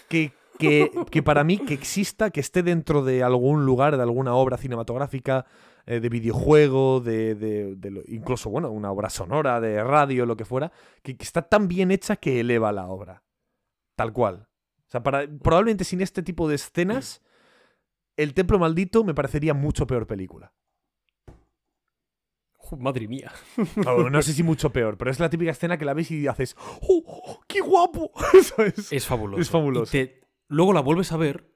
[0.07, 4.33] Que, que, que para mí que exista, que esté dentro de algún lugar, de alguna
[4.33, 5.45] obra cinematográfica,
[5.85, 10.45] eh, de videojuego, de, de- de incluso, bueno, una obra sonora, de radio, lo que
[10.45, 10.71] fuera,
[11.03, 13.23] que, que está tan bien hecha que eleva la obra.
[13.99, 14.47] Tal cual.
[14.87, 17.21] O sea, para, probablemente sin este tipo de escenas,
[18.15, 20.53] El Templo Maldito me parecería mucho peor película.
[22.77, 23.29] Madre mía.
[23.85, 26.27] O no sé si mucho peor, pero es la típica escena que la ves y
[26.27, 28.11] haces ¡Oh, oh, qué guapo!
[28.89, 29.41] Es fabuloso.
[29.41, 29.97] Es fabuloso.
[29.97, 31.51] Y te- luego la vuelves a ver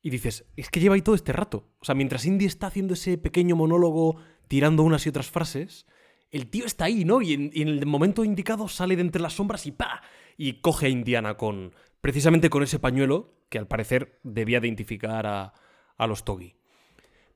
[0.00, 1.70] y dices, es que lleva ahí todo este rato.
[1.78, 4.16] O sea, mientras Indy está haciendo ese pequeño monólogo
[4.48, 5.86] tirando unas y otras frases,
[6.32, 7.22] el tío está ahí, ¿no?
[7.22, 10.02] Y en, y en el momento indicado sale de entre las sombras y ¡pa!
[10.36, 11.74] Y coge a Indiana con.
[12.00, 15.52] Precisamente con ese pañuelo que al parecer debía identificar a,
[15.96, 16.56] a los Togi.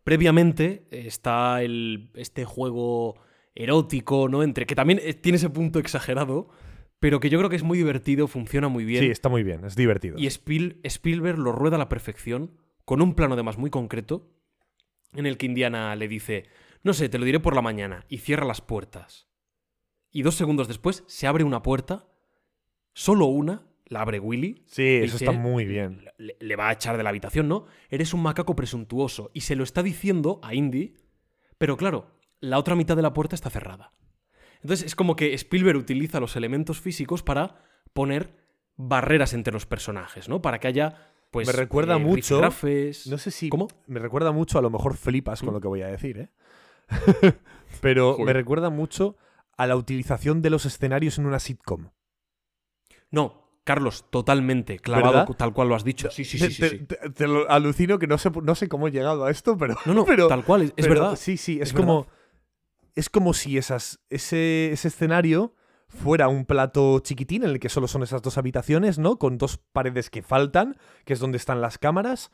[0.03, 3.17] Previamente eh, está el, este juego
[3.55, 4.43] erótico, ¿no?
[4.43, 6.49] Entre que también eh, tiene ese punto exagerado,
[7.01, 9.05] pero que yo creo que es muy divertido, funciona muy bien.
[9.05, 10.19] Sí, está muy bien, es divertido.
[10.19, 14.31] Y Spiel- Spielberg lo rueda a la perfección, con un plano además muy concreto,
[15.13, 16.47] en el que Indiana le dice,
[16.83, 19.29] no sé, te lo diré por la mañana, y cierra las puertas.
[20.11, 22.09] Y dos segundos después se abre una puerta,
[22.97, 26.03] solo una, la abre Willy, Sí, eso dice- está muy bien.
[26.17, 27.67] le, le va a echar de la habitación, ¿no?
[27.91, 30.95] Eres un macaco presuntuoso, y se lo está diciendo a Indy,
[31.59, 32.07] pero claro,
[32.41, 33.93] la otra mitad de la puerta está cerrada.
[34.63, 37.63] Entonces es como que Spielberg utiliza los elementos físicos para
[37.93, 38.35] poner
[38.77, 40.41] barreras entre los personajes, ¿no?
[40.43, 41.47] Para que haya, pues.
[41.47, 43.07] Me recuerda mucho- rifirrafes.
[43.07, 43.51] No sé si.
[43.51, 43.69] ¿Cómo?
[43.87, 45.53] Me recuerda mucho, a lo mejor flipas con ¿Mm?
[45.55, 46.31] lo que voy a decir, ¿eh?
[47.81, 49.17] Pero me recuerda mucho
[49.57, 51.91] a la utilización de los escenarios en una sitcom.
[53.17, 55.35] No, Carlos, totalmente, clavado ¿Verdad?
[55.37, 56.09] tal cual lo has dicho.
[56.13, 56.61] Sí, sí, sí, Te, sí.
[56.61, 56.79] te- sí.
[56.87, 59.75] te- te lo alucino que no sé, no sé cómo he llegado a esto, pero.
[59.87, 61.17] No, no, pero, tal cual, es, pero verdad.
[61.17, 62.07] Sí, sí, es, es como.
[62.95, 65.55] Es como si esas, ese, ese escenario
[65.89, 69.19] fuera un plato chiquitín en el que solo son esas dos habitaciones, ¿no?
[69.19, 72.31] Con dos paredes que faltan, que es donde están las cámaras.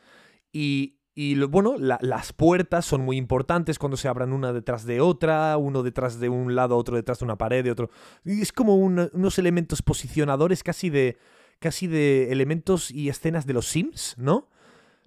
[0.53, 4.85] Y, y lo- bueno, la- las puertas son muy importantes cuando se abran una detrás
[4.85, 7.89] de otra, uno detrás de un lado, otro detrás de una pared, de otro.
[8.25, 11.17] Y es como un- unos elementos posicionadores casi de.
[11.59, 14.49] casi de elementos y escenas de los Sims, ¿no?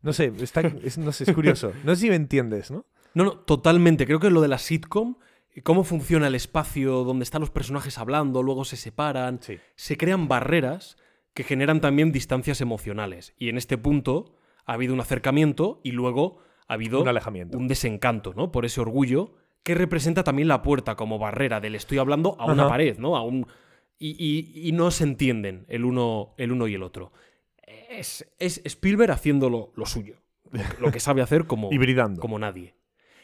[0.00, 1.72] No sé, está, es, no sé, es curioso.
[1.84, 2.86] No sé si me entiendes, ¿no?
[3.12, 4.06] No, no, totalmente.
[4.06, 5.16] Creo que lo de la sitcom,
[5.64, 9.58] cómo funciona el espacio donde están los personajes hablando, luego se separan, Sí.
[9.74, 10.96] se crean barreras
[11.34, 13.34] que generan también distancias emocionales.
[13.36, 14.36] Y en este punto
[14.66, 16.38] ha habido un acercamiento y luego
[16.68, 17.56] ha habido Un alejamiento.
[17.56, 18.52] un desencanto, ¿no?
[18.52, 22.68] Por ese orgullo que representa también la puerta como barrera del estoy hablando a una
[22.68, 23.16] pared, ¿no?
[23.16, 23.46] A un...
[23.98, 27.12] y, y- y no se entienden el uno, el uno y el otro.
[27.88, 32.20] Es, es Spielberg haciendo lo, lo suyo, lo que, lo que sabe hacer como, Hibridando.
[32.20, 32.74] como nadie.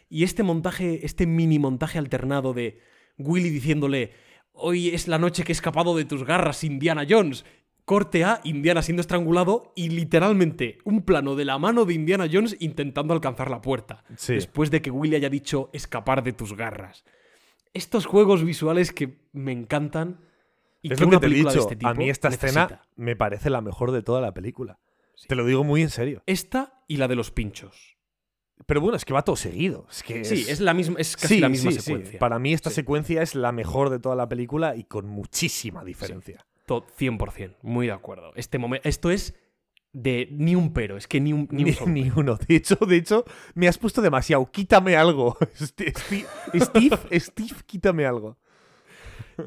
[0.09, 2.81] Y este montaje, este mini montaje alternado de
[3.19, 4.13] Willy diciéndole,
[4.53, 7.45] hoy es la noche que he escapado de tus garras, Indiana Jones.
[7.93, 12.57] Corte a Indiana siendo estrangulado y literalmente un plano de la mano de Indiana Jones
[12.59, 14.03] intentando alcanzar la puerta.
[14.17, 14.33] Sí.
[14.33, 17.05] Después de que Willy haya dicho escapar de tus garras.
[17.75, 20.23] Estos juegos visuales que me encantan.
[20.81, 21.69] Y es que lo que te he dicho.
[21.71, 22.63] este a mí esta necesita.
[22.65, 24.79] escena me parece la mejor de toda la película.
[25.15, 25.29] Sí.
[25.29, 26.23] Te lo digo muy en serio.
[26.25, 27.99] Esta y la de los pinchos.
[28.65, 29.87] Pero bueno, es que va todo seguido.
[29.91, 32.19] Es que Sí, es la misma, es casi Sí, la misma sí, secuencia.
[32.19, 36.47] Para mí esta secuencia es la mejor de toda la película y con muchísima diferencia.
[36.81, 38.33] To- 100%, muy de acuerdo.
[38.37, 39.39] Este momento, esto es
[39.93, 42.37] de ni un pero, es que ni un, ni un Ni, uno.
[42.49, 43.25] De hecho, de hecho,
[43.55, 44.51] me has puesto demasiado.
[44.51, 45.37] Quítame algo.
[45.55, 45.93] Steve,
[46.55, 48.39] Steve, Steve, quítame algo.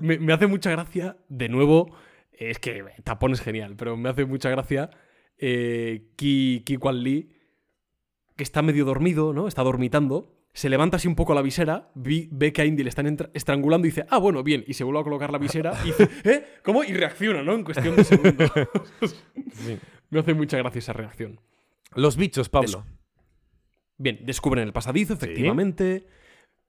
[0.02, 1.96] Me, me hace mucha gracia, de nuevo,
[2.32, 4.90] es que Tapón es genial, pero me hace mucha gracia
[5.38, 7.32] eh, Ki, Ki Kwan Lee,
[8.36, 9.48] que está medio dormido, ¿no?
[9.48, 10.35] Está dormitando.
[10.56, 13.86] Se levanta así un poco la visera, vi- ve que a Indy le están estrangulando
[13.88, 16.46] y dice, ah, bueno, bien, y se vuelve a colocar la visera y dice, ¿eh?
[16.64, 16.84] ¿Cómo?
[16.86, 17.54] Y reacciona, ¿no?
[17.56, 18.52] En cuestión de segundos.
[20.10, 21.42] Me hace mucha gracia esa reacción.
[21.94, 22.86] Los bichos, Pablo.
[23.98, 26.08] Bien, descubren el pasadizo, efectivamente.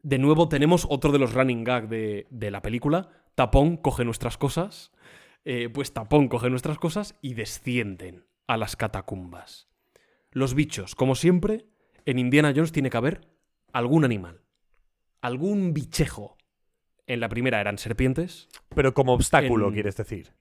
[0.02, 3.08] De nuevo tenemos otro de los running gag de, de la película.
[3.34, 4.92] Tapón coge nuestras cosas.
[5.44, 9.68] eh, pues Tapón coge nuestras cosas y descienden a las catacumbas.
[10.32, 11.66] Los bichos, como siempre,
[12.04, 13.28] en Indiana Jones tiene que haber
[13.78, 14.42] algún animal.
[15.20, 16.36] Algún bichejo.
[17.06, 18.48] En la primera eran serpientes.
[18.74, 20.32] Pero como obstáculo, En- quieres decir.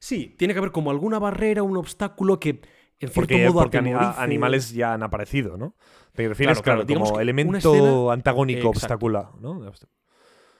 [0.00, 3.78] Sí, tiene que haber como alguna barrera, un obstáculo que, en cierto Porque, modo, porque
[3.78, 5.74] atemorice- animales ya han aparecido, ¿no?
[6.12, 9.60] Te refieres, Claro, claro, como elemento escena- antagónico, obstáculo, ¿no?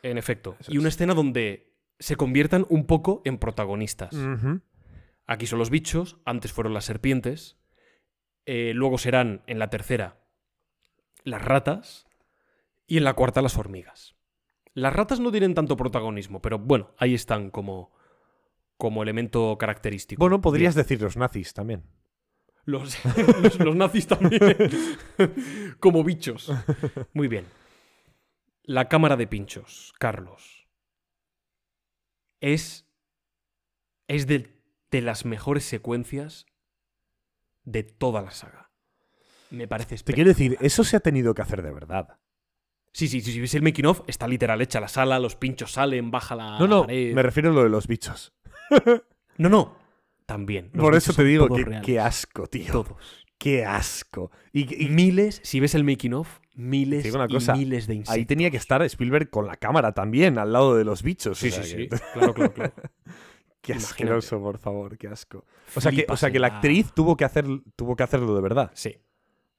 [0.03, 0.57] En efecto.
[0.61, 0.95] Eso y una es.
[0.95, 4.15] escena donde se conviertan un poco en protagonistas.
[5.27, 7.59] Aquí son los bichos, antes fueron las serpientes,
[8.47, 10.21] eh, luego serán en la tercera
[11.25, 12.07] las ratas
[12.89, 14.17] y en la cuarta las hormigas.
[14.75, 17.93] Las ratas no tienen tanto protagonismo, pero bueno, ahí están como,
[18.77, 20.19] como elemento característico.
[20.21, 20.85] Bueno, podrías Bien.
[20.85, 21.85] decir los nazis también.
[22.65, 22.99] Los,
[23.43, 24.41] los- los nazis también.
[25.81, 26.53] como bichos.
[27.13, 27.47] Muy bien.
[28.65, 30.67] La cámara de pinchos, Carlos.
[32.41, 32.87] Es.
[34.07, 34.61] Es de,
[34.91, 36.47] de las mejores secuencias
[37.65, 38.71] de toda la saga.
[39.51, 42.19] Me parece Te quiero decir, eso se ha tenido que hacer de verdad.
[42.93, 45.73] Sí, sí, sí, si ves el making of, está literal hecha la sala, los pinchos
[45.73, 47.15] salen, baja la No, no, pared.
[47.15, 48.33] me refiero a lo de los bichos.
[49.39, 49.77] No, no.
[50.27, 50.71] También.
[50.73, 52.73] Por eso te digo que qué asco, tío.
[52.73, 53.27] Todos.
[53.39, 54.33] Qué asco.
[54.53, 58.15] Y, y miles, si ves el making of, miles y miles de insectos.
[58.17, 61.39] ahí tenía que estar Spielberg con la cámara también, al lado de los bichos.
[61.39, 62.03] Sí, o sea sí, que- sí.
[62.15, 62.73] Claro, claro, claro.
[63.61, 65.45] Qué asqueroso, por favor, qué asco.
[65.77, 67.45] O sea, que, o sea que la- actriz tuvo que, hacer,
[67.77, 68.71] tuvo que hacerlo de verdad.
[68.75, 68.97] Sí.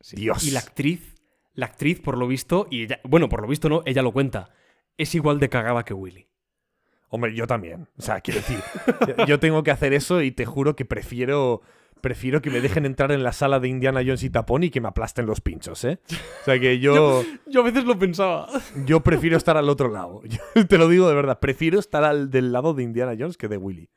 [0.02, 0.16] sí.
[0.18, 0.44] Dios.
[0.44, 1.16] Y la actriz,
[1.60, 4.50] la actriz, por lo visto, y ella, bueno, por lo visto no, ella lo cuenta,
[4.98, 6.28] es igual de cagada que Willy.
[7.10, 7.88] Hombre, yo también.
[7.98, 8.60] O sea, quiero decir,
[9.28, 11.62] yo tengo que hacer eso y te juro que prefiero,
[12.02, 14.80] prefiero que me dejen entrar en la sala de Indiana Jones y Tapón y que
[14.80, 16.00] me aplasten los pinchos, ¿eh?
[16.42, 18.48] O sea, que yo, Yo a veces lo pensaba.
[18.86, 20.22] yo prefiero estar al otro lado.
[20.56, 23.48] Yo te lo digo de verdad, prefiero estar al del lado de Indiana Jones que
[23.48, 23.90] de Willy.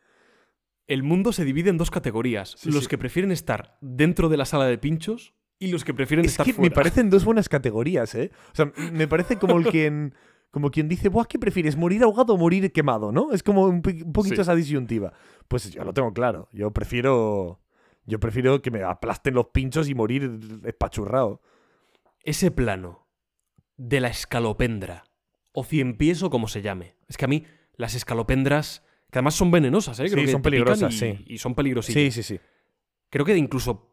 [0.89, 2.57] El mundo se divide en dos categorías.
[2.59, 2.89] Sí, los sí.
[2.89, 6.47] que prefieren estar dentro de la sala de pinchos y los que prefieren Es estar
[6.47, 8.31] que me parecen dos buenas categorías, ¿eh?
[8.53, 10.15] O sea, me parece como el quien,
[10.51, 11.77] como quien dice, Buah, ¿qué prefieres?
[11.77, 13.13] ¿Morir ahogado o morir quemado?
[13.13, 13.33] ¿No?
[13.33, 14.41] Es como un, poquito Sí.
[14.41, 15.13] esa disyuntiva.
[15.49, 16.49] Pues yo lo tengo claro.
[16.53, 17.61] Yo prefiero.
[18.05, 21.41] Yo prefiero que me aplasten los pinchos y morir espachurrado.
[22.25, 23.07] Ese plano
[23.77, 25.05] de la escalopendra,
[25.53, 26.97] o cien pies o como se llame.
[27.09, 27.45] Es que a mí
[27.77, 30.07] las escalopendras, que además son venenosas, ¿eh?
[30.07, 31.25] Creo Sí, que son peligrosas, y, sí.
[31.27, 32.15] Y son peligrosísimas.
[32.15, 32.41] Sí, sí, sí.
[33.11, 33.92] Creo que incluso.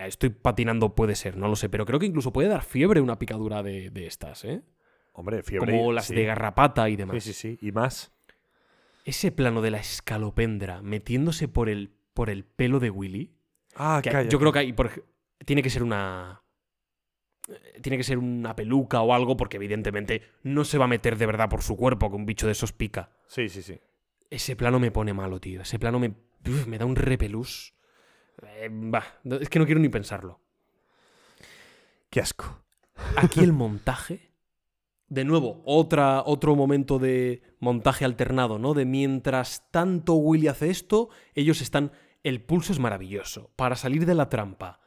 [0.00, 3.00] Eh, Estoy patinando, puede ser, no lo sé, pero creo que incluso puede dar fiebre
[3.00, 4.62] una picadura de, de estas, ¿eh?
[5.12, 5.76] Hombre, fiebre.
[5.76, 6.14] Como las sí.
[6.14, 7.22] de garrapata y demás.
[7.22, 7.66] Sí, sí, sí.
[7.66, 8.12] Y más.
[9.04, 13.34] Ese plano de la escalopendra metiéndose por el, por el pelo de Willy.
[13.76, 14.90] Ah, que yo creo que hay, por
[15.44, 16.42] tiene que ser una.
[17.82, 21.26] Tiene que ser una peluca o algo, porque evidentemente no se va a meter de
[21.26, 23.10] verdad por su cuerpo que un bicho de esos pica.
[23.26, 23.80] Sí, sí, sí.
[24.28, 25.62] Ese plano me pone malo, tío.
[25.62, 26.14] Ese plano me,
[26.46, 27.74] uf, me da un repelús.
[28.42, 30.40] Eh, bah, es que no quiero ni pensarlo.
[32.08, 32.62] Qué asco.
[33.16, 34.30] Aquí el montaje.
[35.08, 38.74] De nuevo, otra, otro momento de montaje alternado, ¿no?
[38.74, 41.92] De mientras tanto Willy hace esto, ellos están.
[42.22, 43.50] El pulso es maravilloso.
[43.56, 44.80] Para salir de la trampa,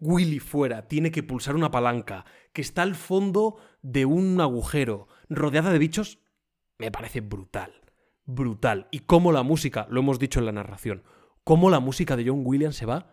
[0.00, 5.70] Willy fuera tiene que pulsar una palanca que está al fondo de un agujero, rodeada
[5.70, 6.18] de bichos.
[6.78, 7.82] Me parece brutal.
[8.24, 8.88] Brutal.
[8.90, 11.02] Y cómo la música, lo hemos dicho en la narración,
[11.44, 13.12] cómo la música de John Williams se va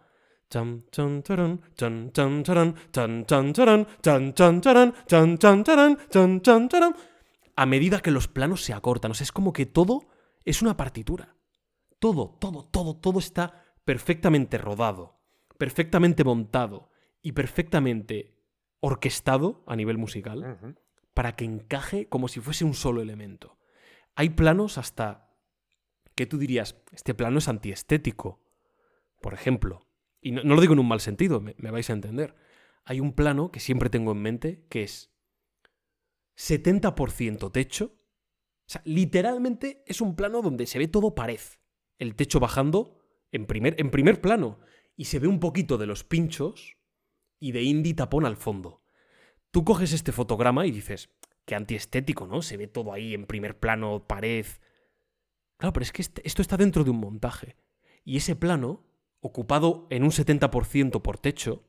[7.56, 9.12] a medida que los planos se acortan.
[9.12, 10.08] O sea, es como que todo
[10.46, 11.36] es una partitura.
[12.00, 15.20] Todo, todo, todo, todo está perfectamente rodado,
[15.58, 16.90] perfectamente montado
[17.22, 18.40] y perfectamente
[18.80, 20.78] orquestado a nivel musical
[21.14, 23.58] para que encaje como si fuese un solo elemento.
[24.16, 25.29] Hay planos hasta
[26.20, 28.42] que tú dirías, este plano es antiestético.
[29.22, 29.88] Por ejemplo,
[30.20, 32.36] y no, lo digo en un mal sentido, me, vais a entender.
[32.84, 35.14] Hay un plano que siempre tengo en mente que es
[36.36, 37.86] 70% techo.
[37.86, 41.40] O sea, literalmente es un plano donde se ve todo pared.
[42.00, 43.00] El techo bajando
[43.32, 44.60] en primer, en primer plano.
[44.98, 46.76] Y se ve un poquito de los pinchos
[47.40, 48.84] y de Indy tapón al fondo.
[49.52, 51.12] Tú coges este fotograma y dices,
[51.46, 52.42] qué antiestético, ¿no?
[52.42, 54.46] Se ve todo ahí en primer plano, pared.
[55.60, 57.58] Claro, pero es que este, esto está dentro de un montaje.
[58.06, 58.86] Y ese plano,
[59.20, 61.64] ocupado en un 70% por techo,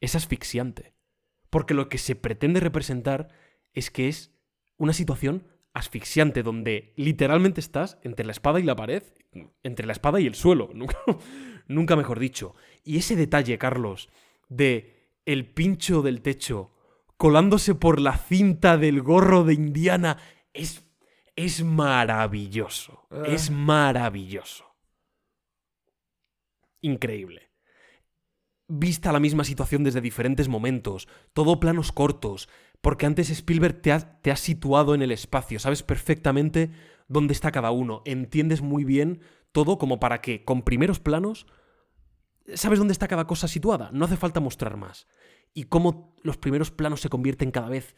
[0.00, 0.92] es asfixiante.
[1.48, 3.28] Porque lo que se pretende representar
[3.72, 4.34] es que es
[4.76, 9.04] una situación asfixiante donde literalmente estás entre la espada y la pared,
[9.62, 10.70] entre la espada y el suelo,
[11.68, 12.56] nunca, mejor dicho.
[12.82, 14.08] Y ese detalle, Carlos,
[14.48, 16.72] de el pincho del techo
[17.16, 20.18] colándose por la cinta del gorro de Indiana
[20.52, 20.84] es
[21.36, 23.24] es maravilloso, ah.
[23.26, 24.64] es maravilloso.
[26.80, 27.50] Increíble.
[28.68, 32.48] Vista la misma situación desde diferentes momentos, todo planos cortos,
[32.80, 36.70] porque antes Spielberg te ha, situado en el espacio, sabes perfectamente
[37.08, 39.20] dónde está cada uno, entiendes muy bien
[39.52, 41.46] todo como para que con primeros planos
[42.54, 45.06] sabes dónde está cada cosa situada, no hace falta mostrar más.
[45.54, 47.94] Y cómo los primeros planos se convierten cada vez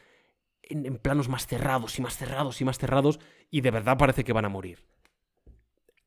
[0.68, 3.20] en, en, planos más cerrados y más cerrados y más cerrados
[3.50, 4.84] y de verdad parece que van a morir.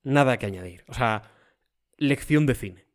[0.04, 0.84] Nada que añadir.
[0.88, 1.24] O sea,
[1.98, 2.86] lección de cine.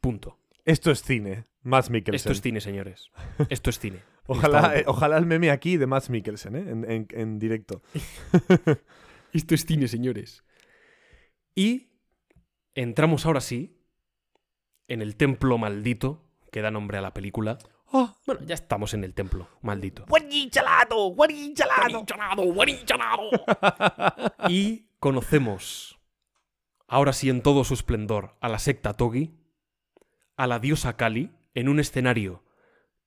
[0.00, 0.38] Punto.
[0.64, 1.46] Esto es cine.
[1.62, 2.16] Más Mikkelsen.
[2.16, 3.10] Esto es cine, señores.
[3.48, 4.02] Esto es cine.
[4.26, 7.06] Ojalá, eh, ojalá el meme aquí de Max Mikkelsen, ¿eh?
[7.10, 7.82] en, directo.
[9.32, 10.44] Esto es cine, señores.
[11.54, 11.90] Y
[12.74, 13.76] entramos ahora sí
[14.86, 17.58] en el templo maldito que da nombre a la película.
[17.92, 20.04] Oh, bueno, ya estamos en el templo maldito.
[24.48, 25.98] y conocemos,
[26.86, 29.34] ahora sí en todo su esplendor, a la secta Togi,
[30.36, 32.44] a la diosa Kali, en un escenario,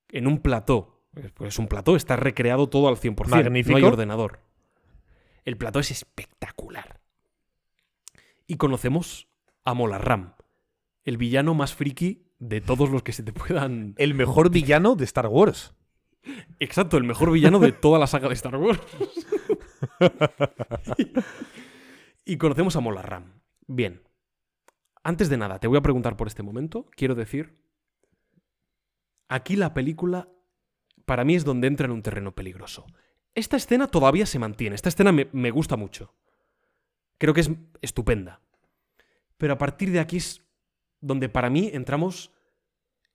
[0.10, 0.94] en un plató
[1.34, 3.28] pues un plató, está recreado todo al 100%.
[3.28, 3.72] Magnífico.
[3.72, 4.40] No hay ordenador.
[5.46, 7.00] El plató es espectacular.
[8.48, 9.28] Y conocemos
[9.64, 10.34] a Molarram,
[11.04, 13.96] el villano más friki de todos los que se te puedan.
[13.98, 15.74] El mejor villano de Star Wars.
[16.60, 18.82] Exacto, el mejor villano de toda la saga de Star Wars.
[22.26, 23.42] y conocemos a Molarram.
[23.68, 24.04] Bien.
[25.04, 26.88] Antes de nada, te voy a preguntar por este momento.
[26.96, 27.62] Quiero decir.
[29.30, 30.30] Aquí la película
[31.06, 32.86] para mí es donde entra en un terreno peligroso.
[33.36, 36.14] Esta escena todavía se mantiene, esta escena me, gusta mucho.
[37.18, 37.52] Creo que es
[37.82, 38.42] estupenda.
[39.38, 40.44] Pero a partir de aquí es
[41.02, 42.33] donde para mí entramos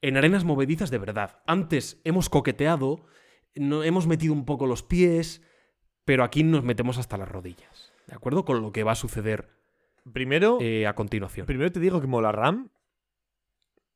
[0.03, 1.43] en arenas movedizas de verdad.
[1.47, 3.05] Antes hemos coqueteado,
[3.55, 5.43] no, hemos metido un poco los pies,
[6.05, 7.93] pero aquí nos metemos hasta las rodillas.
[8.07, 8.45] ¿De acuerdo?
[8.45, 9.49] Con lo que va a suceder
[10.13, 11.47] primero, eh, a continuación.
[11.47, 12.71] Primero te digo que Molarram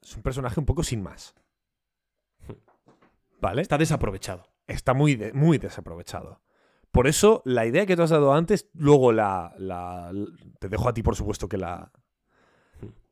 [0.03, 1.35] es un personaje un poco sin más.
[3.57, 4.45] Está desaprovechado.
[4.67, 6.41] Está muy, muy desaprovechado.
[6.93, 9.55] Por eso, la idea que tú has dado antes, luego la,
[10.61, 11.91] Te dejo a ti, por supuesto, que la.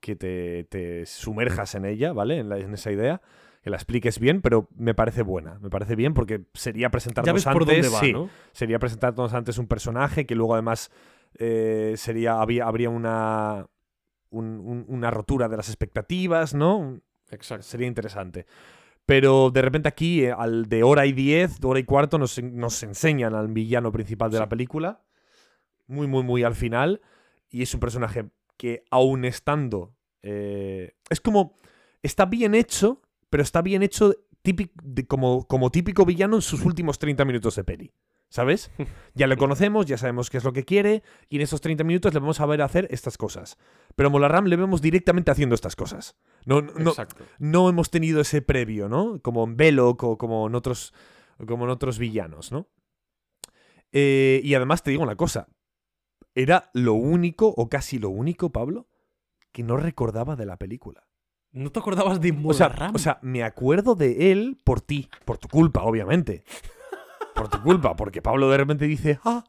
[0.01, 2.39] Que te, sumerjas en ella, ¿vale?
[2.39, 3.20] En, esa idea.
[3.62, 5.59] Que la expliques bien, pero me parece buena.
[5.60, 7.93] Me parece bien porque sería presentarnos antes.
[8.01, 8.14] sí,
[8.52, 10.90] Sería presentarnos antes un personaje que luego además
[11.39, 12.40] eh, sería.
[12.40, 13.66] Había, habría una.
[14.31, 17.01] una rotura de las expectativas, ¿no?
[17.31, 17.64] Exacto.
[17.64, 18.47] Sería interesante.
[19.10, 22.39] Pero de repente aquí, eh, al de hora y diez, de hora y cuarto, nos,
[22.39, 25.02] enseñan al villano principal de la película.
[25.89, 27.01] Muy, muy, muy al final.
[27.48, 28.31] Y es un personaje
[28.61, 29.97] que, aún estando.
[30.23, 31.57] Eh, es como.
[32.03, 33.01] Está bien hecho,
[33.31, 34.15] pero está bien hecho
[35.09, 37.95] como, como típico villano en sus últimos 30 minutos de peli.
[38.28, 38.70] ¿Sabes?
[39.15, 42.15] Ya le conocemos, ya sabemos qué es lo que quiere, y en esos 30 minutos
[42.15, 43.59] le vamos a ver hacer estas cosas.
[43.97, 46.16] Pero a Molarram le vemos directamente haciendo estas cosas.
[46.47, 46.93] No, no,
[47.39, 49.20] no hemos tenido ese previo, ¿no?
[49.20, 50.95] Como en Belloc o como en otros,
[51.47, 52.69] como en otros villanos, ¿no?
[53.93, 55.49] Eh, y además te digo una cosa.
[56.35, 58.89] Era lo único, o casi lo único, Pablo,
[59.52, 61.07] que no recordaba de la película.
[61.52, 62.94] ¿No te acordabas de Molarram?
[62.94, 66.44] o sea, me acuerdo de él por ti, por tu culpa, obviamente
[67.40, 69.44] por tu culpa, porque Pablo de repente dice, ah,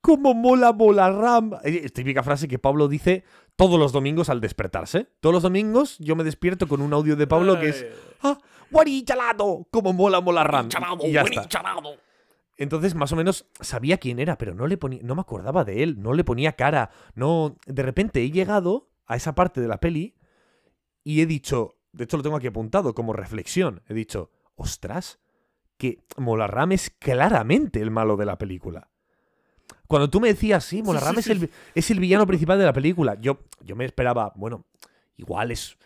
[0.00, 1.52] cómo mola mola Ram.
[1.62, 3.24] Es típica frase que Pablo dice
[3.56, 5.08] todos los domingos al despertarse.
[5.20, 7.86] Todos los domingos yo me despierto con un audio de Pablo que es,
[8.22, 8.38] ah,
[8.70, 10.68] guari chalado, cómo mola mola Ram.
[11.02, 11.48] y ya está.
[12.56, 15.82] Entonces, más o menos sabía quién era, pero no le ponía, no me acordaba de
[15.82, 17.56] él, no le ponía cara, no.
[17.66, 20.14] De repente he llegado a esa parte de la peli
[21.02, 25.18] y he dicho, de hecho lo tengo aquí apuntado como reflexión, he dicho, ostras,
[25.76, 28.90] que Molarram es claramente el malo de la película.
[29.88, 33.16] Cuando tú me decías, sí, Molarram es, el, es el villano principal de la película,
[33.20, 34.64] yo, yo me esperaba, bueno,
[35.16, 35.76] igual es,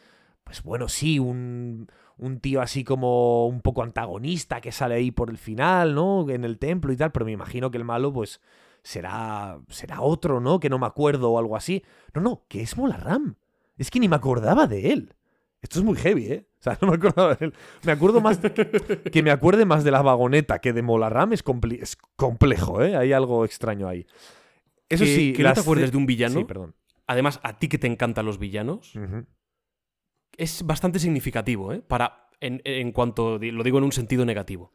[0.44, 1.88] pues bueno, sí, un,
[2.18, 6.28] un tío así como un poco antagonista que sale ahí por el final, ¿no?
[6.28, 8.40] En el templo y tal, pero me imagino que el malo, pues,
[8.82, 10.60] será, será otro, ¿no?
[10.60, 11.82] Que no me acuerdo o algo así.
[12.14, 13.36] No, no, que es Molarram.
[13.76, 15.14] Es que ni me acordaba de él.
[15.60, 16.46] Esto es muy heavy, ¿eh?
[16.58, 17.54] O sea, no me acordaba de él.
[17.84, 18.38] Me acuerdo más.
[19.12, 21.44] que me acuerde más de la vagoneta que de Molarram es,
[21.80, 22.96] es complejo, ¿eh?
[22.96, 24.06] Hay algo extraño ahí.
[24.88, 25.32] Eso sí.
[25.32, 26.38] Que no te acuerdes de un villano.
[26.38, 26.74] Sí, perdón.
[27.06, 28.92] Además, a ti que te encantan los villanos.
[30.38, 31.82] Es bastante significativo, ¿eh?
[31.86, 32.30] Para.
[32.40, 33.38] En, en cuanto.
[33.38, 34.72] Lo digo en un sentido negativo.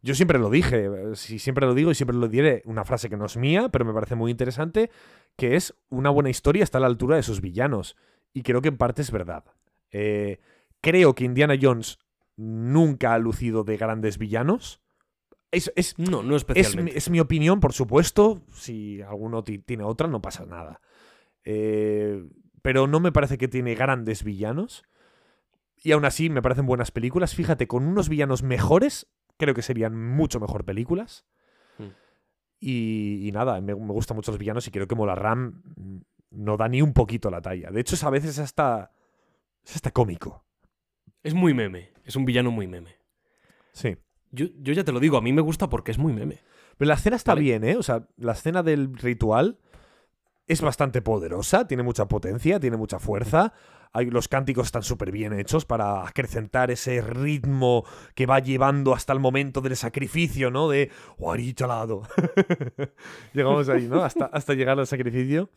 [0.00, 3.26] Yo siempre lo dije, siempre lo digo y siempre lo diré, una frase que no
[3.26, 4.90] es mía, pero me parece muy interesante,
[5.36, 7.96] que es una buena historia está a la altura de sus villanos.
[8.32, 9.44] Y creo que en parte es verdad.
[9.90, 10.38] Eh,
[10.80, 11.98] creo que Indiana Jones
[12.36, 14.80] nunca ha lucido de grandes villanos.
[15.50, 16.96] Es, es no, no especialmente.
[16.96, 18.42] Es, mi opinión, por supuesto.
[18.52, 20.80] Si alguno tiene otra, no pasa nada.
[21.42, 22.22] Eh,
[22.62, 24.84] pero no me parece que tiene grandes villanos.
[25.82, 27.34] Y aún así me parecen buenas películas.
[27.34, 29.06] Fíjate, con unos villanos mejores,
[29.36, 31.26] creo que serían mucho mejor películas.
[31.78, 31.90] Hmm.
[32.60, 35.62] Y, nada, me, me, gustan mucho los villanos y creo que Molarram
[36.30, 37.70] no da ni un poquito la talla.
[37.70, 38.92] De hecho, a veces hasta,
[39.64, 40.44] es hasta cómico.
[41.22, 41.92] Es muy meme.
[42.04, 42.96] Es un villano muy meme.
[43.72, 43.96] Sí.
[44.30, 46.40] Yo, yo ya te lo digo, a mí me gusta porque es muy meme.
[46.76, 47.76] Pero la escena está bien, ¿eh?
[47.76, 49.58] O sea, la escena del ritual
[50.46, 53.52] es bastante poderosa, tiene mucha potencia, tiene mucha fuerza.
[53.92, 57.84] Hay, los cánticos están súper bien hechos para acrecentar ese ritmo
[58.14, 60.68] que va llevando hasta el momento del sacrificio, ¿no?
[60.68, 60.90] De
[61.60, 62.02] lado
[63.32, 64.02] Llegamos ahí, ¿no?
[64.02, 65.50] Hasta, hasta llegar al sacrificio.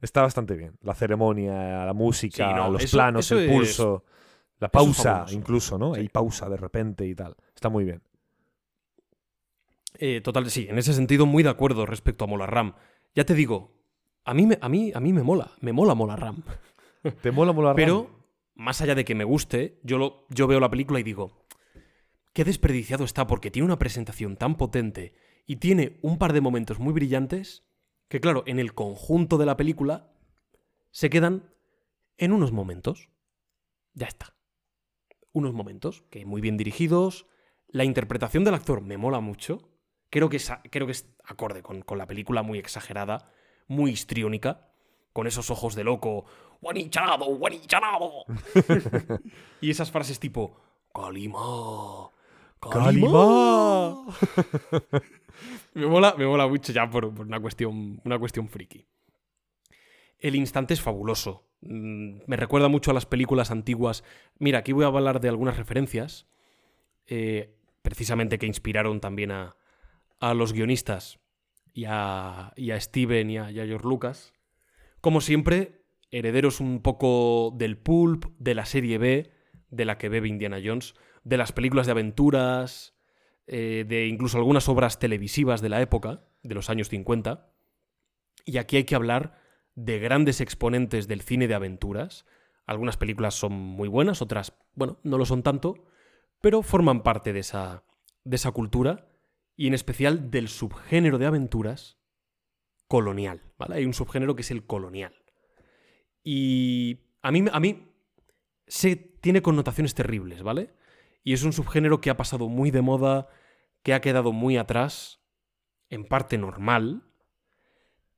[0.00, 0.76] Está bastante bien.
[0.82, 4.04] La ceremonia, la música, los planos, el pulso,
[4.58, 5.94] la pausa, incluso, ¿no?
[5.94, 7.36] Hay pausa de repente y tal.
[7.54, 8.02] Está muy bien.
[9.98, 12.74] Eh, total, sí, en ese sentido muy de acuerdo respecto a Mola Ram.
[13.14, 13.70] Ya te digo,
[14.24, 16.42] a mí me, a mí, a mí me mola, me mola Mola Ram.
[17.22, 17.76] ¿Te mola Mola Ram?
[17.76, 18.10] Pero,
[18.54, 21.46] más allá de que me guste, yo, lo, yo veo la película y digo,
[22.32, 25.14] qué desperdiciado está porque tiene una presentación tan potente
[25.46, 27.64] y tiene un par de momentos muy brillantes
[28.12, 30.12] que claro, en el conjunto de la película
[30.90, 31.50] se quedan
[32.18, 33.08] en unos momentos.
[33.94, 34.36] Ya está.
[35.32, 37.26] Unos momentos que muy bien dirigidos.
[37.68, 39.70] La interpretación del actor me mola mucho.
[40.10, 43.32] Creo que es, creo que es acorde con, la película, muy exagerada,
[43.66, 44.74] muy histriónica,
[45.14, 46.26] con esos ojos de loco.
[46.62, 47.26] ¡Guanichanado!
[47.36, 48.24] ¡Guanichanado!
[49.60, 50.56] y esas frases tipo.
[50.94, 52.10] ¡Kalima!
[52.60, 54.06] ¡Kalima!
[55.74, 58.86] me, mola, me mola mucho ya por, una, cuestión, una cuestión friki.
[60.18, 61.44] El instante es fabuloso.
[61.62, 64.04] Mm, me recuerda mucho a las películas antiguas.
[64.38, 66.26] Mira, aquí voy a hablar de algunas referencias,
[67.06, 69.56] eh, precisamente que inspiraron también a,
[70.20, 71.18] a los guionistas
[71.74, 74.32] y a, y a Steven y a, George Lucas.
[75.00, 75.81] Como siempre,
[76.12, 79.32] herederos un poco del pulp, de la serie B,
[79.70, 80.94] de la que bebe Indiana Jones,
[81.24, 82.94] de las películas de aventuras,
[83.46, 87.50] eh, de incluso algunas obras televisivas de la época, de los años 50.
[88.44, 89.40] Y aquí hay que hablar
[89.74, 92.26] de grandes exponentes del cine de aventuras.
[92.66, 95.86] Algunas películas son muy buenas, otras, bueno, no lo son tanto,
[96.40, 97.84] pero forman parte de esa,
[98.24, 99.08] de esa cultura
[99.56, 101.98] y en especial del subgénero de aventuras
[102.86, 103.42] colonial.
[103.58, 103.76] ¿vale?
[103.76, 105.21] Hay un subgénero que es el colonial.
[106.22, 107.88] Y a mí, a mí
[108.66, 110.70] se, tiene connotaciones terribles, ¿vale?
[111.24, 113.28] Y es un subgénero que ha pasado muy de moda,
[113.82, 115.20] que ha quedado muy atrás,
[115.88, 117.02] en parte normal,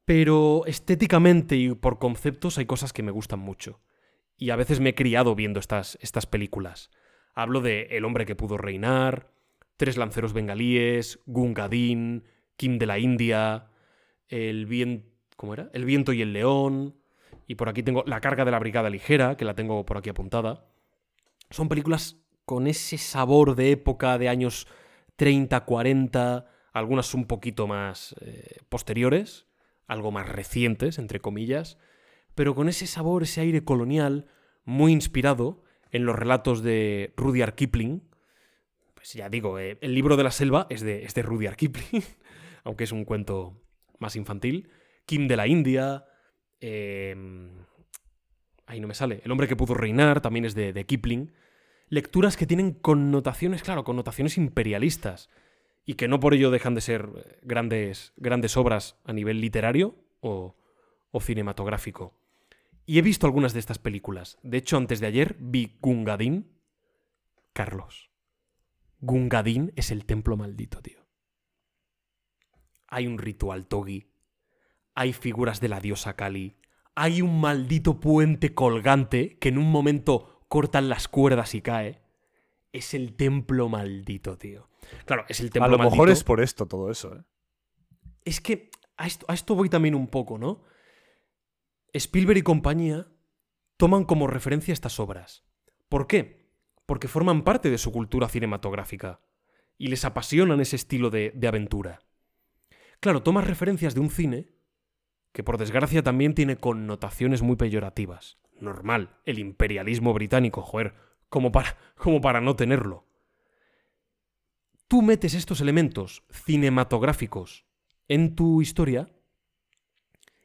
[0.04, 3.80] pero estéticamente y por conceptos hay cosas que me gustan mucho.
[4.36, 6.90] Y a veces me he criado viendo estas, estas películas.
[7.34, 9.34] Hablo de El hombre que pudo reinar,
[9.76, 12.24] Tres lanceros bengalíes, Gungadin,
[12.56, 13.70] Kim de la India,
[14.28, 15.08] El viento...
[15.36, 15.68] ¿Cómo era?
[15.72, 16.94] El viento y el león.
[17.46, 20.10] Y por aquí tengo La carga de la brigada ligera, que la tengo por aquí
[20.10, 20.66] apuntada.
[21.50, 24.66] Son películas con ese sabor de época de años
[25.16, 29.46] 30, 40, algunas un poquito más eh, posteriores,
[29.86, 31.78] algo más recientes, entre comillas,
[32.34, 34.26] pero con ese sabor, ese aire colonial,
[34.64, 38.02] muy inspirado en los relatos de Rudyard Kipling.
[38.94, 42.02] Pues ya digo, eh, el libro de la selva es de, es de Rudyard Kipling,
[42.64, 43.62] aunque es un cuento
[43.98, 44.68] más infantil.
[45.06, 46.06] Kim de la India.
[46.66, 47.50] Em,
[48.64, 49.20] ahí no me sale.
[49.22, 51.30] El hombre que pudo reinar también es de, de Kipling
[51.88, 55.30] lecturas que tienen connotaciones, claro, connotaciones imperialistas.
[55.86, 60.56] y que no por ello dejan de ser grandes, grandes obras a nivel literario o,
[61.10, 62.14] o cinematográfico.
[62.86, 64.38] Y he visto algunas de estas películas.
[64.42, 66.50] De hecho, antes de ayer vi Gungadin.
[67.52, 68.10] Carlos.
[69.00, 71.04] Gungadin es el templo maldito, tío.
[72.86, 74.08] Hay un ritual togi.
[74.94, 76.56] Hay figuras de la diosa Kali.
[76.94, 82.00] Hay un maldito puente colgante que en un momento cortan las cuerdas y cae.
[82.72, 84.68] Es el templo maldito, tío.
[85.06, 85.96] Claro, es el templo A lo maldito.
[85.96, 87.22] mejor es por esto todo eso, ¿eh?
[88.24, 90.62] Es que a esto, a esto voy también un poco, ¿no?
[91.92, 93.08] Spielberg y compañía
[93.76, 95.44] toman como referencia estas obras.
[95.88, 96.50] ¿Por qué?
[96.86, 99.20] Porque forman parte de su cultura cinematográfica
[99.78, 102.00] y les apasionan ese estilo de, de aventura.
[103.00, 104.53] Claro, tomas referencias de un cine
[105.34, 108.38] que por desgracia también tiene connotaciones muy peyorativas.
[108.60, 110.94] Normal, el imperialismo británico, joder,
[111.28, 113.08] como para, como para no tenerlo.
[114.86, 117.66] Tú metes estos elementos cinematográficos
[118.06, 119.08] en tu historia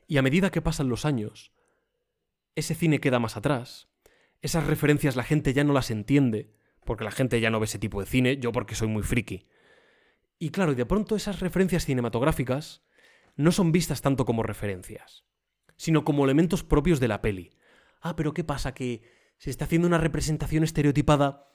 [0.07, 1.53] y a medida que pasan los años,
[2.55, 3.89] ese cine queda más atrás,
[4.41, 7.77] esas referencias la gente ya no las entiende, porque la gente ya no ve ese
[7.77, 9.45] tipo de cine, yo porque soy muy friki.
[10.39, 12.81] Y claro, y de pronto esas referencias cinematográficas
[13.39, 15.23] no son vistas tanto como referencias,
[15.77, 17.51] sino como elementos propios de la peli.
[18.01, 18.73] Ah, pero ¿qué pasa?
[18.73, 19.01] Que
[19.37, 21.47] se está haciendo una representación estereotipada.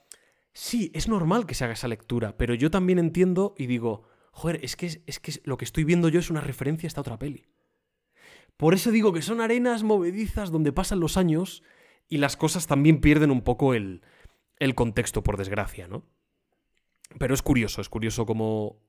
[0.54, 4.60] Sí, es normal que se haga esa lectura, pero yo también entiendo y digo, joder,
[4.64, 7.18] es que, es que lo que estoy viendo yo es una referencia a esta otra
[7.18, 7.44] peli.
[8.56, 11.62] Por eso digo que son arenas movedizas donde pasan los años
[12.08, 14.00] y las cosas también pierden un poco el,
[14.58, 16.06] el contexto, por desgracia, ¿no?
[17.18, 18.80] Pero es curioso, es curioso como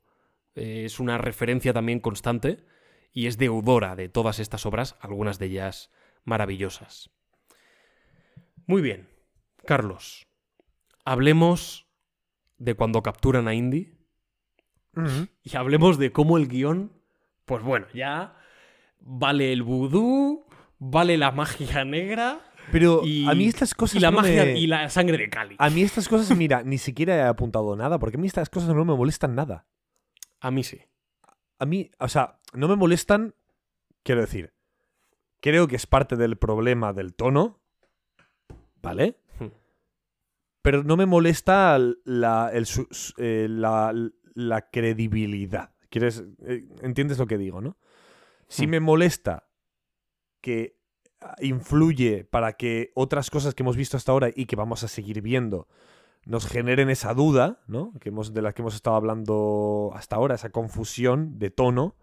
[0.56, 2.64] eh, es una referencia también constante
[3.12, 5.92] y es deudora de todas estas obras, algunas de ellas
[6.24, 7.10] maravillosas.
[8.68, 9.08] Muy bien,
[9.66, 10.28] Carlos,
[11.04, 11.88] hablemos
[12.58, 13.94] de cuando capturan a Indy
[15.44, 16.92] y hablemos de cómo el guion,
[17.46, 18.38] pues bueno, ya
[19.02, 20.46] vale el vudú,
[20.80, 22.40] vale la magia negra
[22.72, 25.30] Pero y, a mí estas cosas y la no magia me- y la sangre de
[25.30, 25.56] Cali.
[25.60, 28.74] A mí estas cosas, mira, ni siquiera he apuntado nada, porque a mí estas cosas
[28.74, 29.68] no me molestan nada.
[30.40, 30.80] A mí sí.
[31.60, 33.36] A mí, o sea, no me molestan,
[34.04, 34.54] quiero decir,
[35.42, 37.62] creo que es parte del problema del tono,
[38.82, 39.20] ¿vale?
[39.40, 39.48] Hmm.
[40.62, 42.68] Pero no me molesta la, el
[43.18, 43.94] eh, la,
[44.34, 45.76] la credibilidad.
[45.90, 47.78] ¿Quieres, eh, ¿Entiendes lo que digo, no?
[48.48, 48.70] Sí Hmm.
[48.72, 49.50] me molesta
[50.42, 50.78] que
[51.22, 54.88] ah, influye para que otras cosas que hemos visto hasta ahora y que vamos a
[54.88, 55.68] seguir viendo
[56.26, 57.94] nos generen esa duda, ¿no?
[58.00, 61.96] Que hemos, de la que hemos estado hablando hasta ahora, esa confusión de tono,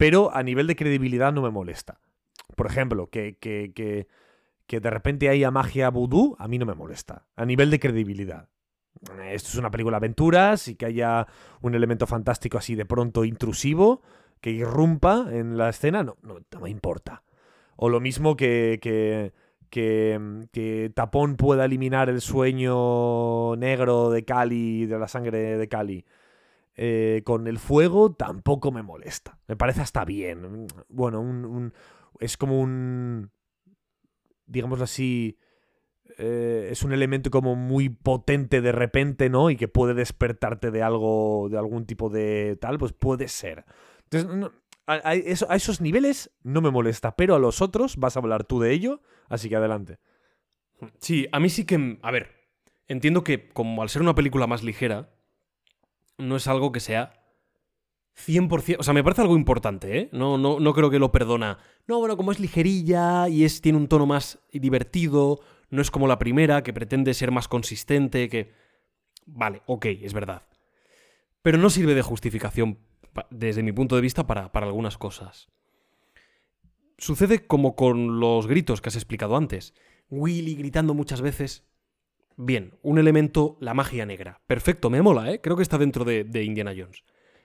[0.00, 2.00] pero a nivel de credibilidad no me molesta.
[2.56, 4.08] Por ejemplo, que, que, que,
[4.66, 7.26] que de repente haya magia vudú, a mí no me molesta.
[7.36, 8.48] A nivel de credibilidad.
[9.30, 11.26] Esto es una película de aventuras y que haya
[11.60, 14.00] un elemento fantástico así de pronto intrusivo,
[14.40, 17.22] que irrumpa en la escena, no, no, no me importa.
[17.76, 19.34] O lo mismo que, que,
[19.68, 26.06] que, que Tapón pueda eliminar el sueño negro de Cali, de la sangre de Cali,
[26.76, 29.38] eh, con el fuego, tampoco me molesta.
[29.48, 30.66] Me parece hasta bien.
[30.88, 31.72] Bueno, un,
[32.18, 33.30] es como un,
[34.46, 35.38] digámoslo así,
[36.18, 39.50] eh, es un elemento como muy potente de repente, ¿no?
[39.50, 43.64] Y que puede despertarte de algo, de algún tipo de tal, pues puede ser.
[44.10, 44.50] Entonces,
[44.86, 48.60] a, a esos niveles no me molesta, pero a los otros vas a hablar tú
[48.60, 49.98] de ello, así que adelante.
[50.98, 51.98] Sí, a mí sí que.
[52.02, 52.30] A ver,
[52.88, 55.10] entiendo que como al ser una película más ligera,
[56.20, 57.20] no es algo que sea
[58.26, 58.76] 100%.
[58.78, 60.08] O sea, me parece algo importante, ¿eh?
[60.12, 61.58] No, no, no creo que lo perdona.
[61.86, 65.40] No, bueno, como es ligerilla y es, tiene un tono más divertido,
[65.70, 68.52] no es como la primera, que pretende ser más consistente, que.
[69.26, 70.42] Vale, ok, es verdad.
[71.42, 72.78] Pero no sirve de justificación,
[73.30, 75.48] desde mi punto de vista, para, para algunas cosas.
[76.98, 79.72] Sucede como con los gritos que has explicado antes.
[80.10, 81.64] Willy gritando muchas veces.
[82.42, 84.40] Bien, un elemento, la magia negra.
[84.46, 85.40] Perfecto, me mola, ¿eh?
[85.42, 87.04] Creo que está dentro de, de Indiana Jones.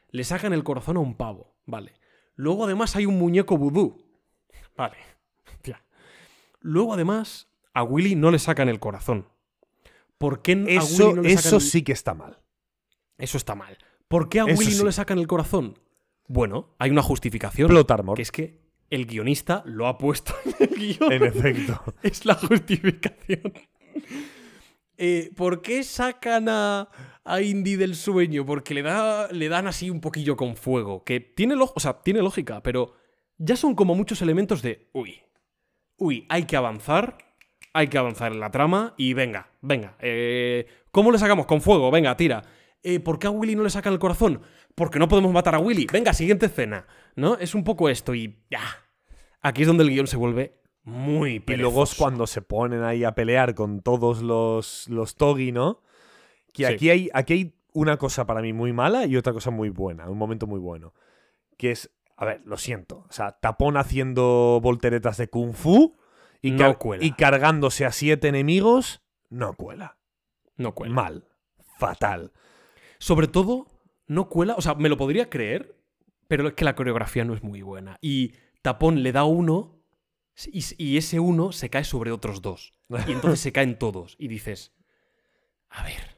[0.09, 1.93] Le sacan el corazón a un pavo, vale.
[2.35, 3.97] Luego además hay un muñeco vudú.
[4.77, 4.97] Vale.
[5.63, 5.83] Ya.
[6.61, 9.27] Luego además a Willy no le sacan el corazón.
[10.17, 12.39] ¿Por qué a Willy Eso, no le sacan eso el- sí que está mal.
[13.17, 13.77] Eso está mal.
[14.07, 14.77] ¿Por qué a Eso Willy sí.
[14.79, 15.77] no le sacan el corazón?
[16.27, 17.67] Bueno, hay una justificación.
[17.67, 21.11] Plot armor, Que es que el guionista lo ha puesto en el guion.
[21.11, 21.83] en efecto.
[22.03, 23.53] Es la justificación.
[24.97, 26.89] Eh, ¿Por qué sacan a,
[27.23, 28.45] a Indy del sueño?
[28.45, 31.03] Porque le, da, le dan así un poquillo con fuego.
[31.03, 32.93] Que tiene, o sea, tiene lógica, pero
[33.37, 34.89] ya son como muchos elementos de.
[34.93, 35.21] Uy.
[35.97, 37.17] Uy, hay que avanzar.
[37.73, 38.93] Hay que avanzar en la trama.
[38.97, 39.95] Y venga, venga.
[39.99, 41.45] eh, ¿Cómo le sacamos?
[41.45, 42.43] Con fuego, venga, tira.
[42.83, 44.41] Eh, ¿Por qué a Willy no le sacan el corazón?
[44.75, 45.87] porque no podemos matar a Willy.
[45.89, 46.85] Venga, siguiente escena.
[47.15, 47.35] ¿No?
[47.37, 48.61] Es un poco esto y ya.
[49.41, 51.95] Aquí es donde el guion se vuelve muy Y luego es perezoso.
[51.97, 55.81] cuando se ponen ahí a pelear con todos los, los Togi, ¿no?
[56.53, 56.73] Que Sí.
[56.73, 60.09] aquí, hay, aquí hay una cosa para mí muy mala y otra cosa muy buena,
[60.09, 60.93] un momento muy bueno.
[61.57, 63.05] Que es, a ver, lo siento.
[63.09, 65.97] O sea, Tapón haciendo volteretas de Kung Fu
[66.41, 67.03] y, No car- cuela.
[67.03, 69.97] y cargándose a siete enemigos, no cuela.
[70.55, 70.93] No cuela.
[70.95, 71.27] Mal.
[71.77, 72.31] Fatal.
[72.99, 73.67] Sobre todo,
[74.07, 74.55] no cuela.
[74.55, 75.75] O sea, me lo podría creer,
[76.27, 77.97] pero es que la coreografía no es muy buena.
[78.01, 79.74] Y Tapón le da uno
[80.51, 82.73] y, y ese uno se cae sobre otros dos.
[83.07, 84.15] Y entonces se caen todos.
[84.19, 84.73] Y dices,
[85.69, 86.15] a ver.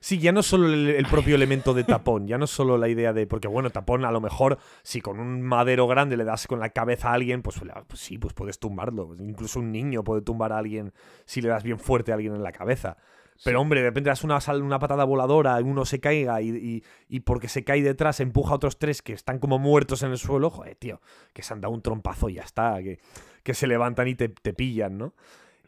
[0.00, 3.14] Sí, ya no solo el, el propio elemento de tapón, ya no solo la idea
[3.14, 3.26] de.
[3.26, 6.70] Porque bueno, tapón a lo mejor, si con un madero grande le das con la
[6.70, 7.58] cabeza a alguien, pues,
[7.88, 9.14] pues sí, pues puedes tumbarlo.
[9.18, 10.92] Incluso un niño puede tumbar a alguien
[11.24, 12.98] si le das bien fuerte a alguien en la cabeza.
[13.44, 17.20] Pero hombre, de repente das una, una patada voladora uno se caiga y, y- y
[17.20, 20.50] porque se cae detrás empuja a otros tres que están como muertos en el suelo,
[20.50, 21.00] joder, tío,
[21.32, 23.00] que se han dado un trompazo y ya está, que,
[23.44, 25.14] que se levantan y te, te pillan, ¿no?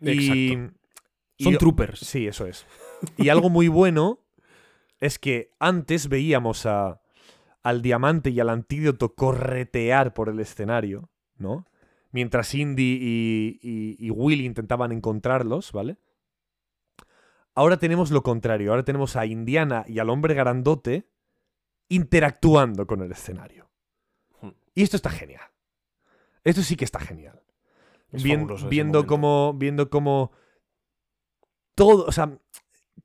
[0.01, 0.11] Y,
[0.53, 0.81] Exacto.
[1.39, 2.01] y- Son troopers.
[2.01, 2.67] Sí, eso es.
[3.17, 4.19] Y algo muy bueno
[4.99, 7.01] es que antes veíamos a,
[7.63, 11.67] al diamante y al antídoto corretear por el escenario, ¿no?
[12.13, 15.99] Mientras Indy y, y, y Willy intentaban encontrarlos, ¿vale?
[17.55, 18.71] Ahora tenemos lo contrario.
[18.71, 21.09] Ahora tenemos a Indiana y al hombre grandote
[21.89, 23.71] interactuando con el escenario.
[24.41, 24.51] Hmm.
[24.75, 25.43] Y esto está genial.
[26.45, 27.43] Esto sí que está genial.
[28.69, 30.33] Viendo cómo viendo cómo
[31.75, 32.39] todo o sea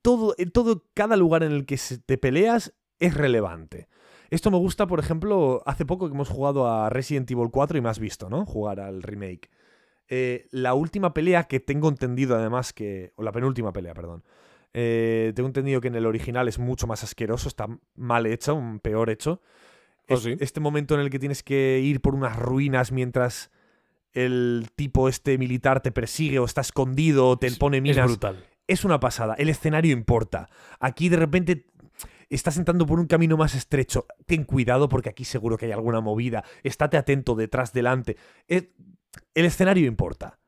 [0.01, 3.87] todo en todo cada lugar en el que te peleas es relevante.
[4.29, 7.81] Esto me gusta por ejemplo hace poco que hemos jugado a Resident Evil 4 y
[7.81, 9.49] me has visto no jugar al remake.
[10.07, 14.23] Eh, la última pelea que tengo entendido además que o la penúltima pelea perdón
[14.73, 18.79] eh, tengo entendido que en el original es mucho más asqueroso está mal hecho un
[18.79, 19.41] peor hecho.
[20.09, 20.35] ¿Ah, Es- sí?
[20.39, 23.51] este momento en el que tienes que ir por unas ruinas mientras
[24.13, 28.05] el tipo este militar te persigue o está escondido o te Es- pone Es minas.
[28.07, 28.43] brutal.
[28.67, 29.33] Es una pasada.
[29.35, 30.49] El escenario importa.
[30.79, 31.65] Aquí de repente
[32.29, 34.05] estás entrando por un camino más estrecho.
[34.25, 36.43] Ten cuidado porque aquí seguro que hay alguna movida.
[36.63, 38.15] Estate atento detrás, delante.
[38.47, 38.67] Es-
[39.33, 40.39] el escenario importa.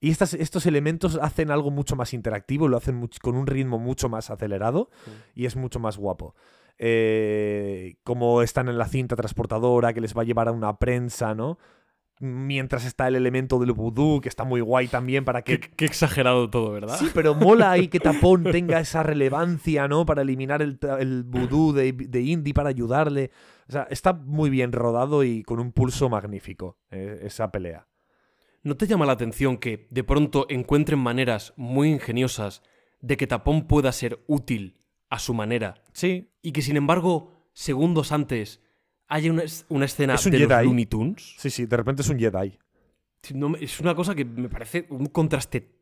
[0.00, 4.08] Y estas- estos elementos hacen algo mucho más interactivo, lo hacen con un ritmo mucho
[4.08, 4.90] más acelerado
[5.34, 6.34] y es mucho más guapo.
[7.00, 11.34] Eh, como están en la cinta transportadora que les va a llevar a una prensa,
[11.34, 11.58] ¿no?
[12.20, 15.60] Mientras está el elemento del vudú, que está muy guay también para que...
[15.60, 16.96] Qué, qué exagerado todo, ¿verdad?
[16.98, 20.04] Sí, pero mola ahí que Tapón tenga esa relevancia, ¿no?
[20.04, 23.30] Para eliminar el, el vudú de, de Indy, para ayudarle.
[23.68, 27.86] O sea, está muy bien rodado y con un pulso magnífico eh, esa pelea.
[28.62, 32.62] ¿No te llama la atención que de pronto encuentren maneras muy ingeniosas
[33.00, 38.12] de que Tapón pueda ser útil a su manera Sí, y que sin embargo segundos
[38.12, 38.60] antes
[39.08, 40.64] haya una, es- una escena Es un de los.
[40.64, 41.34] Looney Tunes?
[41.38, 42.58] sí, sí, de repente es un Jedi.
[43.34, 45.72] No es una cosa que me parece un contraste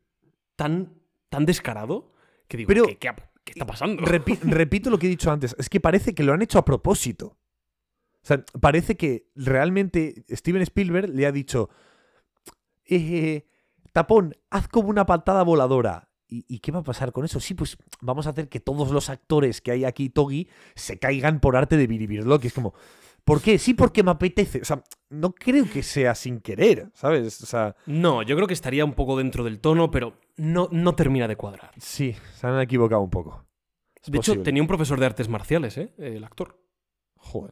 [0.55, 0.93] tan,
[1.29, 2.11] tan descarado
[2.47, 4.03] que digo, Pero- ¿qué, qué ha- qué está pasando?
[4.03, 6.65] Repi- repito lo que he dicho antes, es que parece que lo han hecho a
[6.65, 7.37] propósito.
[8.23, 11.69] O sea, parece que realmente Steven Spielberg le ha dicho,
[12.85, 13.45] eh,
[13.93, 16.09] Tapón, haz como una patada voladora.
[16.29, 17.39] ¿Y, y qué va a pasar con eso?
[17.39, 21.39] Sí, pues vamos a hacer que todos los actores que hay aquí, Togi, se caigan
[21.39, 22.73] por arte de Biribirlo, que es como,
[23.27, 23.59] ¿por qué?
[23.59, 24.61] Sí, porque me apetece.
[24.61, 27.43] O sea, no creo que sea sin querer, ¿sabes?
[27.43, 30.95] O sea, No, yo creo que estaría un poco dentro del tono, pero no, no
[30.95, 31.71] termina de cuadrar.
[31.77, 33.45] sí, se han equivocado un poco.
[34.01, 35.93] Es de hecho, tenía un profesor de artes marciales, ¿eh?
[35.97, 36.57] El actor.
[37.17, 37.51] Joder.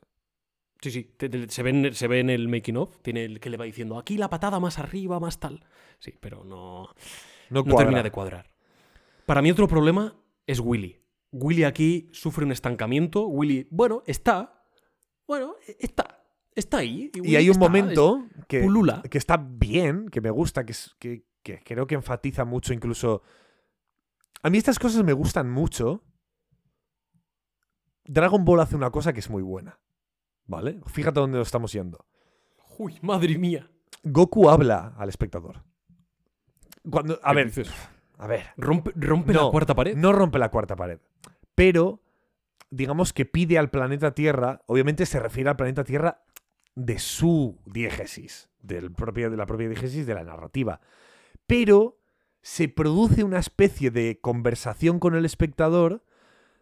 [0.82, 3.40] Sí, sí, te- te- se, ve en, se ve en el making of, tiene el
[3.40, 5.66] que le va diciendo aquí la patada más arriba, más tal.
[6.00, 6.90] Sí, pero no,
[7.50, 8.50] No, no termina de cuadrar.
[9.26, 10.16] Para mí otro problema
[10.48, 11.02] es Willy.
[11.32, 13.26] Willy aquí sufre un estancamiento.
[13.28, 14.55] Willy, bueno, está.
[15.28, 16.22] Bueno, e- está.
[16.56, 17.12] Está ahí.
[17.16, 19.02] Y hay un está, momento que, pulula.
[19.10, 23.22] que está bien, que me gusta, que, es- que, que creo que enfatiza mucho incluso...
[24.42, 26.04] A mí estas cosas me gustan mucho.
[28.06, 29.80] Dragon Ball hace una cosa que es muy buena.
[30.48, 30.80] ¿Vale?
[30.86, 32.06] Fíjate dónde lo estamos yendo.
[32.78, 33.70] Uy, madre mía.
[34.04, 35.64] Goku habla al espectador.
[36.90, 37.72] Cuando, a ¿Qué ver, dices?
[38.20, 38.46] a ver.
[38.58, 39.96] Rompe, rompe No, la cuarta pared.
[39.98, 41.00] No rompe la cuarta pared.
[41.56, 42.04] Pero,
[42.76, 46.24] digamos que pide al planeta Tierra, obviamente se refiere al planeta Tierra
[46.76, 50.82] de su diégesis, del de la propia diégesis de la narrativa.
[51.48, 52.00] Pero
[52.42, 56.04] se produce una especie de conversación con el espectador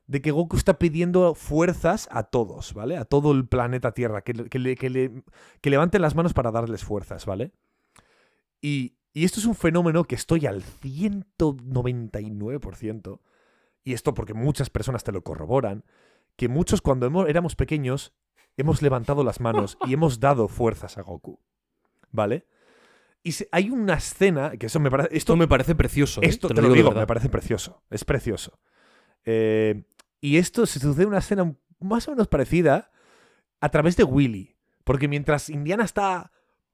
[0.08, 2.98] de que Goku está pidiendo fuerzas a todos, ¿vale?
[2.98, 7.26] A todo el planeta Tierra, que, que, le- que levanten las manos para darles fuerzas,
[7.26, 7.52] ¿vale?
[8.62, 13.20] Y, y esto es un fenómeno que estoy al 199%,
[13.84, 15.84] y esto porque muchas personas te lo corroboran,
[16.36, 18.14] que muchos cuando éramos pequeños
[18.58, 21.40] hemos levantado las manos y hemos dado fuerzas a Goku.
[22.12, 22.46] ¿Vale?
[23.24, 25.08] Y se- hay una escena que eso me parece.
[25.10, 26.22] Esto Esto, me parece precioso.
[26.22, 26.28] ¿eh?
[26.28, 27.82] esto te, lo digo, me parece precioso.
[27.90, 28.60] Es precioso.
[29.26, 29.84] Eh,
[30.22, 32.92] y esto se sucede una escena más o menos parecida
[33.62, 34.58] a través de Willy.
[34.84, 36.32] Porque mientras Indiana está.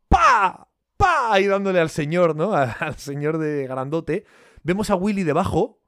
[0.08, 0.70] ¡Pa!
[0.98, 1.32] ¡Pa!
[1.34, 2.54] Ahí dándole al señor, ¿no?
[2.80, 4.26] Al señor de grandote.
[4.64, 5.79] Vemos a Willy debajo,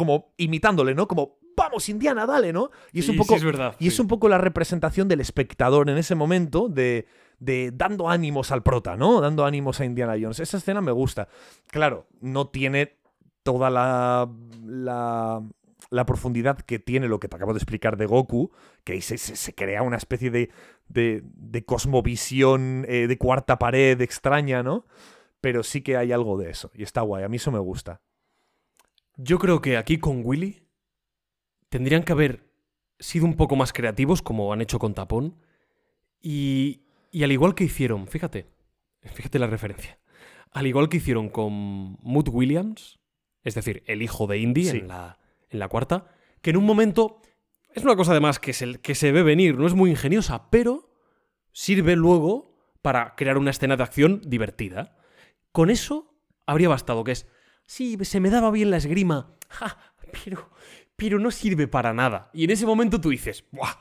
[0.00, 1.06] como imitándole, ¿no?
[1.06, 1.38] Como.
[1.56, 2.70] ¡Vamos, Indiana, dale, ¿no?
[2.90, 3.34] Y es un poco.
[3.34, 3.76] sí, es verdad.
[3.78, 7.06] Y es un poco la representación del espectador en ese momento de,
[7.38, 9.20] de dando ánimos al prota, ¿no?
[9.20, 10.40] Dando ánimos a Indiana Jones.
[10.40, 11.28] Esa escena me gusta.
[11.66, 12.96] Claro, no tiene
[13.42, 14.30] toda la,
[14.64, 15.42] la,
[15.90, 18.50] la profundidad que tiene lo que te acabo de explicar de Goku,
[18.82, 20.50] que ahí se, se- se crea una especie de,
[20.88, 24.86] de, de cosmovisión eh, de cuarta pared extraña, ¿no?
[25.42, 26.70] Pero sí que hay algo de eso.
[26.74, 27.24] Y está guay.
[27.24, 28.00] A mí eso me gusta.
[29.22, 30.62] Yo creo que aquí con Willy
[31.68, 32.50] tendrían que haber
[32.98, 35.36] sido un poco más creativos, como han hecho con Tapón.
[36.22, 38.46] Y, y al igual que hicieron, fíjate,
[39.02, 39.98] fíjate la referencia.
[40.52, 41.52] Al igual que hicieron con
[42.02, 42.98] Mood Williams,
[43.42, 44.78] es decir, el hijo de Indy Sí.
[44.78, 45.18] en, la,
[45.48, 46.08] en la cuarta,
[46.42, 47.20] que en un momento
[47.74, 50.90] es una cosa además que se, que se ve venir, no es muy ingeniosa, pero
[51.52, 54.96] sirve luego para crear una escena de acción divertida.
[55.52, 56.14] Con eso
[56.46, 57.26] habría bastado, que es,
[57.66, 59.78] sí, se me daba bien la esgrima, ja,
[60.24, 60.50] pero,
[60.96, 62.30] pero no sirve para nada.
[62.32, 63.74] Y en ese momento tú dices, ¡buah!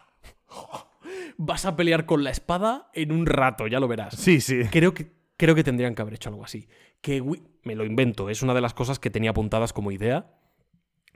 [1.38, 4.16] Vas a pelear con la espada en un rato, ya lo verás.
[4.16, 4.62] Sí, sí.
[4.72, 6.68] Creo que, creo que tendrían que haber hecho algo así.
[7.02, 7.24] Que
[7.64, 10.34] me lo invento, es una de las cosas que tenía apuntadas como idea.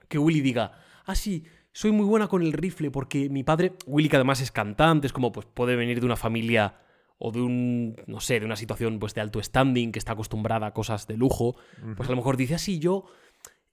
[0.08, 0.72] Que Willy diga,
[1.06, 4.52] ah, sí, soy muy buena con el rifle porque mi padre, Willy que además es
[4.52, 6.76] cantante, es como pues puede venir de una familia
[7.26, 10.68] o de un, no sé, de una situación pues de alto standing, que está acostumbrada
[10.68, 11.56] a cosas de lujo,
[11.96, 13.06] pues a lo mejor dice, así yo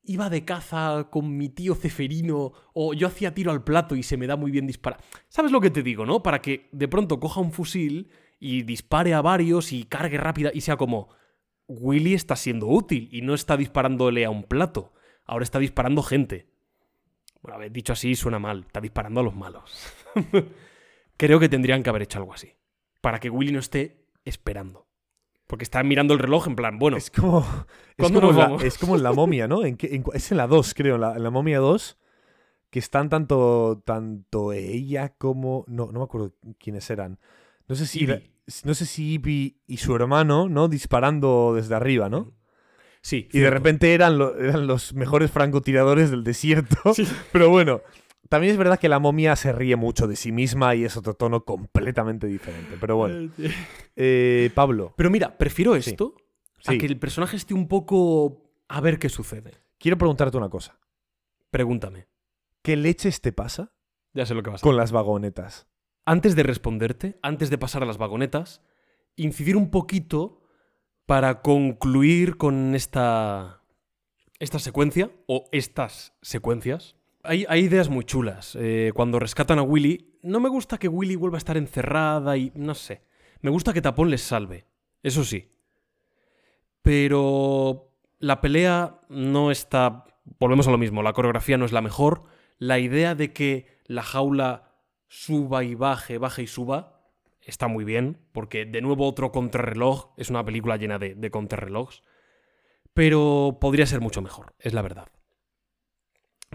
[0.04, 4.16] iba de caza con mi tío Ceferino o yo hacía tiro al plato y se
[4.16, 5.00] me da muy bien disparar.
[5.28, 6.22] ¿Sabes lo que te digo, no?
[6.22, 10.60] Para que de pronto coja un fusil y dispare a varios y cargue rápida y
[10.60, 11.08] sea como
[11.66, 14.92] Willy está siendo útil y no está disparándole a un plato,
[15.24, 16.46] ahora está disparando gente.
[17.42, 19.92] Bueno, a ver, dicho así suena mal, está disparando a los malos.
[21.16, 22.52] Creo que tendrían que haber hecho algo así,
[23.00, 24.86] para que Willy no esté esperando.
[25.46, 27.40] Porque está mirando el reloj en plan, bueno, Es como.
[27.40, 28.62] Es ¿Cuándo como, nos la, vamos?
[28.64, 29.64] es como en la momia, ¿no?
[29.64, 30.94] ¿En en es en la 2, creo.
[30.94, 31.96] En la, en la momia 2.
[32.70, 35.64] Que están tanto, tanto ella como.
[35.66, 37.18] No, no me acuerdo quiénes eran.
[37.66, 38.04] No sé si.
[38.04, 38.30] Ivy.
[38.64, 40.68] No sé si Ivy y su hermano, ¿no?
[40.68, 42.32] Disparando desde arriba, ¿no?
[43.02, 43.28] sí.
[43.32, 46.94] Y de repente eran, lo- eran los mejores francotiradores del desierto.
[46.94, 47.08] Sí.
[47.32, 47.80] Pero bueno,
[48.30, 51.12] también es verdad que la momia se ríe mucho de sí misma y es otro
[51.14, 52.78] tono completamente diferente.
[52.80, 53.30] Pero bueno,
[53.96, 56.14] eh, Pablo, Pero mira, prefiero esto
[56.62, 56.74] Sí.
[56.74, 59.52] a que el personaje esté un poco a ver qué sucede.
[59.78, 60.78] quiero preguntarte una cosa.
[61.50, 62.06] Pregúntame.
[62.62, 63.72] ¿Qué leches te pasa
[64.14, 65.66] Ya sé lo que vas a con las vagonetas?
[66.06, 68.62] Antes de responderte, antes de pasar a las vagonetas,
[69.16, 70.42] incidir un poquito
[71.06, 73.62] para concluir con esta,
[74.38, 76.96] esta secuencia o estas secuencias.
[77.22, 78.56] Hay, ideas muy chulas.
[78.58, 82.52] Eh, cuando rescatan a Willy, no me gusta que Willy vuelva a estar encerrada y
[82.54, 83.02] no sé.
[83.40, 84.66] Me gusta que Tapón les salve.
[85.02, 85.52] Eso sí.
[86.82, 90.04] Pero la pelea no está...
[90.38, 92.24] Volvemos a lo mismo, la coreografía no es la mejor.
[92.58, 94.74] La idea de que la jaula
[95.08, 97.02] suba y baje, baje y suba,
[97.40, 101.30] está muy bien, porque de nuevo otro contrarreloj, es una película llena de, de
[102.94, 105.08] pero podría ser mucho mejor, es la verdad.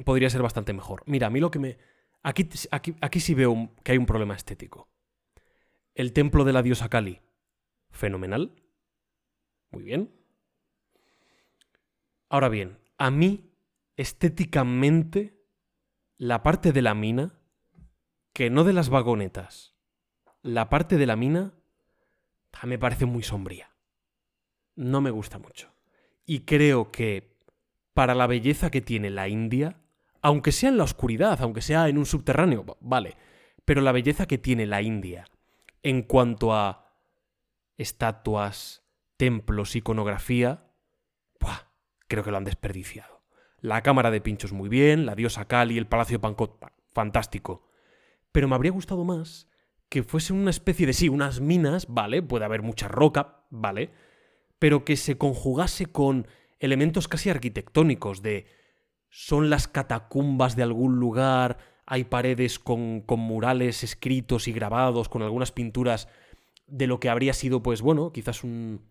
[0.04, 1.04] Podría ser bastante mejor.
[1.06, 1.78] Mira, a mí lo que me...
[2.22, 4.90] Aquí, aquí, aquí sí veo que hay un problema estético.
[5.94, 7.22] El templo de la diosa Kali,
[7.92, 8.52] fenomenal.
[9.72, 10.12] Muy bien.
[12.30, 13.52] Ahora bien, a mí,
[13.96, 15.42] estéticamente,
[16.18, 17.40] la parte de la mina,
[18.34, 19.76] que no de las vagonetas,
[20.42, 21.54] la parte de la mina
[22.52, 23.72] ah, me parece muy sombría.
[24.76, 25.74] No me gusta mucho.
[26.26, 27.38] Y creo que
[27.94, 29.82] para la belleza que tiene la India,
[30.26, 33.16] aunque sea en la oscuridad, aunque sea en un subterráneo, va- vale,
[33.64, 35.26] pero la belleza que tiene la India
[35.84, 36.92] en cuanto a
[37.78, 38.84] estatuas,
[39.18, 40.72] templos, iconografía,
[41.40, 41.68] ¡buah!
[42.08, 43.22] creo que lo han desperdiciado.
[43.60, 47.68] La cámara de pinchos muy bien, la diosa Kali, el palacio Pancot, pa- fantástico.
[48.32, 49.48] Pero me habría gustado más
[49.90, 53.92] que fuese una especie de sí, unas minas, vale, puede haber mucha roca, vale,
[54.58, 56.28] pero que se conjugase con
[56.60, 58.48] elementos casi arquitectónicos de
[59.18, 65.22] son las catacumbas de algún lugar, hay paredes con, con murales escritos y grabados, con
[65.22, 66.10] algunas pinturas
[66.68, 68.90] de lo que habría sido, pues bueno, quizás un...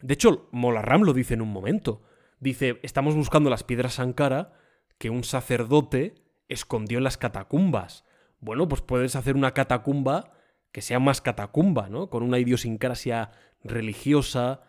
[0.00, 2.00] De hecho, Molarram lo dice en un momento.
[2.40, 4.54] Dice, estamos buscando las piedras Sankara
[4.96, 6.14] que un sacerdote
[6.48, 8.06] escondió en las catacumbas.
[8.40, 10.32] bueno, pues puedes hacer una catacumba
[10.72, 12.08] que sea más catacumba, ¿no?
[12.08, 14.62] Con una idiosincrasia religiosa.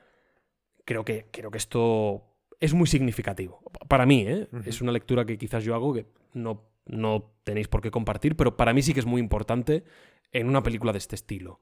[0.83, 2.32] Creo que, creo que esto
[2.63, 3.61] es muy significativo.
[3.89, 4.47] Para mí, ¿eh?
[4.63, 8.55] Es una lectura que quizás yo hago que no, no tenéis por qué compartir, pero
[8.55, 9.83] para mí sí que es muy importante
[10.31, 11.59] en una película de este estilo.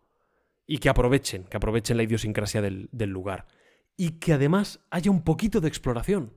[0.68, 3.48] Y que aprovechen, que aprovechen la idiosincrasia del, del lugar.
[3.98, 6.34] Y que además haya un poquito de exploración.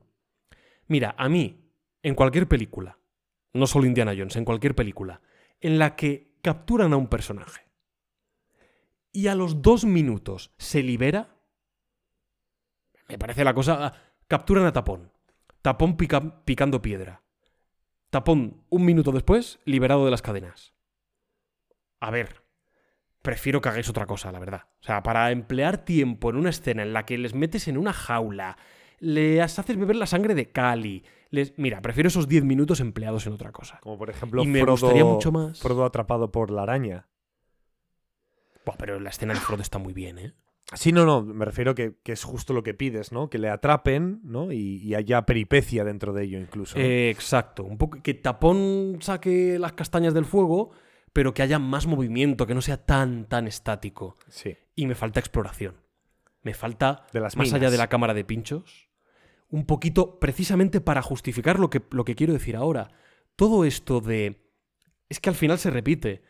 [0.87, 1.69] Mira, a mí,
[2.01, 2.97] en cualquier película,
[3.53, 5.21] no solo Indiana Jones, en cualquier película,
[5.61, 7.69] en la que capturan a un personaje
[9.11, 11.37] y a los dos minutos se libera,
[13.07, 14.01] me parece la cosa...
[14.27, 15.11] Capturan a Tapón.
[15.61, 17.21] Tapón pica- picando piedra.
[18.09, 20.73] Tapón, un minuto después, liberado de las cadenas.
[21.99, 22.43] A ver,
[23.21, 24.67] prefiero que hagáis otra cosa, la verdad.
[24.81, 27.93] O sea, para emplear tiempo en una escena en la que les metes en una
[27.93, 28.57] jaula,
[28.99, 31.57] les haces beber la sangre de Cali, les...
[31.57, 33.79] Mira, prefiero esos 10 minutos empleados en otra cosa.
[33.81, 37.07] Como por ejemplo Y me Frodo, gustaría mucho más- Frodo atrapado por la araña.
[38.65, 40.33] Buah, pero la escena de Frodo está muy bien, ¿eh?
[40.73, 43.29] Sí, no, no, me refiero que, que es justo lo que pides, ¿no?
[43.29, 44.51] Que le atrapen, ¿no?
[44.51, 46.77] Y, y haya peripecia dentro de ello incluso.
[46.77, 46.83] ¿no?
[46.83, 47.63] Eh, exacto.
[47.63, 50.71] Un poco que Tapón saque las castañas del fuego,
[51.13, 54.17] pero que haya más movimiento, que no sea tan, tan estático.
[54.27, 54.57] sí.
[54.77, 55.75] Y me falta exploración.
[56.41, 58.89] Me falta, De las más allá de la cámara de pinchos,
[59.49, 62.89] un poquito, precisamente para justificar lo que, lo que quiero decir ahora.
[63.37, 64.51] Todo esto de...
[65.07, 66.23] Es que al final se repite.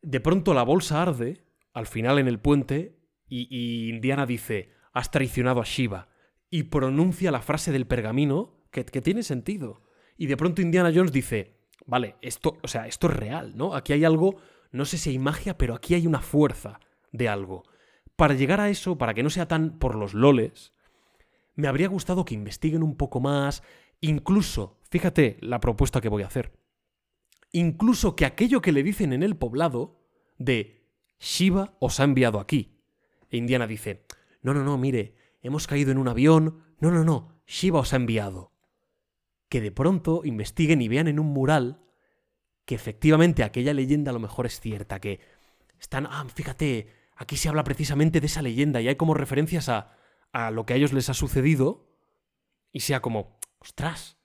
[0.00, 1.44] De pronto la bolsa arde,
[1.74, 3.01] al final en el puente,
[3.32, 6.08] y, Indiana dice, has traicionado a Shiva.
[6.50, 9.82] Y pronuncia la frase del pergamino que, que tiene sentido.
[10.18, 11.56] Y de pronto Indiana Jones dice,
[11.86, 13.74] vale, esto, o sea, esto es real, ¿no?
[13.74, 14.36] Aquí hay algo,
[14.70, 16.78] no sé si hay magia, pero aquí hay una fuerza
[17.10, 17.62] de algo.
[18.16, 20.74] Para llegar a eso, para que no sea tan por los loles,
[21.54, 23.62] me habría gustado que investiguen un poco más,
[24.00, 26.52] incluso, fíjate la propuesta que voy a hacer,
[27.50, 30.02] incluso que aquello que le dicen en el poblado
[30.38, 30.86] de
[31.18, 32.81] Shiva os ha enviado aquí.
[33.32, 34.04] E Indiana dice,
[34.42, 37.96] no, no, no, mire, hemos caído en un avión, no, no, no, Shiva os ha
[37.96, 38.52] enviado.
[39.48, 41.82] Que de pronto investiguen y vean en un mural
[42.64, 45.18] que efectivamente aquella leyenda a lo mejor es cierta, que
[45.80, 49.96] están, ah, fíjate, aquí se habla precisamente de esa leyenda y hay como referencias a,
[50.32, 51.88] a lo que a ellos les ha sucedido
[52.70, 54.16] y sea como, ostras,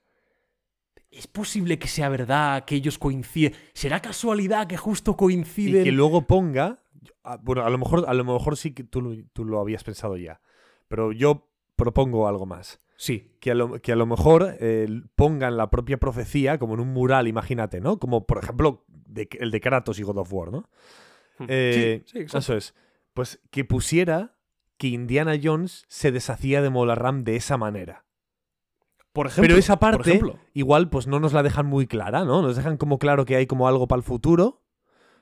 [1.09, 5.83] es posible que sea verdad, que ellos coinciden, será casualidad que justo Y coinciden.
[5.83, 6.83] que luego ponga.
[7.23, 9.83] Ah, Bueno, a lo mejor, a lo mejor sí que tú, lo- tú lo habías
[9.83, 10.41] pensado ya.
[10.87, 12.79] Pero yo propongo algo más.
[12.99, 16.79] Sí, Que a lo, que a lo mejor eh, pongan la propia profecía como en
[16.79, 17.99] un mural, imagínate, ¿no?
[17.99, 20.67] Como por ejemplo de- el de Kratos y God of War, ¿no?
[21.47, 22.37] Eh, sí, sí, exacto.
[22.39, 22.75] Eso es.
[23.13, 24.35] Pues que pusiera
[24.77, 28.05] que Indiana Jones se deshacía de Molarram de esa manera.
[29.13, 30.39] Por ejemplo, Pero esa por parte, ejemplo.
[30.53, 32.41] igual, pues no nos la dejan muy clara, ¿no?
[32.41, 34.63] Nos dejan como claro que hay como algo para el futuro,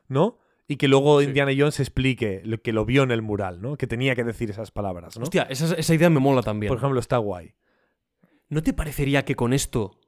[0.07, 0.37] ¿no?
[0.67, 1.27] Y que luego Sí.
[1.27, 3.77] Indiana Jones explique lo que lo vio en el mural, ¿no?
[3.77, 5.23] Que tenía que decir esas palabras, ¿no?
[5.23, 6.69] Hostia, esa, esa idea me mola también.
[6.69, 7.53] Por ejemplo, está guay.
[8.49, 9.99] ¿No te parecería que con esto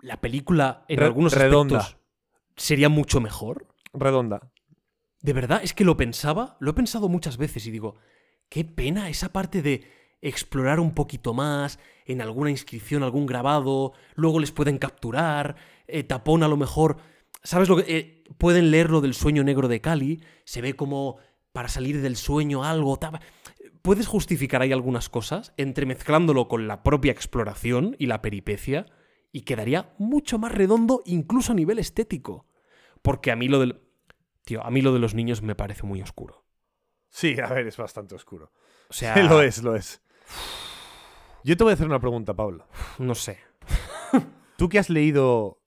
[0.00, 1.78] la película en Re- algunos redonda.
[1.78, 2.02] aspectos
[2.56, 3.68] sería mucho mejor?
[3.92, 4.50] Redonda.
[5.20, 7.96] De verdad, es que lo pensaba, lo he pensado muchas veces y digo,
[8.48, 9.84] qué pena esa parte de
[10.22, 15.56] explorar un poquito más en alguna inscripción, algún grabado, luego les pueden capturar,
[15.86, 16.96] eh, tapón a lo mejor,
[17.42, 17.96] ¿sabes lo que?
[17.96, 21.18] eh, pueden leer lo del sueño negro de Cali, se ve como
[21.52, 22.98] para salir del sueño algo,
[23.82, 28.86] puedes justificar ahí algunas cosas, entremezclándolo con la propia exploración y la peripecia,
[29.32, 32.46] y quedaría mucho más redondo incluso a nivel estético.
[33.02, 33.80] Porque a mí lo del...
[34.44, 36.44] Tío, a mí lo de los niños me parece muy oscuro.
[37.08, 38.52] Sí, a ver, es bastante oscuro.
[38.88, 40.02] O sea, lo es, lo es.
[41.44, 42.66] Yo te voy a hacer una pregunta, Pablo.
[42.98, 43.38] no sé.
[44.56, 45.59] Tú que has leído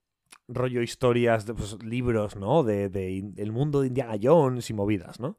[0.47, 2.63] rollo historias, de, pues, libros, ¿no?
[2.63, 5.37] De, de el mundo de Indiana Jones y movidas, ¿no?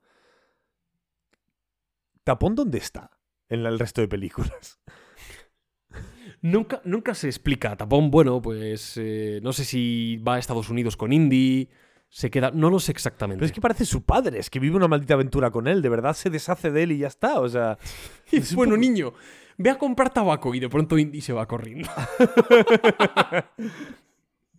[2.25, 3.11] ¿Tapón dónde está
[3.49, 4.81] en el resto de películas?
[6.41, 7.77] Nunca, nunca se explica.
[7.77, 11.69] Tapón, bueno, pues eh, no sé si va a Estados Unidos con Indy,
[12.09, 12.51] se queda...
[12.51, 13.39] No lo sé exactamente.
[13.41, 15.89] Pero es que parece su padre, es que vive una maldita aventura con él, de
[15.89, 17.79] verdad se deshace de él y ya está, o sea...
[18.33, 19.13] es bueno, poco- niño,
[19.59, 21.89] ve a comprar tabaco y de pronto Indy se va corriendo.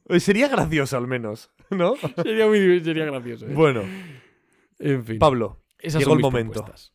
[0.10, 1.95] Eh, Sería gracioso al menos, ¿no?
[2.23, 3.45] sería, muy, sería gracioso.
[3.48, 3.53] ¿eh?
[3.53, 3.82] bueno,
[4.80, 5.19] en fin.
[5.19, 6.53] Pablo, esas llegó son el mis momento.
[6.64, 6.94] propuestas.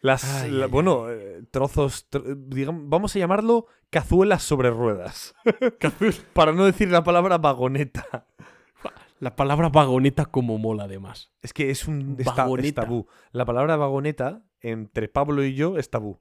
[0.00, 5.34] las, Ay, la- ay, bueno, eh, trozos, tro- digamos, vamos a llamarlo cazuelas sobre ruedas.
[6.32, 8.26] Para no decir la palabra vagoneta.
[9.20, 11.30] La palabra vagoneta como mola, además.
[11.42, 13.06] Es que es un es tabú.
[13.30, 16.18] La palabra vagoneta entre Pablo y yo es tabú.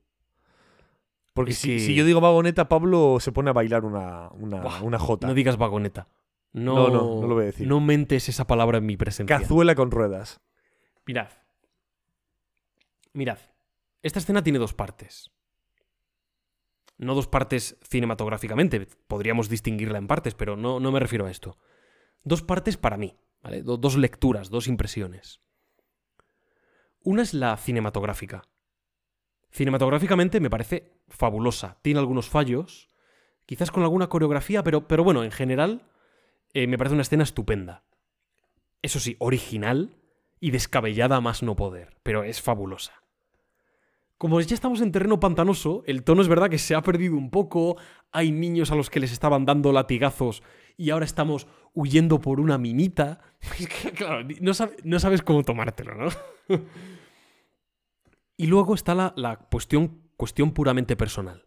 [1.33, 5.27] Porque si, yo digo vagoneta, Pablo se pone a bailar una, una, Buah, una jota.
[5.27, 6.07] No digas vagoneta.
[6.53, 7.67] No, No, no, no lo voy a decir.
[7.67, 9.39] No mentes esa palabra en mi presencia.
[9.39, 10.41] Cazuela con ruedas.
[11.05, 11.29] Mirad.
[13.13, 13.37] Mirad.
[14.03, 15.31] Esta escena tiene dos partes.
[16.97, 18.87] No dos partes cinematográficamente.
[19.07, 21.57] Podríamos distinguirla en partes, pero no, no me refiero a esto.
[22.23, 23.15] Dos partes para mí.
[23.41, 23.63] ¿vale?
[23.63, 25.39] Do- dos lecturas, dos impresiones.
[27.03, 28.43] Una es la cinematográfica.
[29.52, 31.78] Cinematográficamente me parece fabulosa.
[31.82, 32.90] Tiene algunos fallos,
[33.45, 35.84] quizás con alguna coreografía, pero, bueno, en general
[36.53, 37.84] eh, me parece una escena estupenda.
[38.82, 39.98] Eso sí, original
[40.40, 42.94] y descabellada a más no poder, pero es fabulosa.
[44.18, 47.30] Como ya estamos en terreno pantanoso, el tono es verdad que se ha perdido un
[47.30, 47.78] poco,
[48.11, 50.44] hay niños a los que les estaban dando latigazos
[50.78, 53.19] y ahora estamos huyendo por una minita.
[53.60, 54.52] Es que, claro, no,
[54.84, 56.10] no sabes cómo tomártelo, ¿no?
[58.41, 61.45] y luego está la, cuestión, cuestión puramente personal.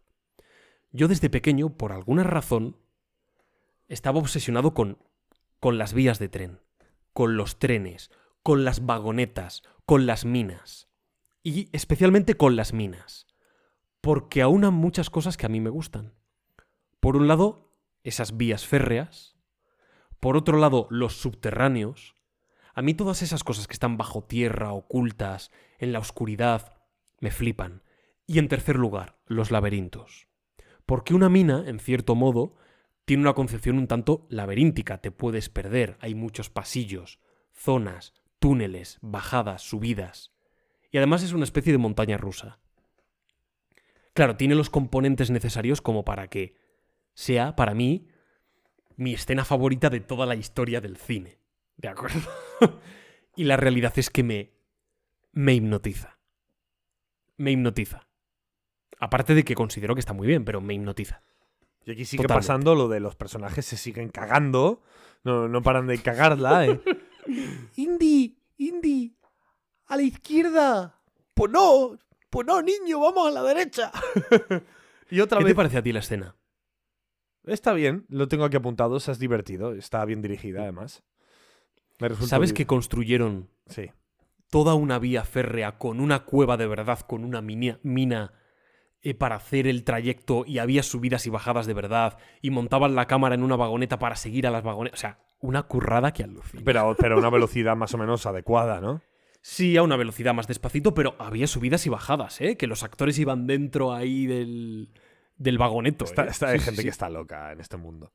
[0.92, 2.76] Yo desde pequeño, por alguna razón,
[3.88, 4.98] estaba obsesionado con,
[5.58, 6.60] con las vías de tren,
[7.12, 8.12] con los trenes,
[8.44, 10.86] con las vagonetas, con las minas.
[11.42, 13.26] Y especialmente con las minas.
[14.00, 16.14] Porque aunan muchas cosas que a mí me gustan.
[17.00, 19.34] Por un lado, esas vías férreas.
[20.20, 22.14] Por otro lado, los subterráneos.
[22.72, 26.83] A mí todas esas cosas que están bajo tierra, ocultas, en la oscuridad,
[27.24, 27.82] me flipan.
[28.26, 30.28] Y en tercer lugar, los laberintos.
[30.84, 32.54] Porque una mina, en cierto modo,
[33.06, 37.20] tiene una concepción un tanto laberíntica, te puedes perder, hay muchos pasillos,
[37.50, 40.34] zonas, túneles, bajadas, subidas.
[40.90, 42.60] Y además es una especie de montaña rusa.
[44.12, 46.56] Claro, tiene los componentes necesarios como para que
[47.14, 48.08] sea, para mí,
[48.96, 51.38] mi escena favorita de toda la historia del cine.
[51.78, 52.20] ¿De acuerdo?
[53.34, 54.52] y la realidad es que me.
[55.32, 56.18] me hipnotiza.
[57.36, 58.06] Me hipnotiza.
[58.98, 61.22] Aparte de que considero que está muy bien, pero me hipnotiza.
[61.84, 62.46] Y aquí sigue Totalmente.
[62.46, 64.82] pasando lo de los personajes se siguen cagando.
[65.24, 66.80] No, no paran de cagarla, ¿eh?
[67.76, 69.16] Indy, Indy,
[69.86, 71.00] a la izquierda.
[71.34, 71.98] Pues no,
[72.30, 73.90] pues no, niño, vamos a la derecha.
[75.10, 75.52] y otra ¿Qué vez.
[75.52, 76.36] te parece a ti la escena?
[77.44, 81.02] Está bien, lo tengo aquí apuntado, se es divertido, está bien dirigida además.
[82.00, 83.90] Me ¿Sabes que construyeron Sí.
[84.54, 88.34] Toda una vía férrea con una cueva de verdad, con una mina, mina
[89.02, 93.06] eh, para hacer el trayecto y había subidas y bajadas de verdad y montaban la
[93.08, 94.96] cámara en una vagoneta para seguir a las vagonetas.
[94.96, 96.62] O sea, una currada que alucina.
[96.64, 99.02] Pero, pero a una velocidad más o menos adecuada, ¿no?
[99.40, 102.56] Sí, a una velocidad más despacito, pero había subidas y bajadas, ¿eh?
[102.56, 104.92] Que los actores iban dentro ahí del,
[105.36, 106.04] del vagoneto.
[106.04, 106.28] Está, ¿eh?
[106.30, 106.84] está- hay sí, gente sí.
[106.84, 108.12] que está loca en este mundo.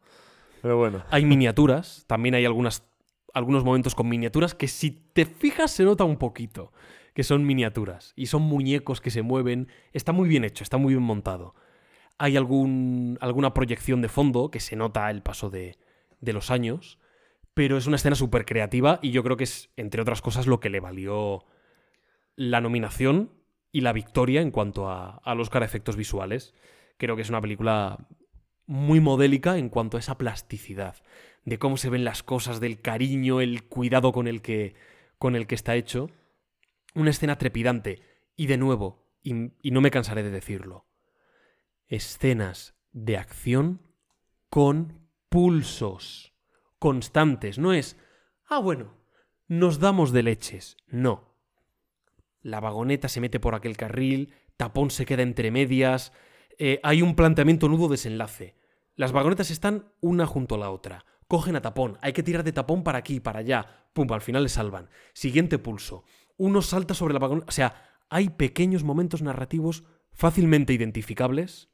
[0.61, 1.03] Pero bueno.
[1.09, 2.88] Hay miniaturas, también hay algunas,
[3.33, 6.71] algunos momentos con miniaturas que si te fijas se nota un poquito
[7.13, 9.67] que son miniaturas y son muñecos que se mueven.
[9.91, 11.53] Está muy bien hecho, está muy bien montado.
[12.17, 15.77] Hay algún, alguna proyección de fondo que se nota el paso de,
[16.21, 16.99] de los años,
[17.53, 20.59] pero es una escena súper creativa y yo creo que es, entre otras cosas, lo
[20.59, 21.45] que le valió
[22.35, 23.31] la nominación
[23.71, 26.53] y la victoria en cuanto a, al Oscar a efectos visuales.
[26.97, 28.07] Creo que es una película
[28.69, 30.95] muy modélica en cuanto a esa plasticidad,
[31.43, 34.75] de cómo se ven las cosas, del cariño, el cuidado con el que,
[35.17, 36.11] con el que está hecho.
[36.93, 38.03] Una escena trepidante.
[38.35, 39.33] Y de nuevo, y,
[39.63, 40.85] y no me cansaré de decirlo,
[41.87, 43.81] escenas de acción
[44.51, 46.35] con pulsos
[46.77, 47.57] constantes.
[47.57, 47.97] No es,
[48.45, 48.93] ah, bueno,
[49.47, 50.77] nos damos de leches.
[50.85, 51.35] No.
[52.43, 56.13] La vagoneta se mete por aquel carril, tapón se queda entre medias,
[56.59, 58.55] eh, hay un planteamiento nudo-desenlace.
[58.95, 61.05] Las vagonetas están una junto a la otra.
[61.27, 63.87] Cogen a tapón, hay que tirar de tapón para aquí, para allá.
[63.93, 64.89] Pum, al final le salvan.
[65.13, 66.03] Siguiente pulso.
[66.37, 67.47] Uno salta sobre la vagoneta.
[67.49, 67.73] O sea,
[68.09, 71.69] hay pequeños momentos narrativos fácilmente identificables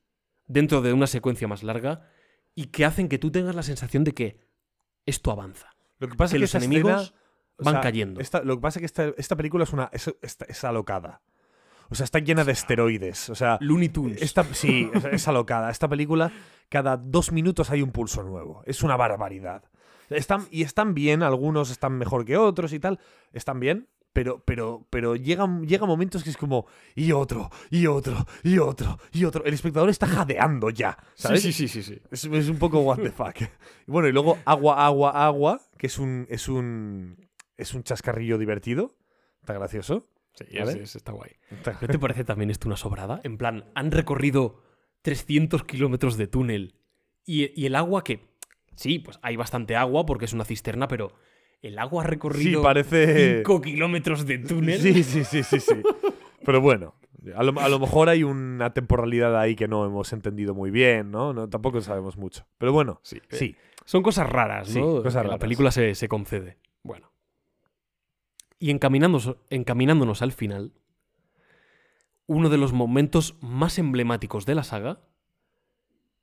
[0.48, 2.10] dentro de una secuencia más larga
[2.53, 4.40] y que hacen que tú tengas la sensación de que
[5.06, 5.76] esto avanza.
[5.99, 7.20] Lo que pasa Que es que los enemigos escena,
[7.57, 8.22] o van sea, cayendo.
[8.22, 11.22] esta- lo que pasa es que esta, esta película es una es, es- es alocada.
[11.90, 13.30] O sea, está llena de esteroides.
[13.30, 14.22] O sea, Looney Tunes.
[14.22, 15.70] esta, sí, es, es alocada.
[15.70, 16.32] Esta película,
[16.70, 18.64] cada dos minutos hay un pulso nuevo.
[18.66, 19.64] Es una barbaridad.
[20.10, 22.99] Están, y están bien, algunos están mejor que otros y tal.
[23.34, 28.26] Están bien, pero, pero, pero llegan, llega momentos que es como, y otro, y otro,
[28.44, 29.44] y otro, y otro.
[29.44, 30.98] El espectador está jadeando ya.
[31.16, 31.41] ¿sabes?
[31.41, 32.02] Sí, sí, sí, sí, sí.
[32.12, 33.36] Es, es un poco what the fuck.
[33.88, 38.95] Bueno, y luego agua, agua, agua, que es un, es un, es un chascarrillo divertido.
[39.41, 40.07] Está gracioso.
[40.36, 40.84] Sí, ¿Vale?
[40.84, 41.32] ese está guay.
[41.49, 43.22] Está- ¿No te parece también esto una sobrada?
[43.24, 44.62] En plan, han recorrido
[45.02, 46.76] 300 kilómetros de túnel
[47.26, 48.20] y, y el agua que...
[48.76, 51.14] Sí, pues hay bastante agua porque es una cisterna, pero
[51.62, 53.38] el agua ha Sí, recorrido parece...
[53.38, 54.80] 5 kilómetros de túnel.
[54.82, 55.76] Sí, sí, sí, sí, sí.
[56.44, 56.95] Pero bueno,
[57.36, 61.10] A lo, a lo mejor hay una temporalidad ahí que no hemos entendido muy bien,
[61.12, 61.34] ¿no?
[61.34, 62.45] no tampoco sabemos mucho.
[62.57, 63.20] Pero bueno, Sí.
[63.30, 63.56] sí.
[63.86, 64.98] Son cosas raras, Sí, ¿no?
[65.03, 65.40] cosas que La raras.
[65.40, 66.57] película se, se concede.
[66.84, 67.12] Bueno.
[68.66, 70.74] Y encaminándonos, encaminándonos al final,
[72.26, 75.02] uno de los momentos más emblemáticos de la saga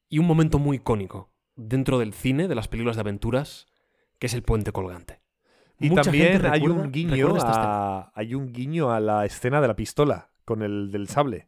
[0.09, 3.69] y un momento muy icónico dentro del cine, de las películas de aventuras,
[4.19, 5.21] que es el puente colgante.
[5.79, 9.69] Y Mucha también gente hay un guiño a, hay un guiño a la escena de
[9.69, 11.47] la pistola con el del sable.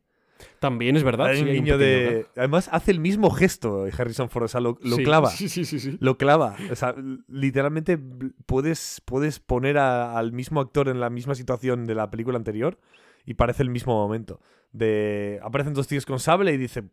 [0.60, 1.26] También es verdad.
[1.28, 2.14] Hay sí, un hay guiño pequeño de.
[2.22, 2.30] gag.
[2.36, 4.44] Además, hace el mismo gesto Harrison Ford.
[4.44, 5.30] O sea, lo, lo Sí, clava.
[5.30, 5.96] Sí, sí, sí, sí.
[6.00, 6.56] Lo clava.
[6.70, 6.94] O sea,
[7.28, 7.98] literalmente
[8.46, 12.78] puedes, puedes poner a- al mismo actor en la misma situación de la película anterior
[13.24, 14.40] y parece el mismo momento.
[14.72, 16.84] De, aparecen dos tíos con sable y dice.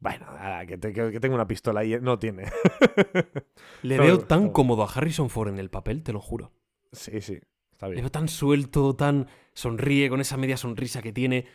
[0.00, 0.26] Bueno,
[0.68, 2.44] que, te- que- que tengo una pistola y no tiene.
[3.82, 4.52] Le Todo, veo tan todo.
[4.52, 6.52] cómodo a Harrison Ford en el papel, te lo juro.
[6.92, 7.38] Sí, sí.
[7.72, 8.04] Está Le bien.
[8.04, 11.46] veo tan suelto, tan sonríe con esa media sonrisa que tiene.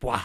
[0.00, 0.20] ¡Buah!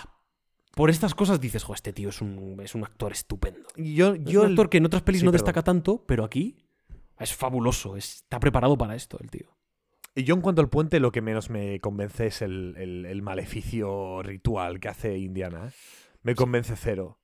[0.75, 3.67] Por estas cosas dices, jo, este tío es un, es un actor estupendo.
[3.75, 5.45] Yo, Es un actor que en otras pelis Sí, no perdón.
[5.45, 6.57] destaca tanto, pero aquí
[7.19, 7.95] es fabuloso.
[7.95, 9.47] Está preparado para esto, el tío.
[10.15, 13.21] Y yo en cuanto al puente, lo que menos me convence es el, el- el
[13.21, 15.67] maleficio ritual que hace Indiana.
[15.67, 15.71] ¿eh?
[16.23, 17.19] Me convence cero.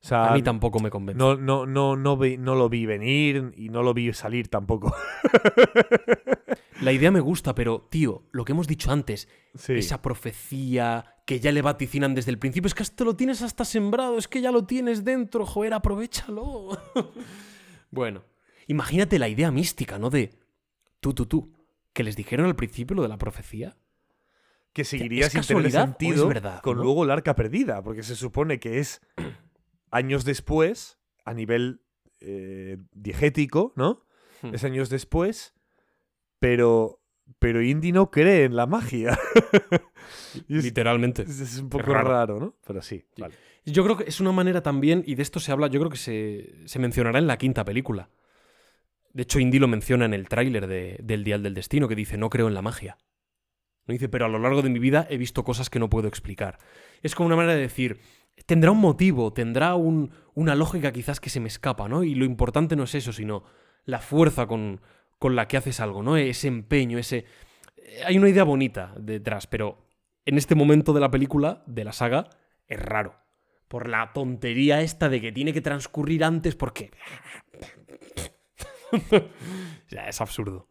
[0.00, 1.18] O sea, A mí tampoco me convence.
[1.18, 4.94] no, no, no, no, vi- no lo vi venir y no lo vi salir tampoco.
[6.80, 9.72] La idea me gusta, pero, tío, lo que hemos dicho antes, Sí.
[9.74, 13.64] esa profecía que ya le vaticinan desde el principio, es que hasta lo tienes hasta
[13.64, 16.68] sembrado, es que ya lo tienes dentro, joder, aprovechalo.
[17.90, 18.22] bueno,
[18.68, 20.08] imagínate la idea mística, ¿no?
[20.10, 20.38] De
[21.00, 21.52] tú, tú, tú,
[21.92, 23.76] que les dijeron al principio lo de la profecía.
[24.72, 26.84] que seguiría ¿es sin tener sentido verdad, con no?
[26.84, 29.00] luego el arca perdida, porque se supone que es
[29.90, 31.82] años después, a nivel
[32.20, 34.04] eh, diegético, ¿no?
[34.42, 34.54] Hmm.
[34.54, 35.54] Es años después,
[36.38, 37.00] pero,
[37.38, 39.18] pero Indy no cree en la magia.
[40.48, 41.22] Es, Literalmente.
[41.22, 42.08] es- es un poco raro.
[42.08, 42.40] raro.
[42.40, 42.56] ¿no?
[42.66, 43.22] Pero sí, Sí.
[43.22, 43.34] vale.
[43.66, 45.98] Yo creo que es una manera también, y de esto se habla, yo creo que
[45.98, 48.08] se, se mencionará en la quinta película.
[49.12, 52.16] De hecho, Indy lo menciona en el tráiler de- del Dial del Destino, que dice,
[52.16, 52.96] no creo en la magia.
[53.86, 56.08] No dice, pero a lo largo de mi vida he visto cosas que no puedo
[56.08, 56.58] explicar.
[57.02, 57.98] Es como una manera de decir,
[58.46, 62.04] tendrá un motivo, tendrá un- una lógica quizás que se me escapa, ¿no?
[62.04, 63.44] Y lo importante no es eso, sino
[63.84, 64.80] la fuerza con,
[65.22, 66.16] la que haces algo, ¿no?
[66.16, 67.24] Ese empeño, ese...
[67.76, 69.86] eh, Hay una idea bonita detrás, pero
[70.24, 72.28] en este momento de la película, de la saga,
[72.66, 73.16] es raro.
[73.68, 76.90] Por la tontería esta de que tiene que transcurrir antes porque...
[79.90, 80.68] ya, es absurdo.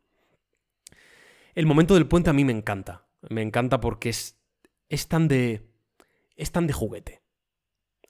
[1.56, 3.08] El momento del puente a mí me encanta.
[3.30, 4.40] Me encanta porque es,
[4.90, 5.68] es tan de...
[6.36, 7.22] Es tan de juguete.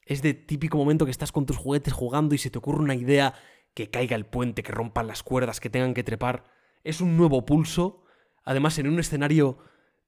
[0.08, 2.96] Es de típico momento que estás con tus juguetes jugando y se te ocurre una
[2.96, 3.34] idea
[3.74, 6.46] que caiga el puente, que rompan las cuerdas, que tengan que trepar.
[6.84, 8.04] Es un nuevo pulso.
[8.46, 9.58] Además, en un escenario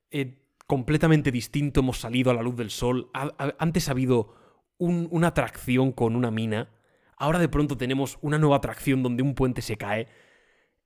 [0.09, 3.11] eh, completamente distinto hemos salido a la luz del sol.
[3.13, 4.33] Antes ha habido
[4.77, 6.69] un- una atracción con una mina.
[7.17, 10.07] Ahora de pronto tenemos una nueva atracción donde un puente se cae.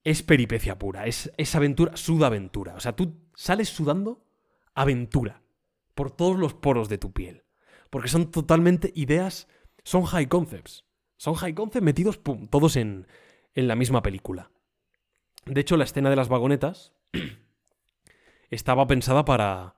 [0.03, 2.73] Es peripecia pura, es, es aventura, suda aventura.
[2.75, 4.25] O sea, tú sales sudando
[4.73, 5.43] aventura
[5.93, 7.42] por todos los poros de tu piel.
[7.93, 9.47] Porque son totalmente ideas,
[9.83, 10.83] son high concepts.
[11.15, 13.05] Son high concepts metidos, pum, todos en,
[13.53, 14.49] en la misma película.
[15.45, 16.91] De hecho, la escena de las vagonetas
[18.49, 19.75] estaba pensada para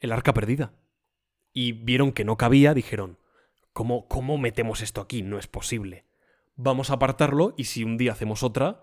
[0.00, 0.74] el arca perdida.
[1.54, 3.18] Y vieron que no cabía, dijeron,
[3.72, 5.22] ¿cómo, ¿cómo metemos esto aquí?
[5.22, 6.04] No es posible.
[6.56, 8.82] Vamos a apartarlo y si un día hacemos otra,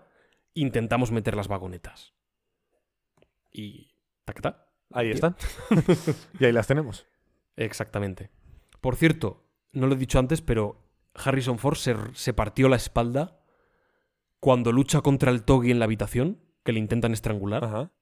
[0.54, 2.14] intentamos meter las vagonetas.
[3.52, 3.94] Y...
[4.24, 4.56] ¿Tac,
[4.90, 5.36] Ahí están.
[6.40, 7.06] y ahí las tenemos.
[7.54, 8.41] Exactamente.
[8.82, 10.76] Por cierto, no lo he dicho antes, pero
[11.14, 13.40] Harrison Ford se, se partió la espalda
[14.40, 17.64] cuando lucha contra el Togi en la habitación, que le intentan estrangular.
[17.64, 17.92] Ajá.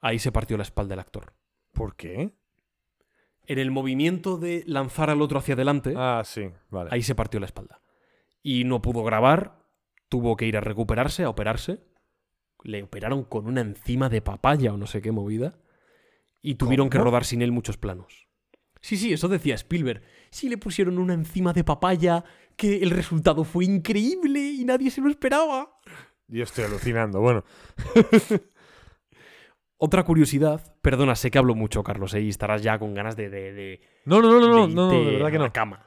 [0.00, 1.34] Ahí se partió la espalda el actor.
[1.72, 2.32] ¿Por qué?
[3.46, 6.90] En el movimiento de lanzar al otro hacia adelante, Ah, sí, vale.
[6.92, 7.80] ahí se partió la espalda.
[8.42, 9.62] Y no pudo grabar,
[10.08, 11.84] tuvo que ir a recuperarse, a operarse.
[12.64, 15.58] Le operaron con una enzima de papaya o no sé qué movida.
[16.42, 18.25] Y tuvieron que rodar sin él muchos planos.
[18.80, 20.02] Sí, sí, eso decía Spielberg.
[20.30, 22.24] Sí le pusieron una enzima de papaya,
[22.56, 25.70] que el resultado fue increíble y nadie se lo esperaba.
[26.28, 27.20] Yo estoy alucinando.
[27.20, 27.44] Bueno,
[29.78, 32.22] Otra curiosidad, perdona, sé que hablo mucho, Carlos, ¿eh?
[32.22, 34.90] y estarás ya con ganas de, de, de- no, no, no, no, no, de no,
[34.90, 35.52] de irte verdad que no.
[35.52, 35.86] cama.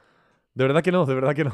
[0.54, 1.52] De verdad que no, de verdad que no.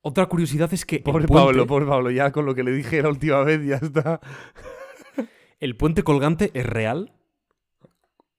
[0.00, 3.02] Otra curiosidad es que Pobre puente- Pablo, pobre Pablo, ya con lo que le dije
[3.02, 4.20] la última vez ya está.
[5.60, 7.12] El puente colgante es real.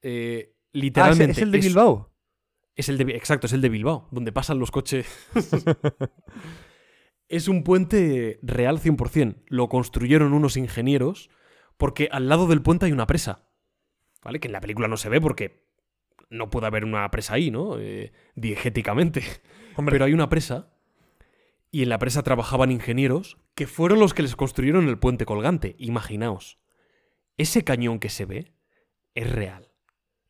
[0.02, 1.32] Eh, Ah, literalmente.
[1.32, 2.12] ¿es el de Bilbao?
[2.76, 5.06] es el de- exacto, es el de Bilbao, donde pasan los coches.
[7.28, 9.44] es un puente real 100%.
[9.48, 11.30] Lo construyeron unos ingenieros
[11.78, 13.48] porque al lado del puente hay una presa.
[14.24, 14.40] ¿Vale?
[14.40, 15.68] Que en la película no se ve porque
[16.30, 17.80] no puede haber una presa ahí, ¿no?
[17.80, 19.24] Eh, diegéticamente.
[19.76, 20.74] Hombre, Pero hay una presa
[21.72, 25.76] y en la presa trabajaban ingenieros que fueron los que les construyeron el puente colgante.
[25.80, 26.60] Imaginaos,
[27.38, 28.54] ese cañón que se ve
[29.16, 29.71] es real.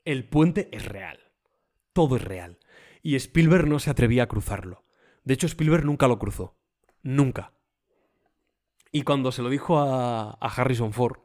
[0.05, 1.19] El puente es real.
[1.93, 2.59] Todo es real.
[3.03, 4.83] Y Spielberg no se atrevía a cruzarlo.
[5.23, 6.57] De hecho, Spielberg nunca lo cruzó.
[7.03, 7.53] Nunca.
[8.91, 11.19] Y cuando se lo dijo a, Harrison Ford,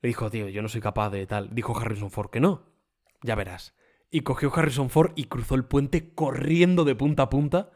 [0.00, 1.54] le dijo, tío, yo no soy capaz de tal.
[1.54, 2.72] Dijo Harrison Ford que no.
[3.22, 3.74] Ya verás.
[4.10, 7.72] Y cogió Harrison Ford y cruzó el puente corriendo de punta a punta.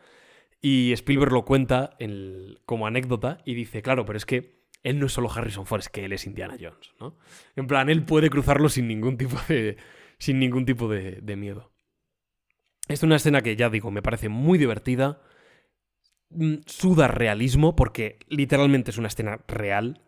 [0.63, 5.07] Y Spielberg lo cuenta en- como anécdota y dice, claro, pero es que él no
[5.07, 7.17] es solo Harrison Ford, es que él es Indiana Jones, ¿no?
[7.57, 9.77] En plan, él puede cruzarlo sin ningún tipo de,
[10.19, 11.73] sin ningún tipo de, de miedo.
[12.89, 15.21] Es una escena que, ya digo, me parece muy divertida.
[16.31, 20.03] Mm, Suda realismo, porque literalmente es una escena real.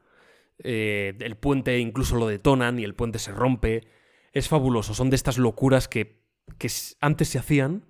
[0.58, 3.86] Eh, el puente incluso lo detonan y el puente se rompe.
[4.32, 4.94] Es fabuloso.
[4.94, 6.24] Son de estas locuras que,
[6.58, 6.70] que
[7.00, 7.86] antes se hacían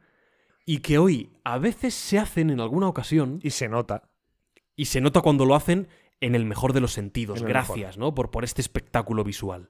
[0.67, 4.11] y que hoy a veces se hacen en alguna ocasión y se nota.
[4.77, 5.89] y se nota cuando lo hacen
[6.23, 7.43] en el mejor de los sentidos.
[7.43, 7.49] Mejor.
[7.49, 8.15] Gracias, ¿no?
[8.15, 9.69] Por, por este espectáculo visual.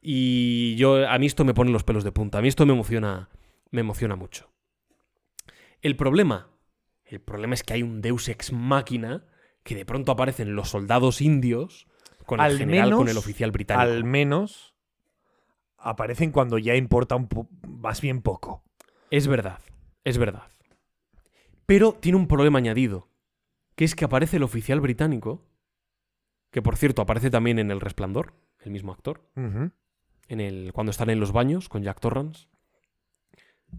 [0.00, 2.38] Y yo, a mí esto me pone los pelos de punta.
[2.38, 3.28] A mí esto me emociona,
[3.70, 4.50] me emociona mucho.
[5.82, 6.48] El problema,
[7.04, 9.26] el problema es que hay un Deus ex máquina
[9.64, 11.88] que de pronto aparecen los soldados indios
[12.24, 13.82] con el Al general, con el oficial británico.
[13.82, 14.74] Al menos
[15.76, 17.28] aparecen cuando ya importa un
[17.66, 18.62] más bien poco.
[19.10, 19.58] Es verdad,
[20.04, 20.50] es verdad.
[21.66, 23.08] Pero tiene un problema añadido,
[23.74, 25.42] que es que aparece el oficial británico,
[26.54, 31.10] que por cierto aparece también en El Resplandor, el mismo actor, en el, cuando están
[31.10, 32.46] en los baños con Jack Torrance,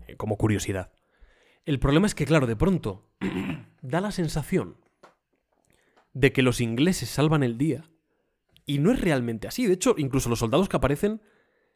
[0.07, 0.91] eh, como curiosidad.
[1.63, 3.07] El problema es que, claro, de pronto
[3.81, 4.75] da la sensación
[6.11, 7.85] de que los ingleses salvan el día,
[8.65, 9.65] y no es realmente así.
[9.67, 11.21] De hecho, incluso los soldados que aparecen,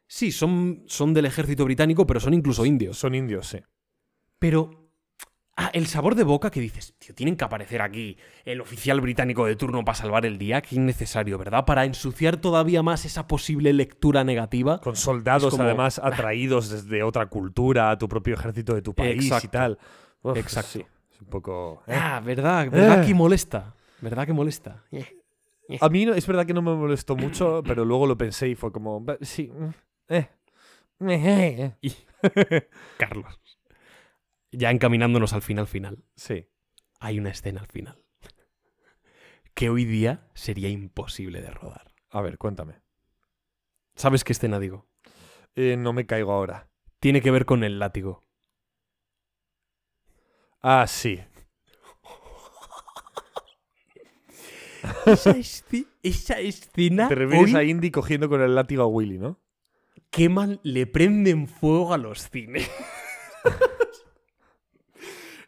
[0.06, 2.98] sí, son, son del ejército británico, pero son incluso indios.
[2.98, 3.60] Son indios, sí.
[4.38, 4.89] Pero.
[5.62, 8.16] Ah, el sabor de boca que dices, tío, tienen que aparecer aquí
[8.46, 11.66] el oficial británico de turno para salvar el día, qué innecesario, ¿verdad?
[11.66, 14.80] Para ensuciar todavía más esa posible lectura negativa.
[14.80, 19.30] Con soldados, como- además, atraídos desde otra cultura, a tu propio ejército de tu país
[19.44, 19.78] y tal.
[20.22, 20.70] Uf, Exacto.
[20.70, 21.82] sí, es un poco.
[21.86, 21.94] ¿eh?
[21.94, 22.70] Ah, ¿verdad?
[22.70, 23.06] ¿Verdad Eh.
[23.08, 23.74] que molesta?
[24.00, 24.82] ¿Verdad que molesta?
[24.92, 25.04] Eh.
[25.78, 28.54] A mí no- es verdad que no me molestó mucho, pero luego lo pensé y
[28.54, 28.98] fue como.
[29.02, 29.52] "Ba- Sí.
[29.54, 29.70] mm,
[30.08, 30.28] Eh.
[31.00, 31.90] eh, eh".
[32.98, 33.38] Carlos.
[34.52, 36.04] Ya encaminándonos al final final.
[36.16, 36.48] Sí.
[36.98, 38.04] Hay una escena al final.
[39.54, 41.92] Que hoy día sería imposible de rodar.
[42.10, 42.80] A ver, cuéntame.
[43.94, 44.88] ¿Sabes qué escena digo?
[45.54, 46.70] Eh, no me caigo ahora.
[47.00, 48.24] Tiene que ver con el látigo.
[50.62, 51.20] Ah, sí.
[56.02, 57.08] Esa, escena.
[57.08, 59.40] Te refieres hoy a Indy cogiendo con el látigo a Willy, ¿no?
[60.10, 62.70] queman, le prenden fuego a los cines.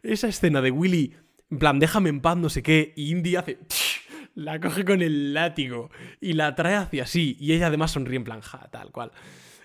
[0.03, 1.15] Esa escena de Willy,
[1.49, 3.59] en plan, déjame en paz, no sé qué, y Indy hace.
[4.35, 8.23] La coge con el látigo y la trae hacia sí, y ella además sonríe en
[8.23, 9.11] plan, ja, tal cual.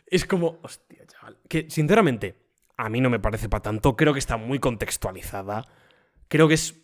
[0.07, 1.39] Es como, hostia, chaval.
[1.49, 2.37] Que, sinceramente,
[2.77, 5.65] a mí no me parece para tanto, creo que está muy contextualizada.
[6.29, 6.83] Creo que es.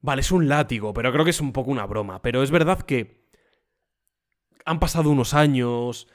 [0.00, 2.22] Vale, es un látigo, pero creo que es un poco una broma.
[2.22, 3.28] Pero es verdad que.
[4.64, 6.08] Han pasado unos años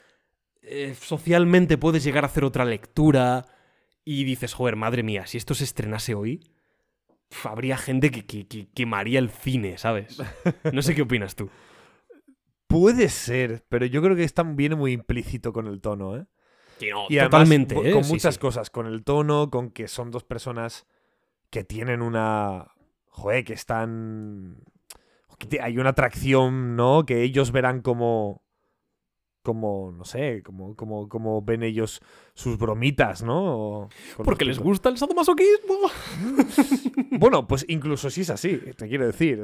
[0.68, 3.45] eh, socialmente puedes llegar a hacer otra lectura
[4.03, 6.55] y dices, joder, madre mía, si esto se estrenase hoy,
[7.44, 10.18] habría gente que, que- que quemaría el cine, ¿sabes?
[10.72, 11.49] No sé qué opinas tú.
[12.68, 16.26] Puede ser, pero yo creo que está, viene muy implícito con el tono, ¿eh?
[16.80, 17.91] Y no, Y además, totalmente, ¿eh?
[17.94, 18.40] con Sí, muchas sí.
[18.41, 20.86] cosas, con el tono, con que son dos personas
[21.49, 22.68] que tienen una...
[23.10, 24.57] Joder, que están...
[25.40, 27.06] que hay una atracción, ¿no?
[27.06, 28.44] Que ellos verán como...
[29.45, 32.01] Como, no sé, como, como, como ven ellos
[32.34, 33.89] sus bromitas, ¿no?
[34.23, 35.76] Porque les gusta el sadomasoquismo.
[37.19, 39.43] Bueno, pues incluso si es así, te quiero decir.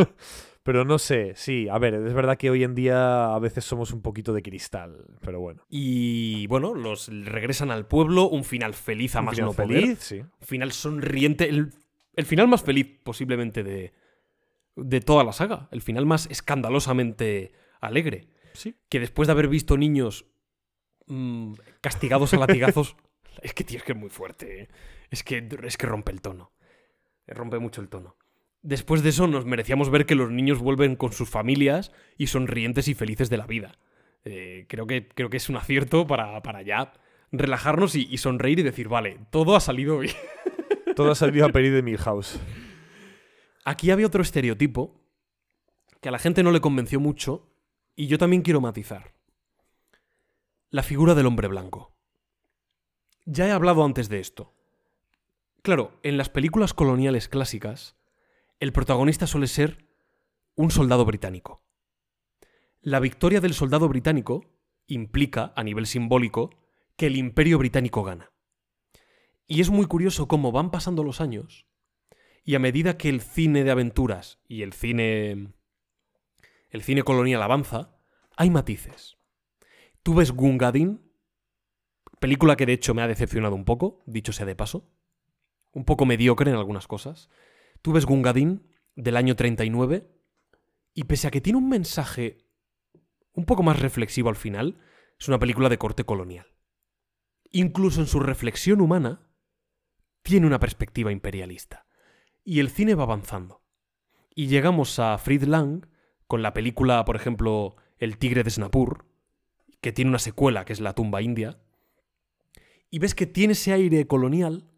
[0.62, 3.92] Pero no sé, sí, a ver, es verdad que hoy en día a veces somos
[3.92, 5.62] un poquito de cristal, pero bueno.
[5.70, 9.80] Y bueno, los regresan al pueblo, un final feliz a Un más final no poder.
[9.82, 10.18] feliz, sí.
[10.18, 11.48] Un final sonriente.
[11.48, 11.72] El,
[12.16, 13.92] el final más feliz posiblemente de,
[14.74, 15.68] de toda la saga.
[15.70, 18.26] El final más escandalosamente alegre.
[18.56, 18.76] Sí.
[18.88, 20.26] Que después de haber visto niños
[21.06, 22.96] mm, castigados a latigazos.
[23.42, 24.62] es que, tío, es que es muy fuerte.
[24.62, 24.68] ¿eh?
[25.10, 26.52] Es, que, es que rompe el tono.
[27.26, 28.16] Rompe mucho el tono.
[28.62, 32.88] Después de eso nos merecíamos ver que los niños vuelven con sus familias y sonrientes
[32.88, 33.78] y felices de la vida.
[34.24, 36.92] Eh, creo, que, creo que es un acierto para, para ya
[37.30, 40.14] relajarnos y, y sonreír y decir, vale, todo ha salido bien.
[40.96, 42.40] Todo ha salido a pedir de Milhouse.
[43.66, 44.98] Aquí había otro estereotipo
[46.00, 47.50] que a la gente no le convenció mucho
[47.96, 49.14] y yo también quiero matizar.
[50.70, 51.96] La figura del hombre blanco.
[53.24, 54.54] Ya he hablado antes de esto.
[55.62, 57.96] Claro, en las películas coloniales clásicas,
[58.60, 59.88] el protagonista suele ser
[60.54, 61.64] un soldado británico.
[62.82, 64.44] La victoria del soldado británico
[64.86, 66.50] implica, a nivel simbólico,
[66.96, 68.30] que el imperio británico gana.
[69.48, 71.66] Y es muy curioso cómo van pasando los años
[72.44, 75.52] y a medida que el cine de aventuras y el cine
[76.76, 77.96] el cine colonial avanza,
[78.36, 79.16] hay matices.
[80.02, 81.10] Tú ves Gungadin,
[82.20, 84.88] película que de hecho me ha decepcionado un poco, dicho sea de paso,
[85.72, 87.30] un poco mediocre en algunas cosas.
[87.82, 90.06] Tú ves Gungadin del año 39
[90.94, 92.46] y pese a que tiene un mensaje
[93.32, 94.78] un poco más reflexivo al final,
[95.18, 96.46] es una película de corte colonial.
[97.52, 99.30] Incluso en su reflexión humana,
[100.22, 101.86] tiene una perspectiva imperialista.
[102.44, 103.62] Y el cine va avanzando.
[104.34, 105.86] Y llegamos a Frid Lang
[106.26, 109.06] con la película, por ejemplo, El tigre de Snapur,
[109.80, 111.58] que tiene una secuela que es La tumba india,
[112.90, 114.68] y ves que tiene ese aire colonial,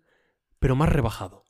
[0.58, 1.44] pero más rebajado,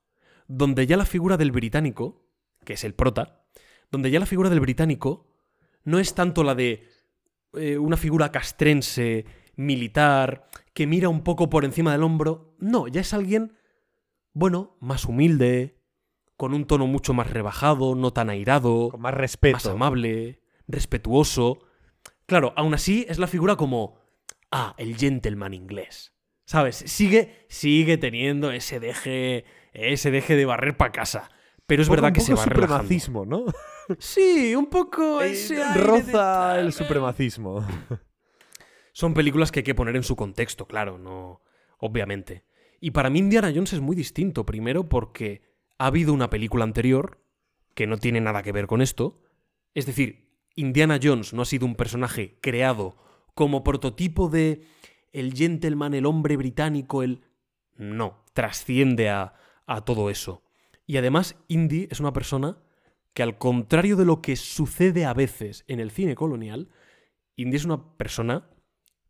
[0.46, 2.24] donde ya la figura del británico,
[2.64, 3.44] que es el prota,
[3.90, 5.26] donde ya la figura del británico
[5.84, 6.86] no es tanto la de
[7.54, 9.24] eh, una figura castrense,
[9.56, 13.56] militar, que mira un poco por encima del hombro, no, ya es alguien,
[14.32, 15.77] bueno, más humilde,
[16.38, 19.56] con un tono mucho más rebajado, no tan airado, Con más respeto.
[19.56, 21.58] más amable, respetuoso.
[22.26, 23.98] Claro, aún así es la figura como,
[24.52, 26.14] ah, el gentleman inglés.
[26.44, 26.76] ¿Sabes?
[26.76, 31.28] Sigue, sigue teniendo ese deje, ese deje de barrer para casa.
[31.66, 32.68] Pero es verdad un que se poco va relajando.
[32.70, 33.44] supremacismo, ¿no?
[33.98, 36.72] Sí, un poco Eh, ese aire Roza el eh.
[36.72, 37.66] supremacismo.
[38.92, 41.42] Son películas que hay que poner en su contexto, claro, no.
[41.78, 42.44] Obviamente.
[42.80, 44.46] Y para mí Indiana Jones es muy distinto.
[44.46, 45.47] Primero porque
[45.78, 47.24] ha habido una película anterior
[47.74, 49.22] que no tiene nada que ver con esto.
[49.74, 52.96] Es decir, Indiana Jones no ha sido un personaje creado
[53.34, 54.66] como prototipo de
[55.12, 57.22] el gentleman, el hombre británico, el...
[57.76, 59.34] No, trasciende a,
[59.84, 60.42] todo eso.
[60.86, 62.58] Y además, Indy es una persona
[63.14, 66.70] que al contrario de lo que sucede a veces en el cine colonial,
[67.36, 68.50] Indy es una persona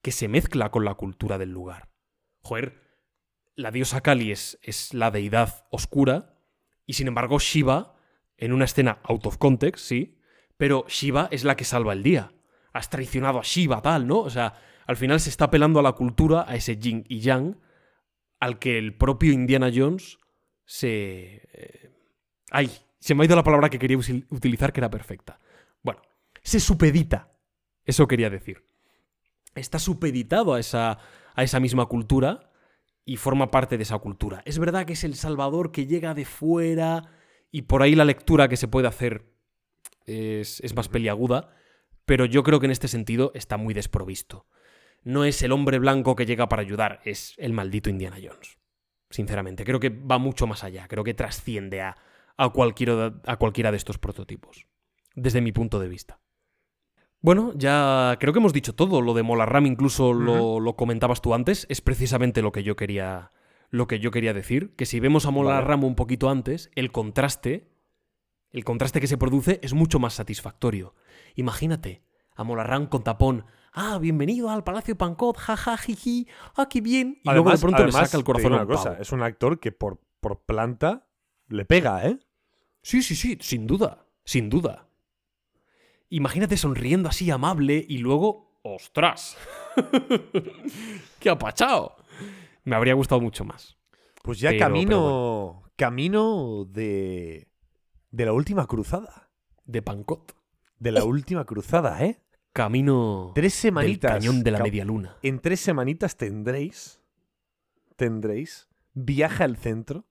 [0.03, 1.89] que se mezcla con la cultura del lugar.
[2.43, 2.83] Joder,
[3.55, 6.38] la diosa Kali es, es la deidad oscura
[6.89, 7.95] y sin embargo Shiva,
[8.39, 10.19] en una escena out of context, sí,
[10.57, 12.33] pero Shiva es la que salva el día.
[12.73, 14.21] Has traicionado a Shiva, tal, ¿no?
[14.21, 14.55] O sea,
[14.87, 17.61] al final se está apelando a la cultura, a ese yin y yang,
[18.41, 20.19] al que el propio Indiana Jones
[20.65, 21.43] se...
[21.53, 21.91] eh,
[22.51, 23.99] Ay, se me ha ido la palabra que quería
[24.31, 25.39] utilizar que era perfecta.
[25.83, 26.01] Bueno,
[26.43, 27.33] se supedita.
[27.85, 28.65] Eso quería decir.
[29.55, 30.99] Está supeditado a esa,
[31.35, 32.48] a esa misma cultura
[33.09, 34.43] y forma parte de esa cultura.
[34.45, 37.11] Es verdad que es el Salvador que llega de fuera
[37.51, 39.33] y por ahí la lectura que se puede hacer
[40.05, 41.57] es, es más peliaguda,
[42.05, 44.47] pero yo creo que en este sentido está muy desprovisto.
[45.05, 48.59] No es el hombre blanco que llega para ayudar, es el maldito Indiana Jones.
[49.09, 51.97] Sinceramente, creo que va mucho más allá, creo que trasciende a,
[52.37, 54.67] a, cualquiera, a cualquiera de estos prototipos,
[55.15, 56.21] desde mi punto de vista.
[57.21, 59.01] Bueno, ya creo que hemos dicho todo.
[59.03, 61.67] Lo de Molarram incluso lo, lo comentabas tú antes.
[61.69, 63.33] Es precisamente lo que yo quería.
[63.71, 64.75] Lo que yo quería decir.
[64.77, 67.71] Que si vemos a Molarram un poquito antes, el contraste.
[68.51, 70.95] El contraste que se produce es mucho más satisfactorio.
[71.35, 72.03] Imagínate
[72.35, 73.45] a Molarram con tapón.
[73.73, 77.21] Ah, bienvenido al Palacio Pancot, jaja, jiji, ah, qué bien.
[77.23, 78.97] Y luego de pronto le saca el corazón una un cosa.
[78.99, 81.07] Es un actor que por, por planta
[81.49, 82.19] le pega, ¿eh?
[82.83, 84.88] Sí, sí, sí, sin duda, sin duda.
[86.11, 89.37] Imagínate sonriendo así amable y luego, ¡ostras!
[91.21, 91.97] ¡Qué apachao!
[92.65, 93.77] Me habría gustado mucho más.
[94.23, 95.61] Pues ya Pero- camino.
[95.63, 97.49] pero Camino de.
[98.11, 99.31] De la última cruzada.
[99.65, 100.35] De Pancot.
[100.79, 102.21] De la última cruzada, ¿eh?
[102.53, 104.13] Camino Tres del semanitas.
[104.13, 105.17] cañón de la media luna.
[105.23, 107.01] En tres semanitas tendréis.
[107.97, 108.69] Tendréis.
[108.95, 110.07] Viaja al centro.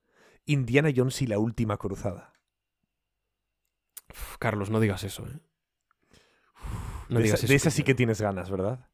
[0.46, 2.32] Indiana Jones y la última cruzada.
[4.10, 5.38] Uf, Carlos, no digas eso, ¿eh?
[7.08, 7.52] No de digas esa, eso.
[7.52, 8.88] de esa que sí que tienes ganas, ¿verdad?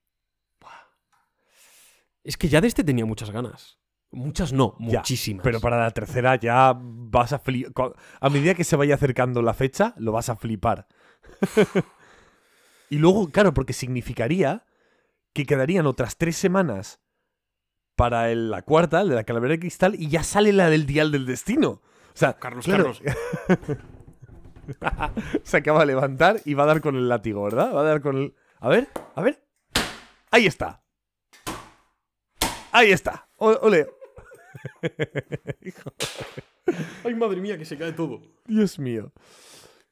[2.22, 3.78] Es que ya de este tenía muchas ganas.
[4.10, 5.42] Muchas no, Ya, muchísimas.
[5.42, 7.92] Pero para la tercera ya vas a flipar.
[8.20, 10.86] A medida que se vaya acercando la fecha, lo vas a flipar.
[12.90, 14.64] y luego, claro, porque significaría
[15.32, 17.00] que quedarían otras tres semanas
[17.96, 20.86] para el- la cuarta, el de la calavera de cristal, y ya sale la del
[20.86, 21.68] dial del destino.
[21.70, 21.82] O
[22.16, 23.78] sea, Carlos, claro, Carlos.
[25.42, 27.74] se acaba de levantar y va a dar con el látigo, ¿verdad?
[27.74, 28.34] Va a dar con el.
[28.60, 29.42] A ver, a ver.
[30.30, 30.82] Ahí está.
[32.72, 33.28] Ahí está.
[33.36, 33.86] O- Ole.
[37.04, 38.22] Ay, madre mía, que se cae todo.
[38.46, 39.12] Dios mío.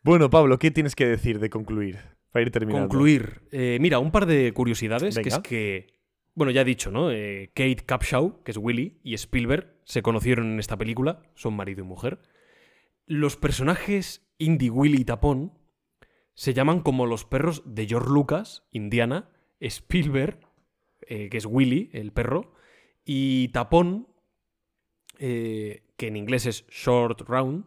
[0.03, 1.99] Bueno, Pablo, ¿qué tienes que decir de concluir?
[2.33, 2.89] Para ir terminando.
[2.89, 3.43] Concluir.
[3.53, 6.01] Eh, mira, un par de curiosidades, que es que
[6.35, 7.11] Bueno, ya he dicho, ¿no?
[7.13, 11.83] Eh, Kate Capshaw, que es Willy, y Spielberg se conocieron en esta película, son marido
[11.83, 12.21] y mujer.
[13.07, 15.59] Los personajes Indy, Willy y Tapón
[16.35, 20.41] se llaman como los perros de George Lucas, Indiana, Spielberg,
[21.03, 22.53] eh, que es Willy, el perro,
[23.05, 24.09] y Tapón,
[25.19, 27.67] eh, que en inglés es Short Round,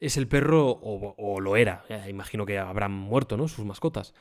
[0.00, 3.48] es el perro, o, lo era, imagino que habrán muerto, ¿no?
[3.48, 4.14] Sus mascotas.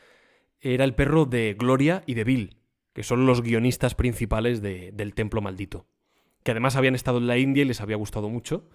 [0.59, 2.57] Era el perro de Gloria y de Bill,
[2.93, 5.85] que son los guionistas principales de- del Templo Maldito.
[6.43, 8.69] Que además habían estado en la India y les había gustado mucho,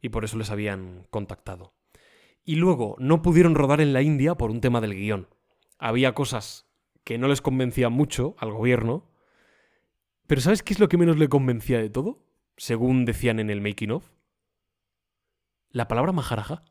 [0.00, 1.74] y por eso les habían contactado.
[2.44, 5.28] Y luego no pudieron rodar en la India por un tema del guion.
[5.78, 6.66] Había cosas
[7.04, 9.08] que no les convencían mucho al gobierno.
[10.26, 12.24] Pero ¿sabes qué es lo que menos le convencía de todo?
[12.56, 14.10] Según decían en el making of.
[15.70, 16.64] La palabra Maharaja.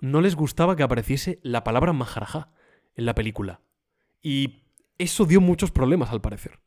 [0.00, 2.52] No les gustaba que apareciese la palabra Maharaja
[2.94, 3.60] en la película.
[4.20, 4.64] Y
[4.98, 6.60] eso dio muchos problemas al parecer.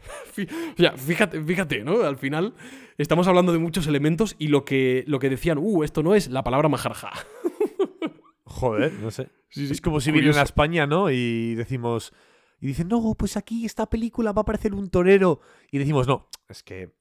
[0.36, 2.02] Fí- o sea, fíjate, fíjate, ¿no?
[2.02, 2.54] Al final
[2.98, 6.28] estamos hablando de muchos elementos y lo que, lo que decían, uh, esto no es
[6.28, 7.10] la palabra Maharaja.
[8.44, 9.28] Joder, no sé.
[9.48, 11.10] Sí, sí, Es como si vinieran a España, ¿no?
[11.10, 12.12] Y decimos.
[12.60, 15.40] Y dicen, no, pues aquí esta película va a aparecer un torero.
[15.70, 16.92] Y decimos, no, es que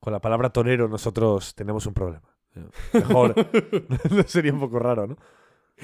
[0.00, 2.22] con la palabra torero nosotros tenemos un problema.
[2.92, 3.34] Mejor.
[4.26, 5.16] Sería un poco raro, ¿no?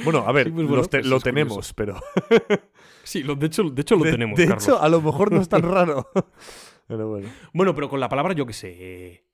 [0.04, 2.00] Bueno, a ver, Sí, pues bueno, los te- pues lo es tenemos, pero.
[3.04, 4.62] Sí, lo- de, hecho, de hecho lo de, tenemos, de Carlos.
[4.62, 6.08] hecho, a lo mejor no es tan raro.
[6.86, 7.28] Pero bueno.
[7.54, 9.24] Bueno, pero con la palabra, yo qué sé.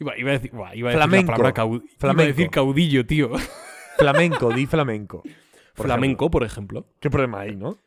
[0.00, 1.30] Iba, iba a decir, buah, iba a decir Flamenco.
[1.32, 3.30] la palabra cau- Iba a decir caudillo, tío.
[3.96, 5.22] Flamenco, di flamenco.
[5.76, 6.86] por Flamenco, por ejemplo.
[7.00, 7.78] ¿Qué problema hay, no?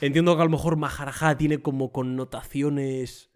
[0.00, 3.30] Entiendo que a lo mejor Maharaja tiene como connotaciones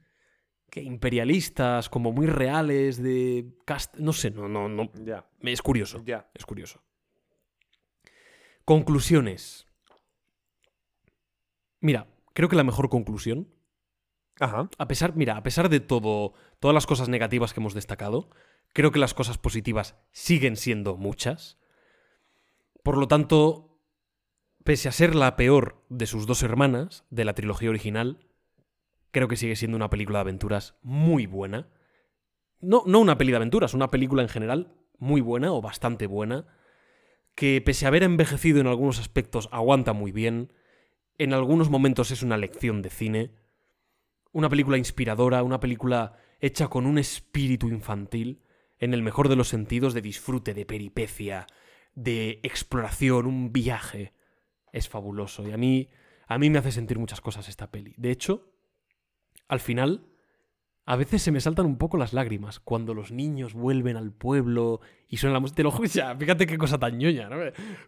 [0.70, 3.97] que imperialistas, como muy reales de cast...
[3.97, 4.91] No sé, no, no, no.
[5.05, 6.03] Ya, Es curioso.
[6.05, 6.28] ya.
[6.35, 6.83] Es curioso.
[8.69, 9.67] Conclusiones.
[11.81, 13.49] Mira, creo que la mejor conclusión
[14.39, 14.69] Ajá.
[14.77, 18.29] a pesar, mira, a pesar de todo, todas las cosas negativas que hemos destacado,
[18.75, 21.57] creo que las cosas positivas siguen siendo muchas.
[22.83, 23.81] Por lo tanto,
[24.65, 28.29] pese a ser la peor de sus dos hermanas de la trilogía original,
[29.13, 31.71] creo que sigue siendo una película de aventuras muy buena.
[32.61, 36.58] No, no una peli de aventuras, una película en general muy buena o bastante buena,
[37.39, 40.52] que pese a haber envejecido en algunos aspectos aguanta muy bien,
[41.18, 43.31] en algunos momentos es una lección de cine,
[44.33, 48.42] una película inspiradora, una película hecha con un espíritu infantil,
[48.81, 51.47] en el mejor de los sentidos, de disfrute, de peripecia,
[51.94, 54.15] de exploración, un viaje.
[54.73, 55.47] Es fabuloso.
[55.47, 55.91] Y a mí,
[56.26, 57.94] a mí me hace sentir muchas cosas esta peli.
[57.99, 58.52] De hecho,
[59.47, 60.08] al final,
[60.91, 64.81] a veces se me saltan un poco las lágrimas cuando los niños vuelven al pueblo
[65.07, 65.57] y suena la música.
[65.57, 67.36] Te lo ya, fíjate qué cosa tan ñoña, ¿no?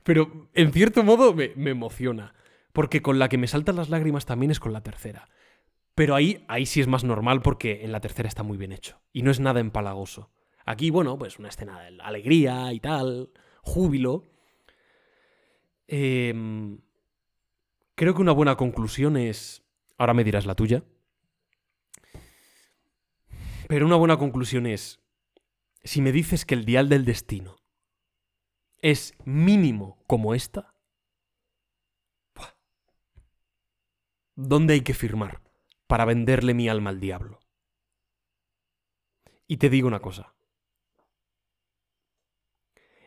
[0.02, 2.34] Pero en cierto modo me, me emociona.
[2.74, 5.30] Porque con la que me saltan las lágrimas también es con la tercera.
[5.94, 9.00] Pero ahí, ahí sí es más normal porque en la tercera está muy bien hecho.
[9.14, 10.30] Y no es nada empalagoso.
[10.66, 13.30] Aquí, bueno, pues una escena de alegría y tal,
[13.62, 14.24] júbilo.
[15.86, 16.80] Em,
[17.94, 19.64] creo que una buena conclusión es...
[19.96, 20.84] Ahora me dirás la tuya.
[23.70, 24.98] Pero una buena conclusión es...
[25.84, 27.54] Si me dices que el dial del destino
[28.78, 30.74] es mínimo como esta,
[34.34, 35.40] ¿dónde hay que firmar
[35.86, 37.38] para venderle mi alma al diablo?
[39.46, 40.34] Y te digo una cosa.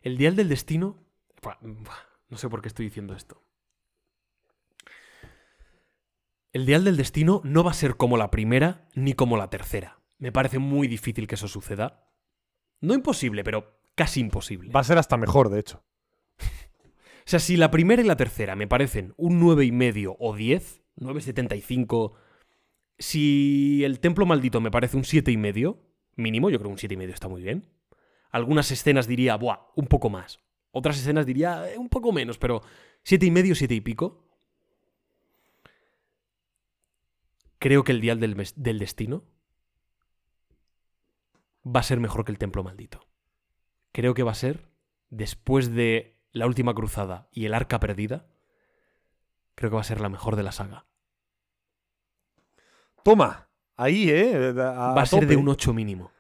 [0.01, 0.98] El dial del destino...
[2.30, 3.43] no sé por qué estoy diciendo esto.
[6.53, 10.00] El dial del destino no va a ser como la primera ni como la tercera.
[10.24, 12.08] Me parece muy difícil que eso suceda.
[12.80, 14.72] No imposible, pero casi imposible.
[14.72, 15.84] Va a ser hasta mejor, de hecho.
[16.40, 22.14] O sea, si la primera y la tercera me parecen un 9,5 o 10, 9,75.
[22.98, 25.77] Si el templo maldito me parece un 7,5,
[26.16, 27.69] mínimo, yo creo que un 7,5 está muy bien.
[28.32, 30.40] Algunas escenas diría, buah, un poco más.
[30.72, 32.61] Otras escenas diría, "Eh, un poco menos, pero
[33.03, 34.26] 7,5, 7 y pico.
[37.60, 39.32] Creo que el dial del, del destino
[41.66, 43.08] va a ser mejor que el templo maldito.
[43.92, 44.69] Creo que va a ser,
[45.09, 48.25] después de la última cruzada y el arca perdida,
[49.56, 50.85] creo que va a ser la mejor de la saga.
[53.03, 54.50] Toma, ahí, ¿eh?
[54.58, 56.11] A, va a ser de un 8 mínimo.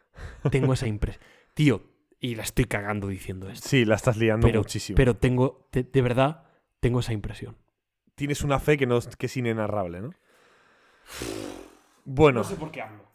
[0.51, 1.23] Tengo esa impresión.
[1.53, 1.83] Tío,
[2.19, 3.67] y la estoy cagando diciendo esto.
[3.69, 4.95] Sí, la estás liando Pero, muchísimo.
[4.95, 6.43] pero tengo, de, de verdad,
[6.79, 7.57] tengo esa impresión.
[8.15, 10.11] Tienes una fe que, no, es- que es inenarrable, ¿no?
[12.05, 13.11] Bueno, por qué hablo.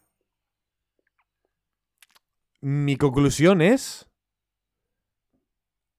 [2.60, 4.08] Mi conclusión es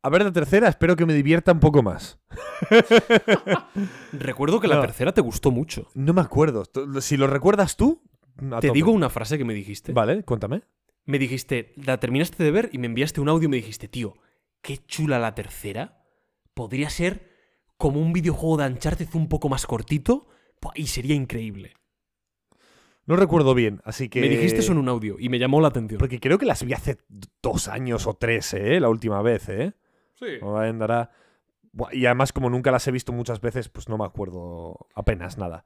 [0.01, 2.19] A ver la tercera, espero que me divierta un poco más.
[4.13, 4.81] Recuerdo que la No.
[4.81, 5.87] tercera te gustó mucho.
[5.93, 6.63] No me acuerdo.
[7.01, 8.01] Si lo recuerdas tú,
[8.37, 8.71] Te tope.
[8.71, 9.91] digo una frase que me dijiste.
[9.91, 10.63] Vale, cuéntame.
[11.05, 14.15] Me dijiste, la terminaste de ver y me enviaste un audio y me dijiste, tío,
[14.61, 16.03] qué chula la tercera.
[16.53, 17.29] Podría ser
[17.77, 20.27] como un videojuego de Uncharted un poco más cortito
[20.75, 21.73] y sería increíble.
[23.09, 24.21] No recuerdo bien, así que.
[24.21, 25.97] Me dijiste eso en un audio y me llamó la atención.
[25.97, 26.99] Porque creo que las vi hace
[27.41, 28.79] dos años o tres, ¿eh?
[28.79, 29.73] La última vez, ¿eh?
[30.13, 30.25] Sí.
[30.41, 31.09] Andará-
[31.91, 35.65] Y además, como nunca las he visto muchas veces, pues no me acuerdo apenas nada.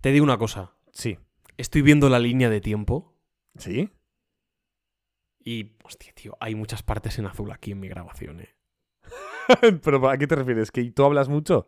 [0.00, 0.72] Te digo una cosa.
[0.92, 1.18] Sí.
[1.58, 3.14] Estoy viendo la línea de tiempo
[3.58, 3.90] ¿Sí?
[5.44, 8.54] y, hostia, tío, hay muchas partes en azul aquí en mi grabación, eh.
[9.82, 10.70] ¿Pero a qué te refieres?
[10.70, 11.66] ¿Que tú hablas mucho?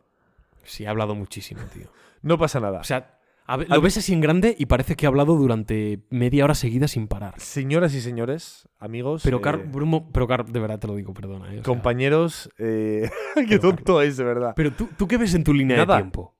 [0.63, 1.91] Sí, he hablado muchísimo, tío.
[2.23, 2.79] No pasa nada.
[2.79, 3.18] O sea,
[3.51, 6.55] a ver, lo ves así en grande y parece que he hablado durante media hora
[6.55, 7.33] seguida sin parar.
[7.39, 9.21] Señoras y señores, amigos.
[9.23, 11.47] Pero, eh, Car, Bruno, pero Car, de verdad te lo digo, perdona.
[11.51, 12.49] eh, sea, compañeros.
[12.57, 13.09] eh,
[13.47, 14.53] qué tonto es, de verdad.
[14.55, 15.95] pero tú, ¿tú qué ves en tu línea Nada.
[15.95, 16.35] de tiempo?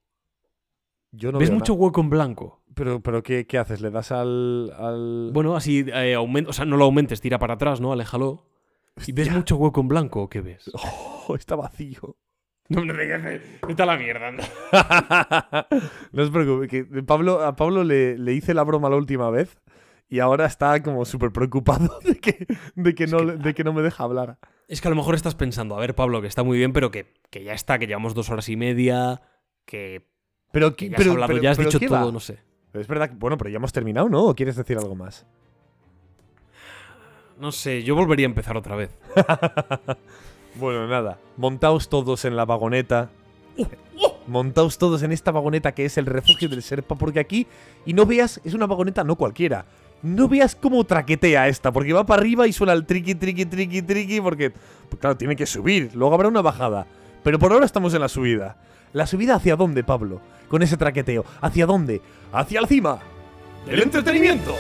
[1.12, 1.84] Yo no ¿Ves veo mucho nada.
[1.86, 2.64] hueco en blanco?
[2.76, 3.82] Pero, pero ¿qué, qué haces?
[3.82, 4.72] ¿Le das al.
[4.78, 5.32] al...
[5.34, 7.92] Bueno, así eh, aumenta, o sea, no lo aumentes, tira para atrás, ¿no?
[7.92, 8.46] Aléjalo.
[9.08, 10.70] ¿Y ves mucho hueco en blanco o qué ves?
[11.28, 12.18] Oh, está vacío.
[12.76, 14.44] No, no vete a la mierda, anda.
[16.12, 19.58] no os preocupéis, que Pablo, a Pablo le, le hice la broma la última vez
[20.08, 23.74] y ahora está como súper preocupado de que, de, que no, que- de que no
[23.74, 24.38] me deja hablar.
[24.68, 26.92] Es que a lo mejor estás pensando, a ver, Pablo, que está muy bien, pero
[26.92, 29.22] que, que ya está, que llevamos dos horas y media,
[29.66, 30.08] que,
[30.52, 32.12] Pero, que ya pero, has hablado, pero- ya has pero dicho ¿qué todo, va?
[32.12, 32.38] no sé.
[32.74, 34.26] Es verdad, que- bueno, pero ya hemos terminado, ¿no?
[34.26, 35.26] ¿O quieres decir algo más?
[37.40, 38.96] No sé, yo volvería a empezar otra vez.
[40.60, 41.18] Bueno, nada.
[41.38, 43.10] Montaos todos en la vagoneta.
[44.28, 47.48] Montaos todos en esta vagoneta que es el refugio del Serpa, porque aquí,
[47.86, 49.66] y no veas, es una vagoneta no cualquiera.
[50.02, 53.82] No veas cómo traquetea esta, porque va para arriba y suena el triqui, triqui, triqui,
[53.82, 56.88] triqui, porque, pues claro, tiene que subir, luego habrá una bajada.
[57.24, 58.58] Pero por ahora estamos en la subida.
[58.94, 60.22] ¿La subida hacia dónde, Pablo?
[60.48, 61.26] Con ese traqueteo.
[61.42, 62.02] ¿Hacia dónde?
[62.32, 63.00] ¡Hacia la cima!
[63.66, 64.56] ¡Del entretenimiento!